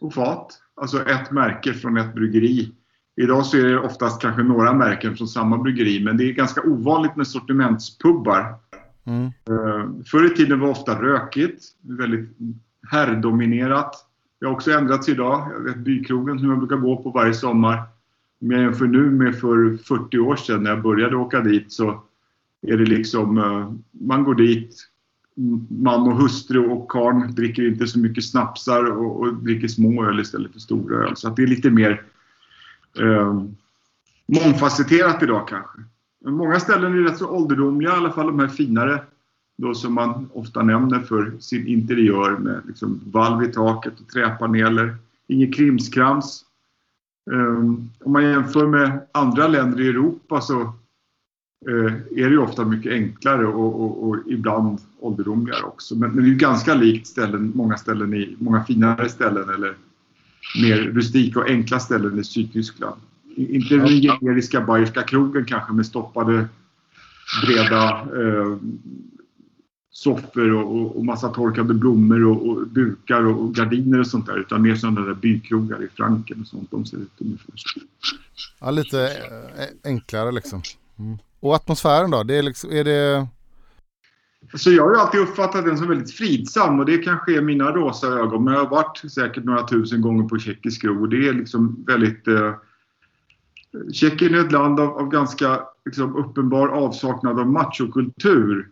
[0.00, 0.58] på fat.
[0.76, 2.72] Alltså ett märke från ett bryggeri.
[3.16, 6.62] Idag så är det oftast kanske några märken från samma bryggeri men det är ganska
[6.62, 8.54] ovanligt med sortimentspubbar.
[9.04, 9.24] Mm.
[9.50, 12.30] Uh, förr i tiden var det ofta rökigt, väldigt
[12.90, 14.06] herrdominerat.
[14.40, 15.50] Det har också ändrats idag.
[15.54, 17.82] Jag vet bykrogen som jag brukar gå på varje sommar.
[18.40, 22.02] Om jag jämför nu med för 40 år sedan när jag började åka dit så
[22.62, 24.86] är det liksom, eh, man går dit,
[25.68, 30.20] man och hustru och karn dricker inte så mycket snapsar och, och dricker små öl
[30.20, 31.16] istället för stora öl.
[31.16, 32.02] Så att det är lite mer
[32.98, 33.44] eh,
[34.26, 35.78] mångfacetterat idag kanske.
[36.24, 39.00] Men många ställen är rätt så ålderdomliga, i alla fall de här finare
[39.60, 44.96] då som man ofta nämner för sin interiör med liksom valv i taket och träpaneler.
[45.26, 46.44] Ingen krimskrams.
[47.30, 50.72] Um, om man jämför med andra länder i Europa så
[51.66, 55.96] är det ju ofta mycket enklare och, och, och ibland ålderdomligare också.
[55.96, 59.74] Men, men det är ju ganska likt ställen, många ställen i, många finare ställen eller
[60.62, 63.00] mer rustika och enkla ställen i Sydtyskland.
[63.36, 66.48] Inte den generiska bayerska krogen kanske med stoppade
[67.46, 68.56] breda eh,
[69.90, 74.26] soffor och, och, och massa torkade blommor och, och dukar och, och gardiner och sånt
[74.26, 74.38] där.
[74.38, 76.70] Utan mer sådana där bykrogar i Franken och sånt.
[76.70, 77.80] De ser ut ungefär så.
[78.60, 80.62] Ja, lite eh, enklare liksom.
[80.98, 81.18] Mm.
[81.40, 82.22] Och atmosfären då?
[82.22, 83.26] Det är, liksom, är det...
[84.54, 87.70] Så jag har ju alltid uppfattat den som väldigt fridsam och det kanske är mina
[87.70, 88.44] rosa ögon.
[88.44, 91.84] Men jag har varit säkert några tusen gånger på tjeckisk ro och det är liksom
[91.86, 92.28] väldigt...
[92.28, 92.54] Eh,
[93.92, 98.68] Tjeckien är ett land av, av ganska liksom, uppenbar avsaknad av machokultur.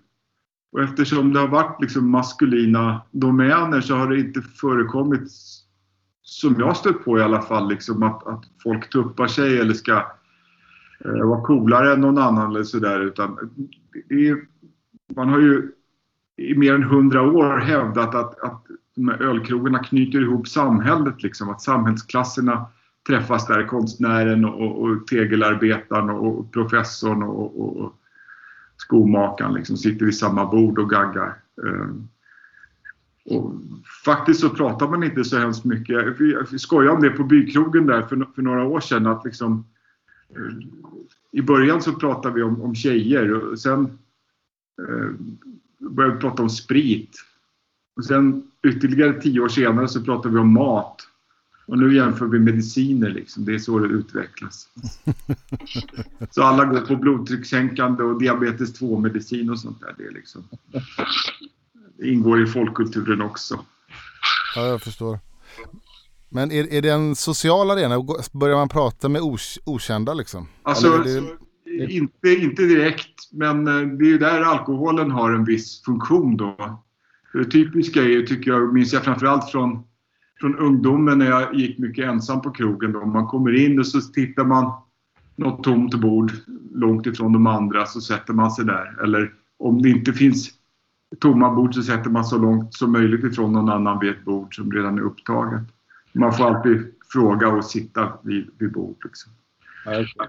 [0.72, 5.30] Och eftersom det har varit liksom maskulina domäner så har det inte förekommit,
[6.22, 10.17] som jag stött på i alla fall, liksom att, att folk tuppar sig eller ska
[11.04, 13.00] Eh, vara coolare än någon annan eller sådär.
[13.00, 13.38] Utan
[14.08, 14.36] det är,
[15.16, 15.72] man har ju
[16.36, 18.66] i mer än hundra år hävdat att, att
[18.96, 21.22] de här ölkrogarna knyter ihop samhället.
[21.22, 22.66] Liksom, att samhällsklasserna
[23.06, 27.94] träffas där, konstnären och, och tegelarbetaren och, professorn och, och, och
[28.76, 31.34] skomakaren liksom, sitter vid samma bord och gaggar.
[31.66, 32.08] Ehm,
[33.30, 33.54] och
[34.04, 36.20] faktiskt så pratar man inte så hemskt mycket.
[36.20, 39.06] Vi, vi skojade om det på bykrogen där för, för några år sedan.
[39.06, 39.77] Att liksom, eh,
[41.32, 43.98] i början så pratade vi om, om tjejer och sen
[44.82, 45.10] eh,
[45.78, 47.24] började vi prata om sprit.
[47.96, 51.08] Och sen ytterligare tio år senare så pratar vi om mat.
[51.66, 53.44] Och nu jämför vi mediciner liksom.
[53.44, 54.68] Det är så det utvecklas.
[56.30, 59.94] Så alla går på blodtryckssänkande och diabetes 2-medicin och sånt där.
[59.98, 60.48] Det, liksom,
[61.96, 63.64] det ingår i folkkulturen också.
[64.54, 65.18] Ja, jag förstår.
[66.28, 68.04] Men är, är det en social arena?
[68.32, 70.48] Börjar man prata med os, okända liksom?
[70.62, 71.22] Alltså, det,
[71.92, 76.84] inte, inte direkt, men eh, det är ju där alkoholen har en viss funktion då.
[77.32, 79.82] Det typiska är tycker jag, minns jag framförallt från,
[80.40, 82.92] från ungdomen när jag gick mycket ensam på krogen.
[82.92, 83.06] Då.
[83.06, 84.72] Man kommer in och så tittar man
[85.36, 86.32] något tomt bord
[86.74, 89.02] långt ifrån de andra så sätter man sig där.
[89.02, 90.50] Eller om det inte finns
[91.20, 94.56] tomma bord så sätter man så långt som möjligt ifrån någon annan vid ett bord
[94.56, 95.62] som redan är upptaget.
[96.18, 98.96] Man får alltid fråga och sitta vid, vid bord.
[99.04, 99.32] Liksom.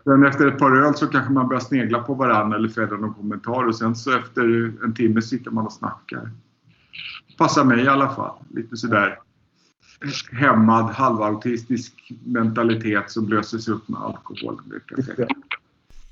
[0.03, 3.13] Sen efter ett par öl så kanske man börjar snegla på varandra eller fälla någon
[3.13, 6.31] kommentar och sen så efter en timme sitter man och snackar.
[7.37, 8.35] Passar mig i alla fall.
[8.49, 9.19] Lite sådär
[10.31, 14.61] hämmad, halvautistisk mentalitet som löses upp med alkohol.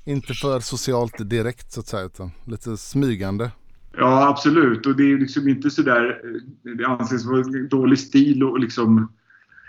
[0.04, 3.50] inte för socialt direkt så att säga utan lite smygande.
[3.96, 4.86] Ja, absolut.
[4.86, 6.20] Och det är liksom inte sådär...
[6.62, 9.08] Det anses vara dålig stil att liksom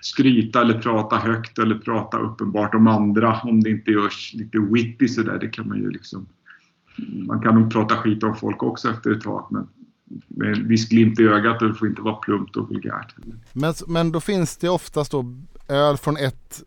[0.01, 5.07] skryta eller prata högt eller prata uppenbart om andra om det inte görs lite witty
[5.07, 5.37] sådär.
[5.41, 6.25] Det kan man ju liksom...
[7.27, 9.67] Man kan nog prata skit om folk också efter ett tag men
[10.27, 13.15] med en viss glimt i ögat och det får inte vara plumpt och vulgärt.
[13.53, 15.25] Men, men då finns det oftast då
[15.67, 16.63] öl från ett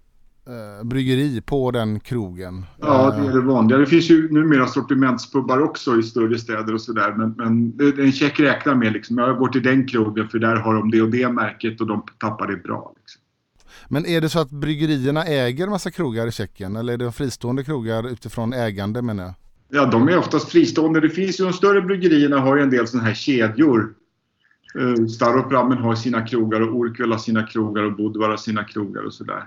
[0.46, 2.64] eh, bryggeri på den krogen.
[2.80, 3.78] Ja, det är Eh, det vanliga.
[3.78, 7.14] Det finns ju numera sortimentspubbar också i större städer och sådär.
[7.16, 9.18] Men, men är en check räknar med liksom.
[9.18, 12.02] Jag går till den krogen för där har de det och det märket och de
[12.18, 12.92] tappar det bra.
[13.00, 13.21] Liksom.
[13.88, 17.64] Men är det så att bryggerierna äger massa krogar i Tjeckien eller är det fristående
[17.64, 19.34] krogar utifrån ägande menar jag?
[19.68, 21.00] Ja, de är oftast fristående.
[21.00, 23.94] Det finns ju de större bryggerierna har ju en del sådana här kedjor.
[24.78, 29.02] Uh, Staropramen har sina krogar och Urquell har sina krogar och Budvar har sina krogar
[29.02, 29.44] och sådär.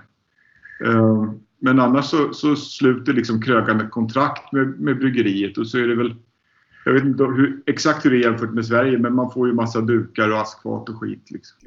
[0.84, 5.78] Eh, men annars så, så sluter liksom krögaren ett kontrakt med, med bryggeriet och så
[5.78, 6.14] är det väl
[6.84, 9.54] jag vet inte hur, exakt hur det är jämfört med Sverige men man får ju
[9.54, 11.30] massa dukar och askfat och skit.
[11.30, 11.58] Liksom.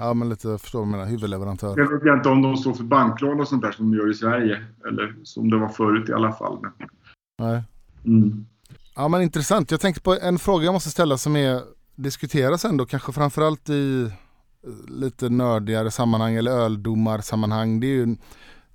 [0.00, 1.74] Ja men lite förstår vad du menar, huvudleverantör.
[1.76, 4.14] Jag vet inte om de står för banklån och sånt där som de gör i
[4.14, 4.64] Sverige.
[4.88, 6.58] Eller som det var förut i alla fall.
[7.38, 7.62] Nej.
[8.04, 8.46] mm.
[8.96, 9.70] Ja men intressant.
[9.70, 11.62] Jag tänkte på en fråga jag måste ställa som är
[11.94, 17.80] diskuteras ändå kanske framförallt i eh, lite nördigare sammanhang eller öldomarsammanhang.
[17.80, 18.16] Det är ju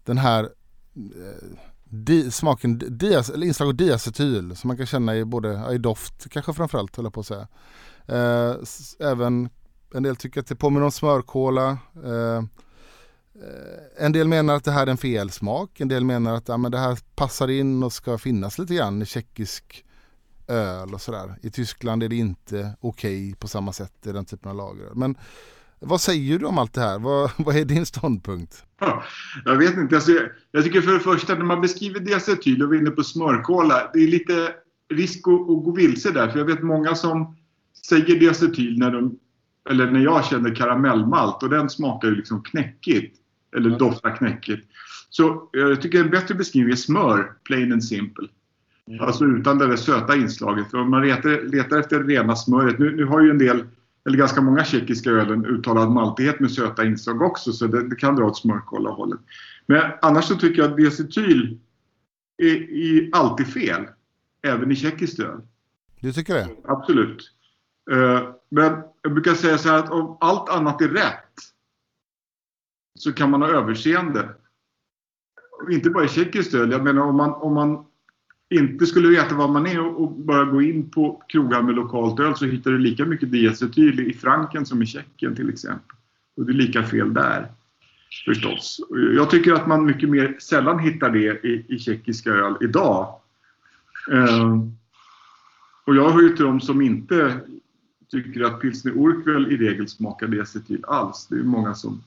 [0.03, 5.25] den här eh, di, smaken, dias, eller inslag av diacetyl som man kan känna i
[5.25, 7.47] både i doft kanske framförallt höll jag på att säga.
[8.07, 8.55] Eh,
[8.99, 9.49] även
[9.95, 11.77] en del tycker att det påminner om smörkola.
[12.03, 15.79] Eh, eh, en del menar att det här är en fel smak.
[15.79, 19.01] En del menar att ja, men det här passar in och ska finnas lite grann
[19.01, 19.85] i tjeckisk
[20.47, 21.35] öl och sådär.
[21.41, 24.89] I Tyskland är det inte okej på samma sätt i den typen av lager.
[24.95, 25.15] Men
[25.79, 26.99] vad säger du om allt det här?
[26.99, 28.63] Vad, vad är din ståndpunkt?
[28.79, 29.03] Ja,
[29.45, 29.95] Jag vet inte.
[29.95, 32.91] Alltså, jag- jag tycker för det första när man beskriver diacetyl och vi är inne
[32.91, 33.89] på smörkola.
[33.93, 34.49] Det är lite
[34.93, 36.29] risk att, att gå vilse där.
[36.29, 37.35] För jag vet många som
[37.87, 39.19] säger diacetyl när de
[39.69, 43.17] eller när jag känner karamellmalt och den smakar ju liksom knäckigt.
[43.55, 44.67] Eller doftar knäckigt.
[45.09, 48.27] Så jag tycker en bättre beskrivning är smör, plain and simple.
[48.99, 50.71] Alltså utan det där söta inslaget.
[50.71, 52.79] För om man letar, letar efter det rena smöret.
[52.79, 53.63] Nu, nu har ju en del,
[54.05, 57.53] eller ganska många tjeckiska ölen uttalad maltighet med söta inslag också.
[57.53, 59.19] Så det, det kan dra åt smörkolla-hållet.
[59.65, 61.57] Men annars så tycker jag att diacetyl
[62.37, 63.85] är, är alltid fel.
[64.41, 65.41] Även i tjeckiskt öl.
[65.99, 66.47] Du tycker det?
[66.63, 67.31] Absolut.
[67.91, 68.73] Eh, Men
[69.05, 71.33] jag brukar säga så här att om allt annat är rätt
[72.99, 74.29] så kan man ha överseende.
[75.71, 76.71] Inte bara i tjeckiskt öl.
[76.71, 77.85] Jag menar om man, om man
[78.49, 82.19] inte skulle veta vad man är och och bara gå in på krogar med lokalt
[82.19, 85.97] öl så hittar du lika mycket diacetyl i Franken som i Tjeckien till exempel.
[86.37, 87.51] Och det är lika fel där.
[88.25, 88.79] Förstås.
[89.15, 93.19] Jag tycker att man mycket mer sällan hittar det i, i tjeckiska öl idag.
[94.11, 94.57] Eh,
[95.85, 97.41] Och jag hör ju till de som inte
[98.09, 101.27] tycker att pilsner Urquell i regel smakar det sig till alls.
[101.29, 102.03] Det är många som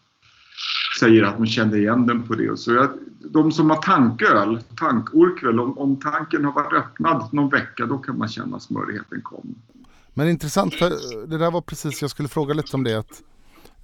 [1.01, 2.57] säger att man känner igen den på det.
[2.59, 2.91] Så jag,
[3.31, 8.19] de som har tanköl, tank-Urquell, om, om tanken har varit öppnad någon vecka då kan
[8.19, 9.55] man känna smörigheten komma.
[10.15, 10.91] Men intressant, för
[11.27, 12.95] det där var precis, jag skulle fråga lite om det.
[12.95, 13.23] Att,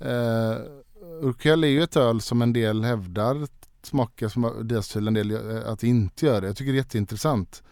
[0.01, 3.47] eh, Urquell är ju ett öl som en del hävdar
[3.87, 6.47] smakar som diacetyl, en del eh, att det inte gör det.
[6.47, 7.63] Jag tycker det är jätteintressant.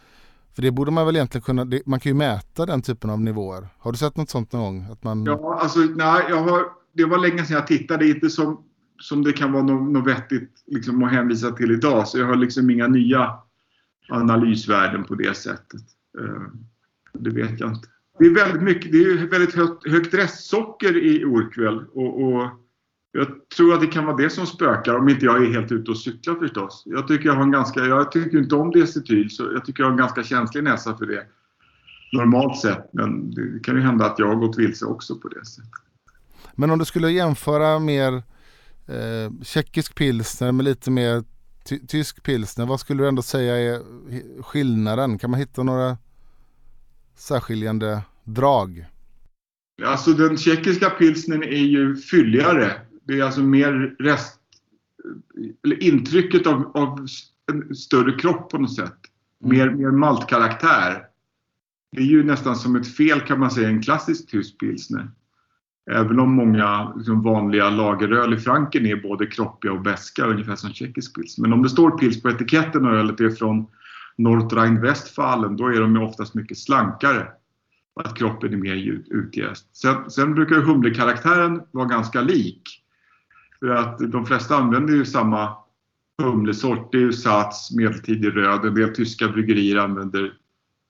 [0.55, 3.21] För det borde man väl egentligen kunna, det, man kan ju mäta den typen av
[3.21, 3.69] nivåer.
[3.79, 4.93] Har du sett något sånt någon gång?
[4.93, 5.25] Att man...
[5.25, 8.09] Ja, alltså nej, jag har, det var länge sedan jag tittade.
[8.09, 8.65] Inte som,
[9.01, 12.09] som det kan vara något, något vettigt liksom, att hänvisa till idag.
[12.09, 13.35] Så jag har liksom inga nya
[14.09, 15.83] analysvärden på det sättet.
[16.21, 16.43] Eh,
[17.13, 17.89] det vet jag inte.
[18.19, 22.62] Det är väldigt mycket, det är väldigt högt, högt restsocker i Orkväll Och, och
[23.13, 23.27] jag
[23.57, 25.99] tror att det kan vara det som spökar om inte jag är helt ute och
[25.99, 26.83] cyklar förstås.
[26.87, 29.87] Jag tycker jag har en ganska, jag tycker inte om diacetyl så jag tycker jag
[29.87, 31.27] har en ganska känslig näsa för det.
[32.13, 35.45] Normalt sett, men det kan ju hända att jag har gått vilse också på det
[35.45, 35.71] sättet.
[36.55, 38.13] Men om du skulle jämföra mer
[38.87, 41.25] eh, tjeckisk pilsner med lite mer
[41.65, 42.67] ty- tysk pilsner.
[42.67, 43.83] Vad skulle du ändå säga är
[44.43, 45.19] skillnaden?
[45.19, 45.97] Kan man hitta några
[47.17, 48.87] särskiljande drag?
[49.85, 52.73] Alltså den tjeckiska pilsnen är ju fylligare.
[53.05, 54.39] Det är alltså mer rest...
[55.65, 57.07] Eller intrycket av, av
[57.53, 58.99] en större kropp på något sätt.
[59.41, 61.03] Mer, mer maltkaraktär.
[61.93, 65.11] Det är ju nästan som ett fel kan man säga, en klassisk tysk pilsner.
[65.91, 70.73] Även om många liksom, vanliga lageröl i Franken är både kroppiga och beska, ungefär som
[70.73, 71.39] tjeckisk pils.
[71.39, 73.67] Men om det står pils på etiketten och ölet är från
[74.17, 77.29] Nordrhein-Westfalen, då är de ju oftast mycket slankare.
[78.01, 79.77] Att kroppen är mer ut- utjäst.
[79.77, 82.82] Sen, sen brukar humlekaraktären vara ganska lik.
[83.63, 85.57] För att de flesta använder ju samma
[86.23, 86.93] humlesort.
[86.93, 88.65] Det är ju Sats, medeltidig röd.
[88.65, 90.33] En del tyska bryggerier använder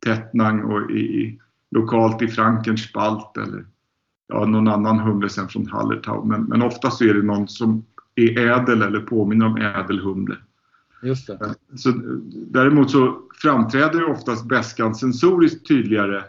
[0.05, 1.41] Tettnang och i,
[1.71, 3.67] lokalt i Franken Spalt eller
[4.29, 6.25] ja, någon annan humle sen från Hallertau.
[6.25, 7.85] Men, men oftast är det någon som
[8.15, 10.37] är ädel eller påminner om ädelhumle.
[11.03, 11.55] Just det.
[11.77, 11.93] Så,
[12.33, 16.25] däremot så framträder ju oftast beskan sensoriskt tydligare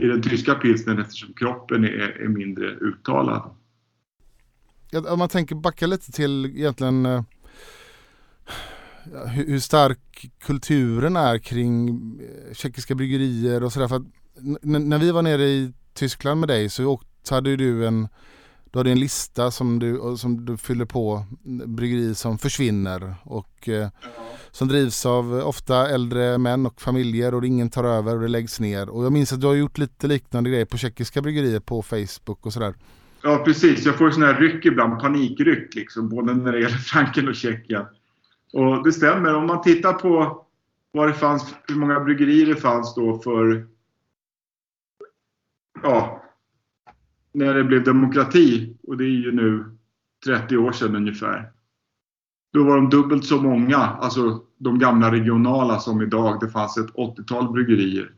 [0.00, 3.50] i den tyska pilsnern eftersom kroppen är, är mindre uttalad.
[5.08, 7.22] Om man tänker backa lite till egentligen eh,
[9.26, 11.88] hur, hur stark kulturen är kring
[12.20, 13.88] eh, tjeckiska bryggerier och sådär.
[13.88, 14.02] För att
[14.62, 18.08] n- när vi var nere i Tyskland med dig så så hade du en
[18.70, 21.24] du hade en lista som du, som du fyller på
[21.66, 23.88] bryggerier som försvinner och eh,
[24.50, 28.28] som drivs av eh, ofta äldre män och familjer och ingen tar över och det
[28.28, 28.88] läggs ner.
[28.88, 32.46] Och jag minns att du har gjort lite liknande grejer på tjeckiska bryggerier på Facebook
[32.46, 32.74] och sådär.
[33.26, 33.86] Ja, precis.
[33.86, 37.86] Jag får sådana här ryck ibland, panikryck liksom, både när det gäller Franken och Tjeckien.
[38.52, 39.34] Och det stämmer.
[39.34, 40.44] Om man tittar på
[40.92, 43.66] vad det fanns, hur många bryggerier det fanns då för
[45.82, 46.22] ja,
[47.32, 49.76] när det blev demokrati och det är ju nu
[50.24, 51.52] 30 år sedan ungefär.
[52.52, 56.40] Då var de dubbelt så många, alltså de gamla regionala som idag.
[56.40, 58.15] Det fanns ett 80-tal bryggerier.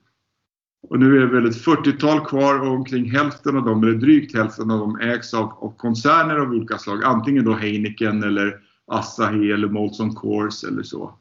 [0.91, 4.37] Och nu är det väl ett 40-tal kvar och omkring hälften av dem, eller drygt
[4.37, 7.05] hälften av dem, ägs av, av koncerner av olika slag.
[7.05, 11.15] Antingen då Heineken eller Asahi eller Molson Coors eller så.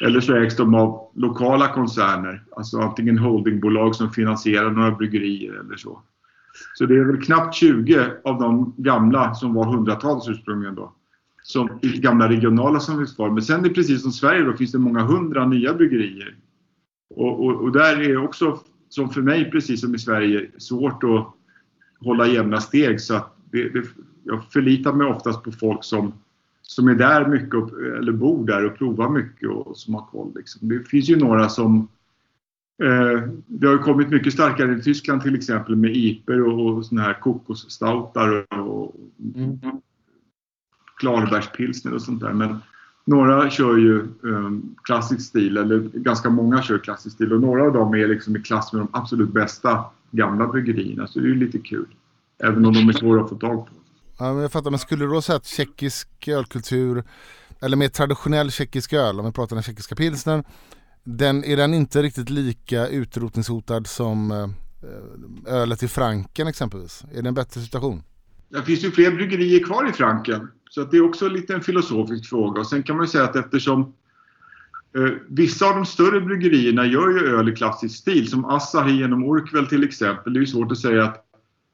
[0.00, 5.76] Eller så ägs de av lokala koncerner, alltså antingen holdingbolag som finansierar några bryggerier eller
[5.76, 6.02] så.
[6.74, 10.92] Så det är väl knappt 20 av de gamla som var hundratals ursprungligen då.
[11.42, 13.30] Som gamla regionala som finns kvar.
[13.30, 16.36] Men sen är det precis som Sverige då finns det många hundra nya bryggerier.
[17.14, 18.58] Och, och, och där är också,
[18.88, 21.34] som för mig precis som i Sverige, svårt att
[22.00, 23.00] hålla jämna steg.
[23.00, 23.84] Så att det, det,
[24.24, 26.12] jag förlitar mig oftast på folk som,
[26.62, 30.32] som är där mycket, och, eller bor där och provar mycket och som har koll.
[30.36, 30.68] Liksom.
[30.68, 31.88] Det finns ju några som
[32.82, 37.02] Eh, det har kommit mycket starkare i Tyskland till exempel med iper och, och såna
[37.02, 38.94] här kokosstoutar och, och
[39.34, 39.58] Mm.
[40.96, 42.32] klarbergspilsner och sånt där.
[42.32, 42.56] Men
[43.08, 47.72] några kör ju um, klassisk stil, eller ganska många kör klassisk stil och några av
[47.72, 51.06] dem är liksom i klass med de absolut bästa gamla bryggerierna.
[51.06, 51.86] Så det är ju lite kul.
[52.42, 53.72] Även om de är svåra att få tag på.
[54.18, 57.04] Ja, men jag fattar, men skulle du då säga att tjeckisk ölkultur
[57.60, 60.44] eller mer traditionell tjeckisk öl, om vi pratar den tjeckiska pilsnern,
[61.04, 67.04] den, är den inte riktigt lika utrotningshotad som eh, eh ölet i Franken exempelvis?
[67.14, 68.02] Är det en bättre situation?
[68.48, 70.48] Det finns ju fler bryggerier kvar i Franken.
[70.70, 72.60] Så att det är också lite en filosofisk fråga.
[72.60, 73.80] Och sen kan man ju säga att eftersom
[74.96, 79.24] eh, vissa av de större bryggerierna gör ju öl i klassisk stil, som Asahi genom
[79.24, 80.32] Orkvel till exempel.
[80.32, 81.24] Det är ju svårt att säga att,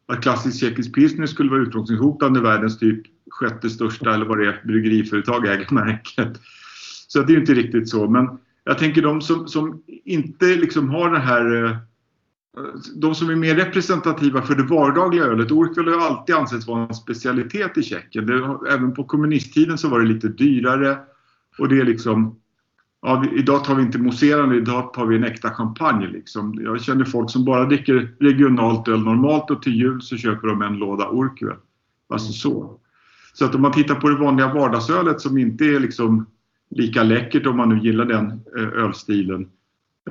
[0.07, 4.63] att klassisk tjeckisk pilsner skulle vara utrotningshotande världens typ sjätte största, eller vad det är,
[4.65, 6.41] bryggeriföretag äger märket.
[7.09, 8.11] Så att det är ju inte riktigt så.
[8.11, 11.77] Men jag tänker de som, som inte liksom har den här eh,
[12.95, 15.51] de som är mer representativa för det vardagliga ölet.
[15.51, 18.27] Urquell har alltid ansetts vara en specialitet i Tjeckien.
[18.27, 20.99] Det, även på kommunisttiden så var det lite dyrare.
[21.59, 22.37] Och det är liksom...
[23.03, 26.07] Ja, vi, idag tar vi inte mousserande, idag tar vi en äkta champagne.
[26.07, 26.61] Liksom.
[26.63, 30.63] Jag känner folk som bara dricker regionalt öl normalt och till jul så köper de
[30.63, 31.57] en låda Urquell.
[32.09, 32.81] Alltså så.
[33.33, 36.27] Så att om man tittar på det vanliga vardagsölet som inte är liksom
[36.71, 38.27] lika läckert om man nu gillar den
[38.59, 39.49] eh, ölstilen.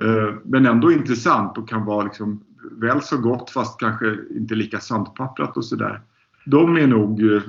[0.01, 4.79] Eh, Men ändå intressant och kan vara liksom väl så gott fast kanske inte lika
[4.79, 6.01] sandpapprat och sådär.
[6.45, 7.41] De är nog eh,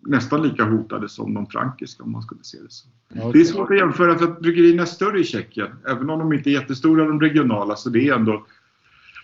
[0.00, 2.88] nästan lika hotade som de frankiska om man skulle se det så.
[3.32, 5.68] Det är svårt att jämföra för att bryggerierna är större i Tjeckien.
[5.88, 8.46] Även om de inte är jättestora de regionala så det är ändå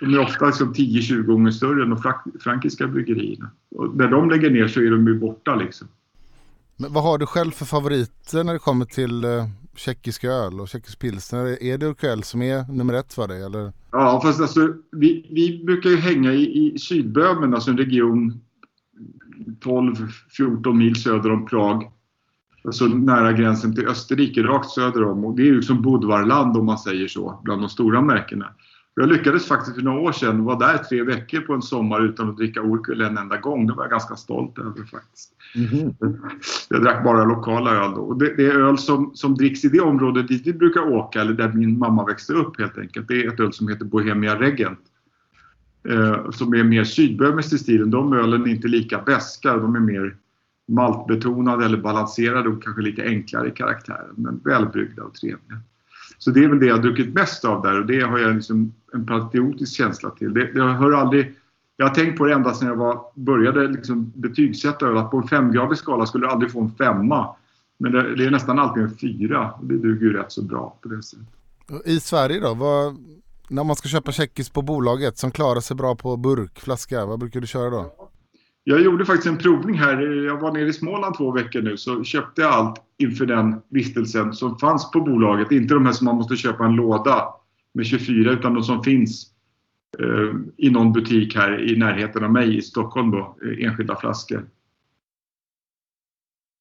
[0.00, 3.50] de är ofta liksom 10-20 gånger större än de frank- frankiska bryggerierna.
[3.70, 5.88] Och när de lägger ner så är de ju borta liksom.
[6.76, 9.24] Men vad har du själv för favoriter när det kommer till
[9.76, 11.62] Tjeckisk öl och tjeckisk pilsner?
[11.62, 13.72] Är det Urquell som är nummer ett för dig eller?
[13.90, 18.40] Ja, fast alltså, vi, vi brukar ju hänga i, i Sydböhmen, alltså en region
[19.60, 21.90] 12-14 mil söder om Prag.
[22.64, 25.24] Alltså nära gränsen till Österrike, rakt söder om.
[25.24, 28.46] Och det är ju som Budvarland om man säger så, bland de stora märkena.
[29.00, 32.30] Jag lyckades faktiskt för några år sedan vara där tre veckor på en sommar utan
[32.30, 33.66] att dricka Urquell en enda gång.
[33.66, 35.32] Det var jag ganska stolt över faktiskt.
[36.68, 38.00] Jag drack bara lokala öl då.
[38.00, 41.20] Och det, det är öl som, som dricks i det området dit vi brukar åka,
[41.20, 43.08] eller där min mamma växte upp helt enkelt.
[43.08, 44.80] Det är ett öl som heter Bohemia Regent.
[45.88, 47.90] Eh, som är mer sydböhmiskt i stilen.
[47.90, 50.16] De ölen är inte lika beska, de är mer
[50.68, 54.14] maltbetonade eller balanserade och kanske lite enklare i karaktären.
[54.14, 55.60] Men välbryggda och trevliga.
[56.18, 58.34] Så det är väl det jag har druckit mest av där och det har jag
[58.34, 60.34] liksom en patriotisk känsla till.
[60.34, 61.34] Det, det hör aldrig
[61.76, 65.16] jag har tänkt på det ända sedan jag var, började liksom betygsätta öl, att på
[65.16, 67.36] en femgradig skala skulle du aldrig få en femma.
[67.78, 69.52] Men det, det är nästan alltid en fyra.
[69.52, 71.26] och Det duger ju rätt så bra på det sättet.
[71.84, 72.54] I Sverige då?
[72.54, 72.96] Vad,
[73.48, 77.18] när man ska köpa tjeckiskt på bolaget som klarar sig bra på burk, flaska, vad
[77.18, 78.10] brukar du köra då?
[78.68, 80.02] Jag gjorde faktiskt en provning här.
[80.02, 84.32] Jag var nere i Småland två veckor nu så köpte jag allt inför den vistelsen
[84.32, 85.52] som fanns på bolaget.
[85.52, 87.28] Inte de här som man måste köpa en låda
[87.74, 89.26] med 24 utan de som finns
[89.98, 94.48] eh, i någon butik här i närheten av mig i Stockholm då, eh, enskilda flaskor.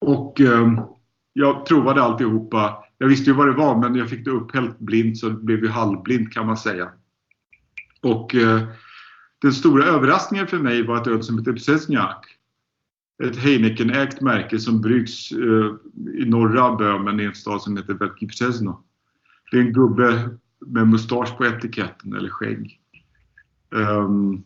[0.00, 0.84] Och eh,
[1.32, 2.84] jag provade alltihopa.
[2.98, 5.64] Jag visste ju vad det var men jag fick det upphällt blint så det blev
[5.64, 6.88] ju halvblint kan man säga.
[8.02, 8.62] Och eh,
[9.46, 12.26] den stora överraskningen för mig var ett öl som heter Psesniak.
[13.24, 15.74] Ett Heineken-ägt märke som bryggs eh,
[16.22, 18.82] i norra Böhmen i en stad som heter Veliki Psesno.
[19.50, 20.28] Det är en gubbe
[20.66, 22.80] med mustasch på etiketten, eller skägg.
[23.70, 24.44] Um,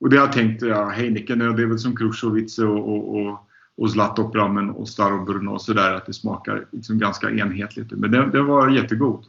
[0.00, 3.48] och det har jag tänkt, ja, Heineken det är väl som Krušovice och, och, och,
[3.76, 7.90] och Zlatoprammen och Starobrno och sådär, att det smakar liksom ganska enhetligt.
[7.90, 9.24] Men det, det var jättegod.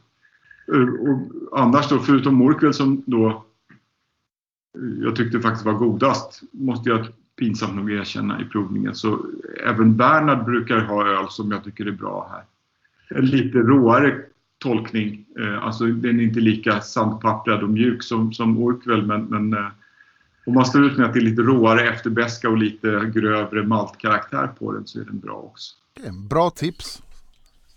[0.73, 3.43] Eh, och annars då, förutom Morkväll som då
[5.02, 7.07] jag tyckte faktiskt var godast, måste jag
[7.39, 8.95] pinsamt nog erkänna i provningen.
[8.95, 9.26] Så
[9.65, 12.44] även Bernhard brukar ha öl som jag tycker är bra här.
[13.19, 14.22] En lite råare
[14.60, 15.26] tolkning.
[15.39, 19.72] Eh, alltså den är inte lika sandpapprad och mjuk som, som Urquell men, men eh,
[20.45, 24.48] om man står ut med att det är lite råare efterbeska och lite grövre maltkaraktär
[24.48, 25.76] på den så är den bra också.
[25.94, 27.02] Det är en bra tips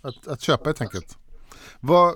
[0.03, 1.19] att, att köpa helt enkelt.
[1.81, 2.15] Vad,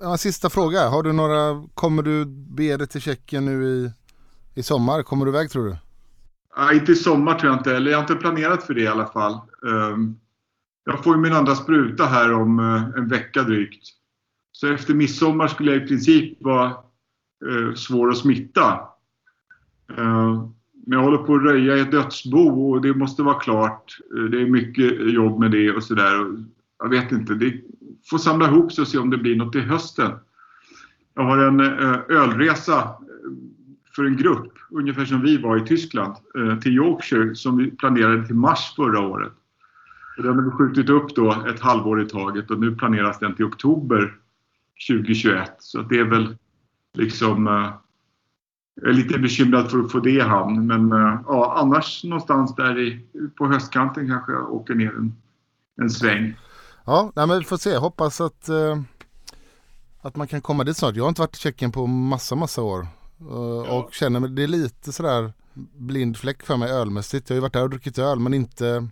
[0.00, 3.92] ja, sista fråga, har du några, kommer du bege dig till Tjeckien nu i,
[4.54, 5.02] i sommar?
[5.02, 5.76] Kommer du iväg tror du?
[6.56, 8.86] Ja, inte i sommar tror jag inte, eller jag har inte planerat för det i
[8.86, 9.32] alla fall.
[9.66, 10.16] Ehm,
[10.84, 13.84] jag får ju min andra spruta här om eh, en vecka drygt.
[14.52, 16.66] Så efter midsommar skulle jag i princip vara
[17.46, 18.80] eh, svår att smitta.
[19.98, 20.54] Ehm,
[20.86, 23.98] men jag håller på att röja i ett dödsbo och det måste vara klart.
[24.16, 26.36] Eh, det är mycket jobb med det och sådär.
[26.78, 27.60] Jag vet inte, det
[28.10, 30.12] får samla ihop sig och se om det blir något till hösten.
[31.14, 32.94] Jag har en eh, ölresa eh,
[33.96, 38.26] för en grupp, ungefär som vi var i Tyskland, eh, till Yorkshire som vi planerade
[38.26, 39.32] till mars förra året.
[40.16, 43.34] Och den har vi skjutit upp då ett halvår i taget och nu planeras den
[43.34, 44.14] till oktober
[44.88, 45.52] 2021.
[45.58, 46.36] Så att det är väl
[46.94, 47.46] liksom...
[48.74, 50.90] Jag är lite bekymrad för att få det i hamn men
[51.26, 53.06] ja, annars någonstans där i,
[53.36, 55.14] på höstkanten kanske jag åker ner en,
[55.76, 56.34] en sväng.
[56.84, 57.76] Ja, nej, men vi får se.
[57.76, 58.80] Hoppas att, eh,
[60.00, 60.96] att man kan komma dit snart.
[60.96, 62.86] Jag har inte varit i Tjeckien på massa, massa år.
[63.20, 65.32] Eh, Och känner mig, det är lite sådär
[65.78, 67.30] blind fläck för mig ölmässigt.
[67.30, 68.88] Jag har ju varit där och druckit öl men inte,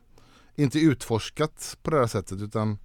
[0.56, 2.78] inte utforskat på det här sättet utan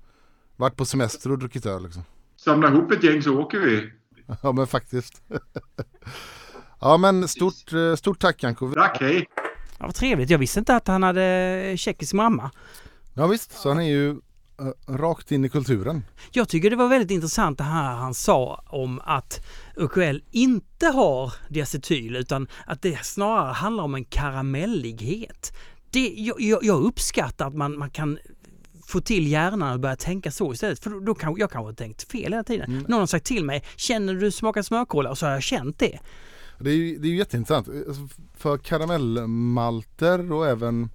[0.56, 2.03] varit på semester och druckit öl liksom.
[2.38, 3.91] Samla ihop ett gäng så åker vi.
[4.41, 5.22] Ja men faktiskt.
[6.82, 8.72] ja men stort, eh, stort tack Janko.
[8.73, 9.26] Tack, hej!
[9.80, 10.30] Ja, vad trevligt.
[10.30, 12.52] Jag visste inte att han hade tjeckisk mamma.
[13.14, 14.15] Ja visst, så han är ju
[14.88, 16.03] rakt in i kulturen.
[16.32, 19.45] Jag tycker det var väldigt intressant det här han sa om att
[19.76, 25.57] UKL inte har diacetyl utan att det snarare handlar om en karamellighet.
[25.90, 28.18] Det, jag, jag, uppskattar att man, man kan
[28.88, 30.80] få till hjärnan att börja tänka så istället.
[30.80, 32.72] För då, då kan jag kanske ha tänkt fel hela tiden.
[32.72, 32.86] Mm.
[32.88, 35.10] Någon har sagt till mig, känner du smakar smörkola?
[35.10, 35.99] Och så har jag känt det.
[36.60, 37.68] Det är ju, det är ju jätteintressant.
[37.68, 38.07] Alltså,
[38.38, 40.90] För karamellmalter och även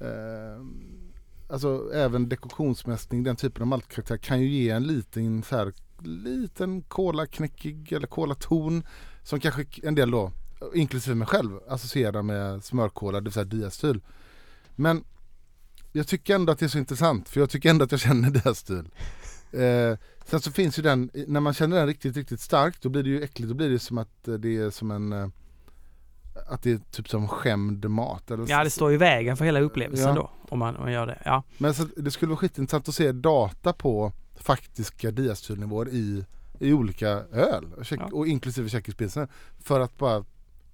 [0.00, 0.64] eh,
[1.48, 6.82] Alltså även dekoktionsmästning, den typen av maltkaraktär kan ju ge en liten så här, liten
[6.82, 8.82] kolaknäckig eller kolaton
[9.22, 10.32] som kanske en del då,
[10.74, 14.00] inklusive mig själv, associerar med smörkola, det vill säga diastyl.
[14.76, 15.04] Men
[15.92, 18.30] jag tycker ändå att det är så intressant för jag tycker ändå att jag känner
[18.44, 18.88] diastyl.
[19.52, 23.02] Eh, sen så finns ju den, när man känner den riktigt, riktigt starkt då blir
[23.02, 25.28] det ju äckligt, då blir det som att eh, det är som en eh,
[26.48, 28.30] att det är typ som skämd mat.
[28.30, 30.14] Eller Ja, det står i vägen för hela upplevelsen Ja.
[30.14, 30.30] då.
[30.48, 31.22] Om man, om man gör det.
[31.24, 31.42] Ja.
[31.58, 36.24] Men så det skulle vara skitintressant att se data på faktiska diastylnivåer i,
[36.60, 38.08] i olika öl Ja.
[38.12, 39.28] och inklusive tjeckisk pilsner.
[39.62, 40.24] För att bara,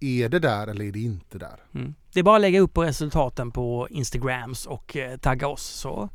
[0.01, 1.57] är det där eller är det inte där?
[1.75, 1.95] Mm.
[2.13, 6.09] Det är bara att lägga upp resultaten på Instagrams och eh, tagga oss så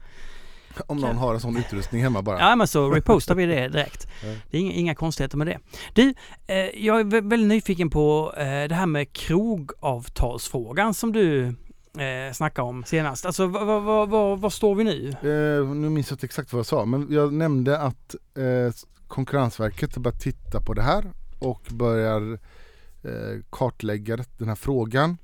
[0.87, 2.39] Om någon har en sån utrustning hemma bara.
[2.39, 4.07] Ja men så repostar vi det direkt.
[4.51, 5.59] Det är inga, inga konstigheter med det.
[5.93, 6.13] Du,
[6.47, 6.55] eh,
[6.85, 12.67] jag är vä- väldigt nyfiken på eh, det här med krogavtalsfrågan som du eh, snackade
[12.67, 13.25] om senast.
[13.25, 15.09] Alltså vad va, va, va, vad står vi nu?
[15.09, 18.73] Eh, nu minns jag inte exakt vad jag sa men jag nämnde att eh,
[19.07, 22.33] Konkurrensverket har börjat titta på det här och börjar
[23.03, 25.17] eh, kartlägga den här frågan.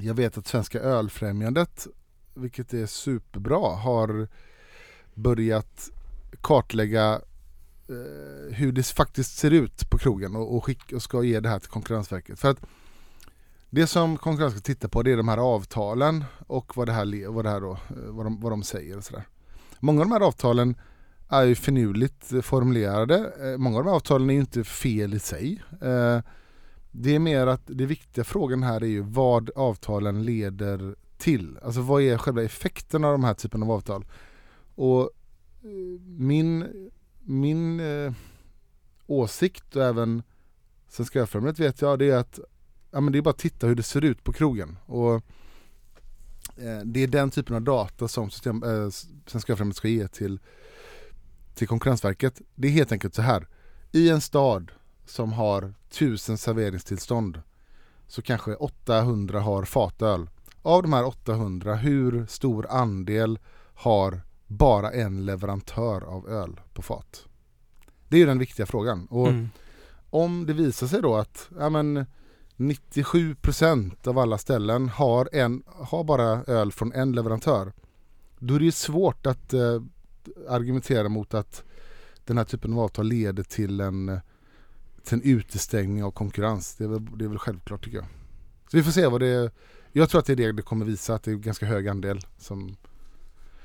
[0.00, 1.86] Jag vet att Svenska Ölfrämjandet,
[2.36, 4.28] vilket är superbra, har
[5.14, 5.90] börjat
[6.40, 7.20] kartlägga
[7.88, 11.48] eh, hur det faktiskt ser ut på krogen och, och, skick, och ska ge det
[11.48, 12.38] här till Konkurrensverket.
[12.38, 12.58] För att
[13.70, 17.44] det som Konkurrensverket tittar på det är de här avtalen och vad det här, vad
[17.44, 19.26] det här då, eh, vad de, vad de säger och sådär.
[19.80, 20.74] Många av de här avtalen
[21.28, 23.32] är ju finurligt formulerade.
[23.40, 25.62] Eh, många av de här avtalen är ju inte fel i sig.
[25.82, 26.20] Eh,
[26.90, 31.58] det är mer att det viktiga frågan här är ju vad avtalen leder till.
[31.62, 34.04] Alltså vad är själva effekten av de här typen av avtal?
[34.74, 35.10] Och
[36.06, 36.66] min,
[37.20, 38.12] min eh,
[39.06, 40.22] åsikt och även
[40.88, 42.40] Svenska Ölfrämjandet vet jag det är att
[42.90, 44.76] ja, men det är bara att titta hur det ser ut på krogen.
[44.86, 45.14] Och
[46.56, 48.88] eh, Det är den typen av data som system, eh,
[49.26, 50.40] Svenska Ölfrämjandet ska ge till,
[51.54, 52.40] till Konkurrensverket.
[52.54, 53.48] Det är helt enkelt så här.
[53.92, 54.72] I en stad
[55.06, 57.42] som har tusen serveringstillstånd
[58.06, 60.28] så kanske 800 har fatöl.
[60.66, 63.38] Av de här 800, hur stor andel
[63.74, 67.24] har bara en leverantör av öl på fat?
[68.08, 69.06] Det är ju den viktiga frågan.
[69.06, 69.48] Och Mm.
[70.10, 72.06] om det visar sig då att ja, men
[72.56, 77.72] 97% av alla ställen har, en, har bara öl från en leverantör.
[78.38, 79.82] Då är det ju svårt att eh,
[80.48, 81.64] argumentera mot att
[82.24, 84.20] den här typen av avtal leder till en,
[85.04, 86.74] till en utestängning av konkurrens.
[86.74, 88.06] Det är, väl, det är väl självklart tycker jag.
[88.70, 89.50] Så vi får se vad det är.
[89.96, 91.88] Jag tror att det är det det kommer visa, att det är en ganska hög
[91.88, 92.76] andel som...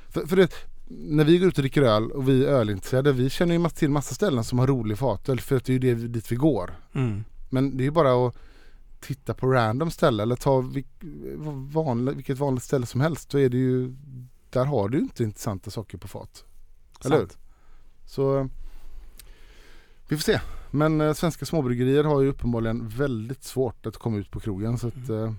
[0.09, 0.53] För, för det,
[0.87, 3.89] när vi går ut och dricker öl och vi är ölintresserade, vi känner ju till
[3.89, 6.75] massa ställen som har rolig fatöl för att det är ju det, dit vi går.
[6.93, 7.23] Mm.
[7.49, 8.35] Men det är ju bara att
[8.99, 10.87] titta på random ställe eller ta vilk,
[11.73, 13.31] vanlig, vilket vanligt ställe som helst.
[13.31, 13.95] Så är det ju,
[14.49, 16.43] där har du inte intressanta saker på fat.
[17.05, 17.27] Eller hur?
[18.05, 18.49] Så
[20.07, 20.39] vi får se.
[20.69, 24.87] Men eh, svenska småbryggerier har ju uppenbarligen väldigt svårt att komma ut på krogen så
[24.87, 25.33] att eh,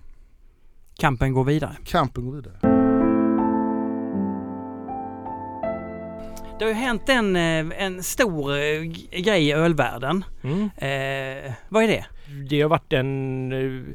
[1.02, 1.76] Kampen går vidare.
[1.84, 2.54] kampen går vidare.
[6.58, 8.82] Det har ju hänt en, eh, en stor eh,
[9.20, 10.24] grej i ölvärlden.
[10.42, 10.62] Mm.
[10.62, 12.04] Eh, vad är det?
[12.50, 13.94] Det har varit en, eh,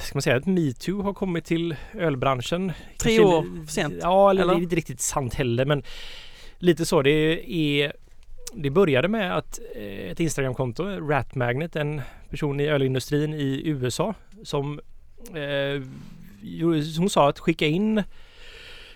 [0.00, 2.72] ska man säga, att metoo har kommit till ölbranschen.
[2.98, 4.54] Tre Kanske år för sent, Ja, eller, eller?
[4.54, 5.82] det är inte riktigt sant heller men
[6.58, 7.02] lite så.
[7.02, 7.92] Det är
[8.54, 9.60] det började med att
[10.10, 12.00] ett Instagramkonto, Rat Magnet, en
[12.30, 14.80] person i ölindustrin i USA som
[15.34, 15.82] eh,
[16.98, 18.02] hon sa att skicka in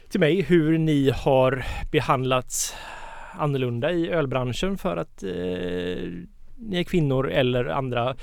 [0.09, 2.75] till mig hur ni har behandlats
[3.39, 5.31] annorlunda i ölbranschen för att eh,
[6.57, 8.17] ni är kvinnor eller andra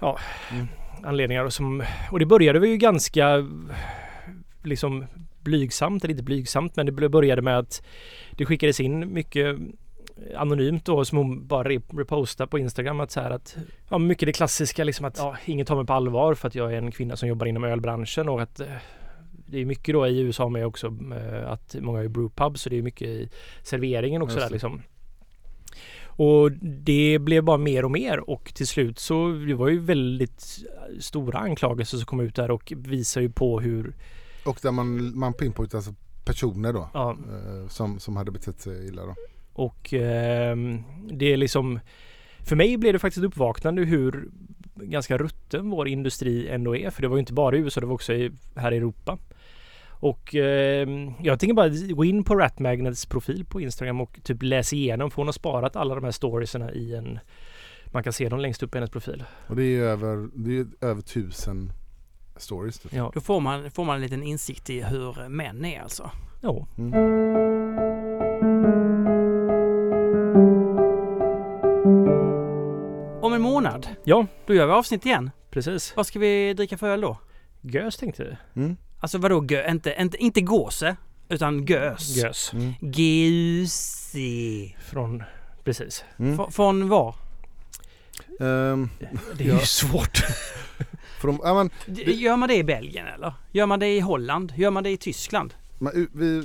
[0.00, 0.18] ja,
[0.52, 0.66] Mm.
[1.04, 1.44] anledningar.
[1.44, 3.48] Och, som, och det började vi ju ganska
[4.62, 5.06] liksom
[5.40, 7.82] blygsamt, eller inte blygsamt, men det började med att
[8.30, 9.56] det skickades in mycket
[10.36, 13.56] anonymt då som hon bara re- repostade på Instagram att så här att
[13.88, 16.72] ja, mycket det klassiska liksom att ja, ingen tar mig på allvar för att jag
[16.72, 18.66] är en kvinna som jobbar inom ölbranschen och att eh,
[19.46, 22.78] det är mycket då i USA med också eh, att många är brewpub så det
[22.78, 23.28] är mycket i
[23.62, 24.82] serveringen också där liksom.
[26.16, 30.58] Och det blev bara mer och mer och till slut så det var ju väldigt
[31.00, 33.94] stora anklagelser som kom ut där och visar ju på hur
[34.46, 35.94] Och där man, man pinpointar alltså
[36.24, 36.88] personer då.
[36.94, 39.14] Ja, eh, som, som hade betett sig illa då.
[39.54, 41.80] Och ehm, det är liksom
[42.38, 44.28] för mig blev det faktiskt ett uppvaknande hur
[44.74, 46.90] ganska rutten vår industri ändå är.
[46.90, 49.18] För det var ju inte bara i USA, det var också i, här i Europa.
[49.88, 54.42] Och ehm, jag tänker bara gå in på Rat Magnets profil på Instagram och typ
[54.42, 57.18] läsa igenom för hon har sparat alla de här storiesarna i en
[57.94, 59.24] man kan se dem längst upp i hennes profil.
[59.46, 61.72] Och det är över, det är över tusen
[62.36, 62.78] stories.
[62.78, 62.92] Typ.
[62.92, 63.10] Ja.
[63.14, 66.10] Då får man, får man en liten insikt i hur män är alltså.
[66.40, 66.66] ja.
[66.76, 67.83] Om
[73.54, 75.30] månad, Ja, då gör vi avsnitt igen.
[75.50, 75.92] precis.
[75.96, 77.18] Vad ska vi dricka för öl då?
[77.60, 78.62] Gös tänkte jag.
[78.64, 78.76] Mm.
[79.00, 79.70] Alltså vadå gö?
[79.70, 80.96] Inte, inte, inte gåse,
[81.28, 82.16] utan gös.
[82.16, 82.52] Gös.
[82.52, 82.72] Mm.
[82.80, 84.76] G-U-C.
[84.90, 85.22] Från,
[85.64, 86.04] precis.
[86.18, 86.50] Mm.
[86.50, 87.14] Från var?
[88.40, 88.88] Ehm,
[89.38, 90.16] Det är ju svårt.
[91.20, 93.32] för de, ja, men, D- Gör man det i Belgien eller?
[93.52, 94.52] Gör man det i Holland?
[94.56, 95.54] Gör man det i Tyskland?
[95.78, 96.42] man, u- vi,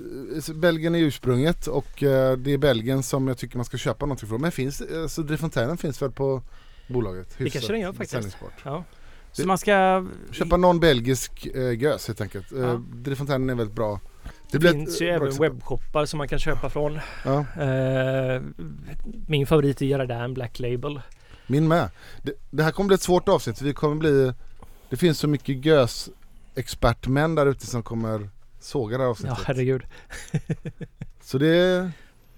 [0.54, 4.30] Belgien är ursprunget och eh, det är Belgien som jag tycker man ska köpa någonting
[4.30, 4.42] från.
[4.42, 6.42] Men finns, eh, så Drifontänen finns väl på
[6.90, 7.36] bolaget?
[7.38, 8.38] Det kanske den gör faktiskt.
[8.64, 8.84] Ja.
[9.32, 10.06] Så man ska...
[10.32, 12.52] Köpa någon belgisk eh, gös helt enkelt.
[12.52, 12.58] Ja.
[12.58, 14.00] Eh, Drifontänen är väldigt bra.
[14.52, 15.52] Det ett, finns ju eh, även exempel.
[15.52, 17.00] webbshoppar som man kan köpa från.
[17.26, 18.42] Ja, Eh,
[19.28, 21.02] min favorit är Gerardin Black Label.
[21.48, 21.90] min med.
[22.24, 23.62] Det, det här kommer bli ett svårt avsnitt.
[23.62, 24.34] Vi kommer bli,
[24.90, 26.10] det finns så mycket gös
[26.56, 29.38] expertmän där ute som kommer såga det här Ja, avsnittet.
[29.46, 29.84] herregud.
[31.22, 31.92] så det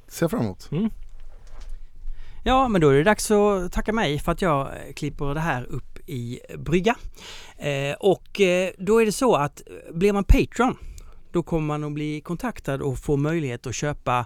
[0.07, 0.69] ser jag fram emot.
[2.43, 5.39] Ja, men då är det dags att tacka mig för att jag eh, klipper det
[5.39, 6.95] här upp i brygga.
[7.57, 10.77] Eh, och eh, då är det så att eh, blir man Patreon
[11.31, 14.25] då kommer man att bli kontaktad och få möjlighet att köpa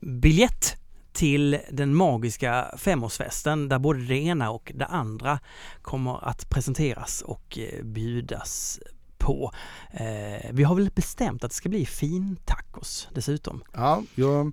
[0.00, 0.76] biljett
[1.12, 5.38] till den magiska femårsfesten där både det ena och det andra
[5.82, 8.80] kommer att presenteras och bjudas
[9.18, 9.52] på.
[9.90, 13.62] Eh, vi har väl bestämt att det ska bli fin tacos dessutom.
[13.72, 14.52] Ja, jag,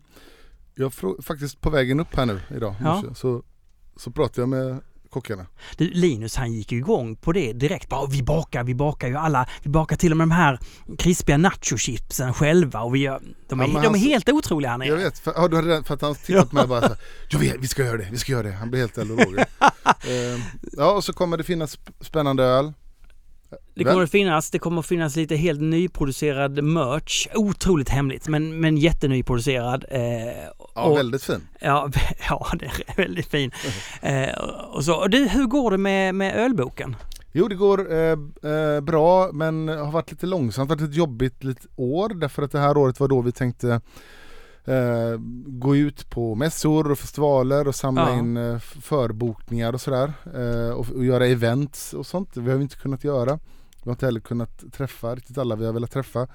[0.79, 0.93] jag
[1.23, 3.03] faktiskt på vägen upp här nu idag Ja.
[3.15, 3.43] så,
[3.97, 5.45] så pratade jag med kockarna.
[5.77, 7.89] Du, Linus han gick igång på det direkt.
[7.89, 9.49] Bara, vi bakar, vi bakar ju alla.
[9.63, 10.59] Vi bakar till och med de här
[10.97, 14.77] krispiga nachochipsen själva och vi gör, de, är, Ja, de är han- helt otroliga här
[14.77, 14.87] nere.
[14.89, 16.87] Jag vet, för, ja, du hade redan- för att han tittat på mig bara så
[16.87, 16.97] här,
[17.29, 18.51] jag vet, vi ska göra det, vi ska göra det.
[18.53, 19.39] Han blir helt eld och lågor.
[19.85, 20.41] eh,
[20.77, 22.73] Ja, och så kommer det finnas sp- spännande öl.
[23.83, 27.27] Det kommer att finnas, det kommer att finnas lite helt nyproducerad merch.
[27.35, 29.85] Otroligt hemligt men, men jättenyproducerad.
[29.89, 30.01] Eh,
[30.75, 31.47] Ja, och, väldigt fin.
[31.59, 31.89] ja,
[32.29, 33.51] ja, det är väldigt fin.
[34.01, 34.29] Eh,
[34.73, 34.95] och så.
[34.95, 36.95] Och du, hur går det med, med ölboken?
[37.31, 38.11] Jo, det går eh,
[38.51, 42.59] eh, bra men har varit lite långsamt, varit ett jobbigt litet år därför att det
[42.59, 43.81] här året var då vi tänkte
[44.65, 48.17] eh, gå ut på mässor och festivaler och samla Ja.
[48.17, 52.29] in eh, förbokningar och sådär eh, och, och göra events och sånt.
[52.33, 53.39] Det har vi inte kunnat göra.
[53.83, 56.27] Vi har inte heller kunnat träffa riktigt alla vi har velat träffa.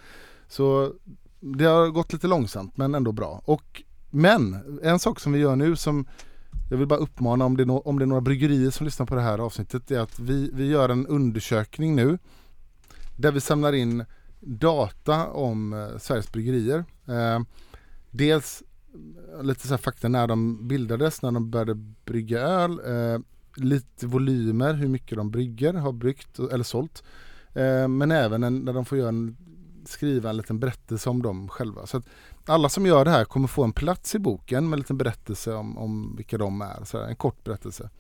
[0.48, 0.92] Så
[1.40, 3.42] det har gått lite långsamt men ändå bra.
[3.44, 6.06] Och, men en sak som vi gör nu som
[6.70, 9.06] jag vill bara uppmana om det, är no- om det är några bryggerier som lyssnar
[9.06, 12.18] på det här avsnittet är att vi, vi gör en undersökning nu
[13.16, 14.04] där vi samlar in
[14.40, 16.84] data om eh, Sveriges bryggerier.
[17.08, 17.40] Eh,
[18.10, 18.62] dels
[19.38, 21.74] eh, lite så här fakta när de bildades, när de började
[22.04, 22.80] brygga öl.
[22.86, 23.20] Eh,
[23.56, 27.02] lite volymer, hur mycket de brygger, har bryggt eller sålt.
[27.54, 29.36] Eh, men även en, när de får göra en,
[29.84, 31.86] skriva en liten berättelse om dem själva.
[31.86, 32.04] Så att
[32.46, 35.54] alla som gör det här kommer få en plats i boken med en liten berättelse
[35.54, 36.84] om, om vilka de är.
[36.84, 37.90] Så här, en kort berättelse.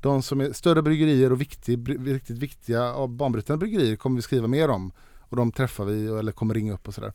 [0.00, 4.46] De som är större bryggerier och viktig, riktigt viktiga och banbrytande bryggerier kommer vi skriva
[4.46, 4.92] mer om.
[5.18, 7.12] Och de träffar vi eller kommer ringa upp och sådär.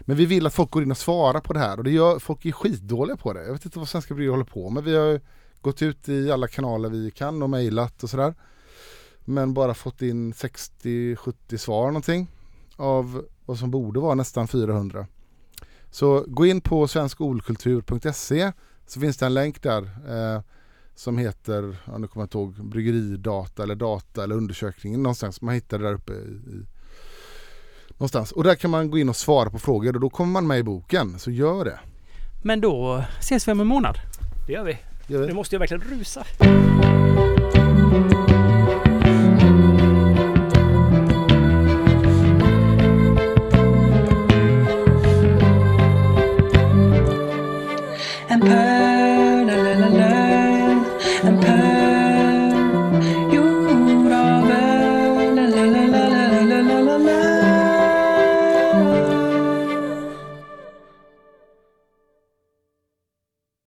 [0.00, 2.18] Men vi vill att folk går in och svarar på det här och det gör,
[2.18, 3.44] folk är skitdåliga på det.
[3.44, 4.84] Jag vet inte vad svenska bryggerier håller på med.
[4.84, 5.20] Vi har
[5.60, 8.34] gått ut i alla kanaler vi kan och mejlat och sådär.
[9.24, 12.30] Men bara fått in 60-70 svar någonting.
[12.76, 15.06] Av vad som borde vara nästan 400.
[15.90, 18.52] Så gå in på svenskolkultur.se
[18.86, 20.42] så finns det en länk där eh,
[20.94, 25.40] som heter, ja, nu kommer jag inte ihåg, bryggeridata eller data eller undersökningen någonstans.
[25.40, 26.66] Man hittar det där uppe i, i
[27.88, 28.32] någonstans.
[28.32, 30.58] Och där kan man gå in och svara på frågor och då kommer man med
[30.58, 31.18] i boken.
[31.18, 31.80] Så gör det.
[32.44, 33.98] Men då ses vi om en månad.
[34.46, 34.78] Det gör vi.
[35.06, 35.26] Gör vi.
[35.26, 36.24] Nu måste jag verkligen rusa.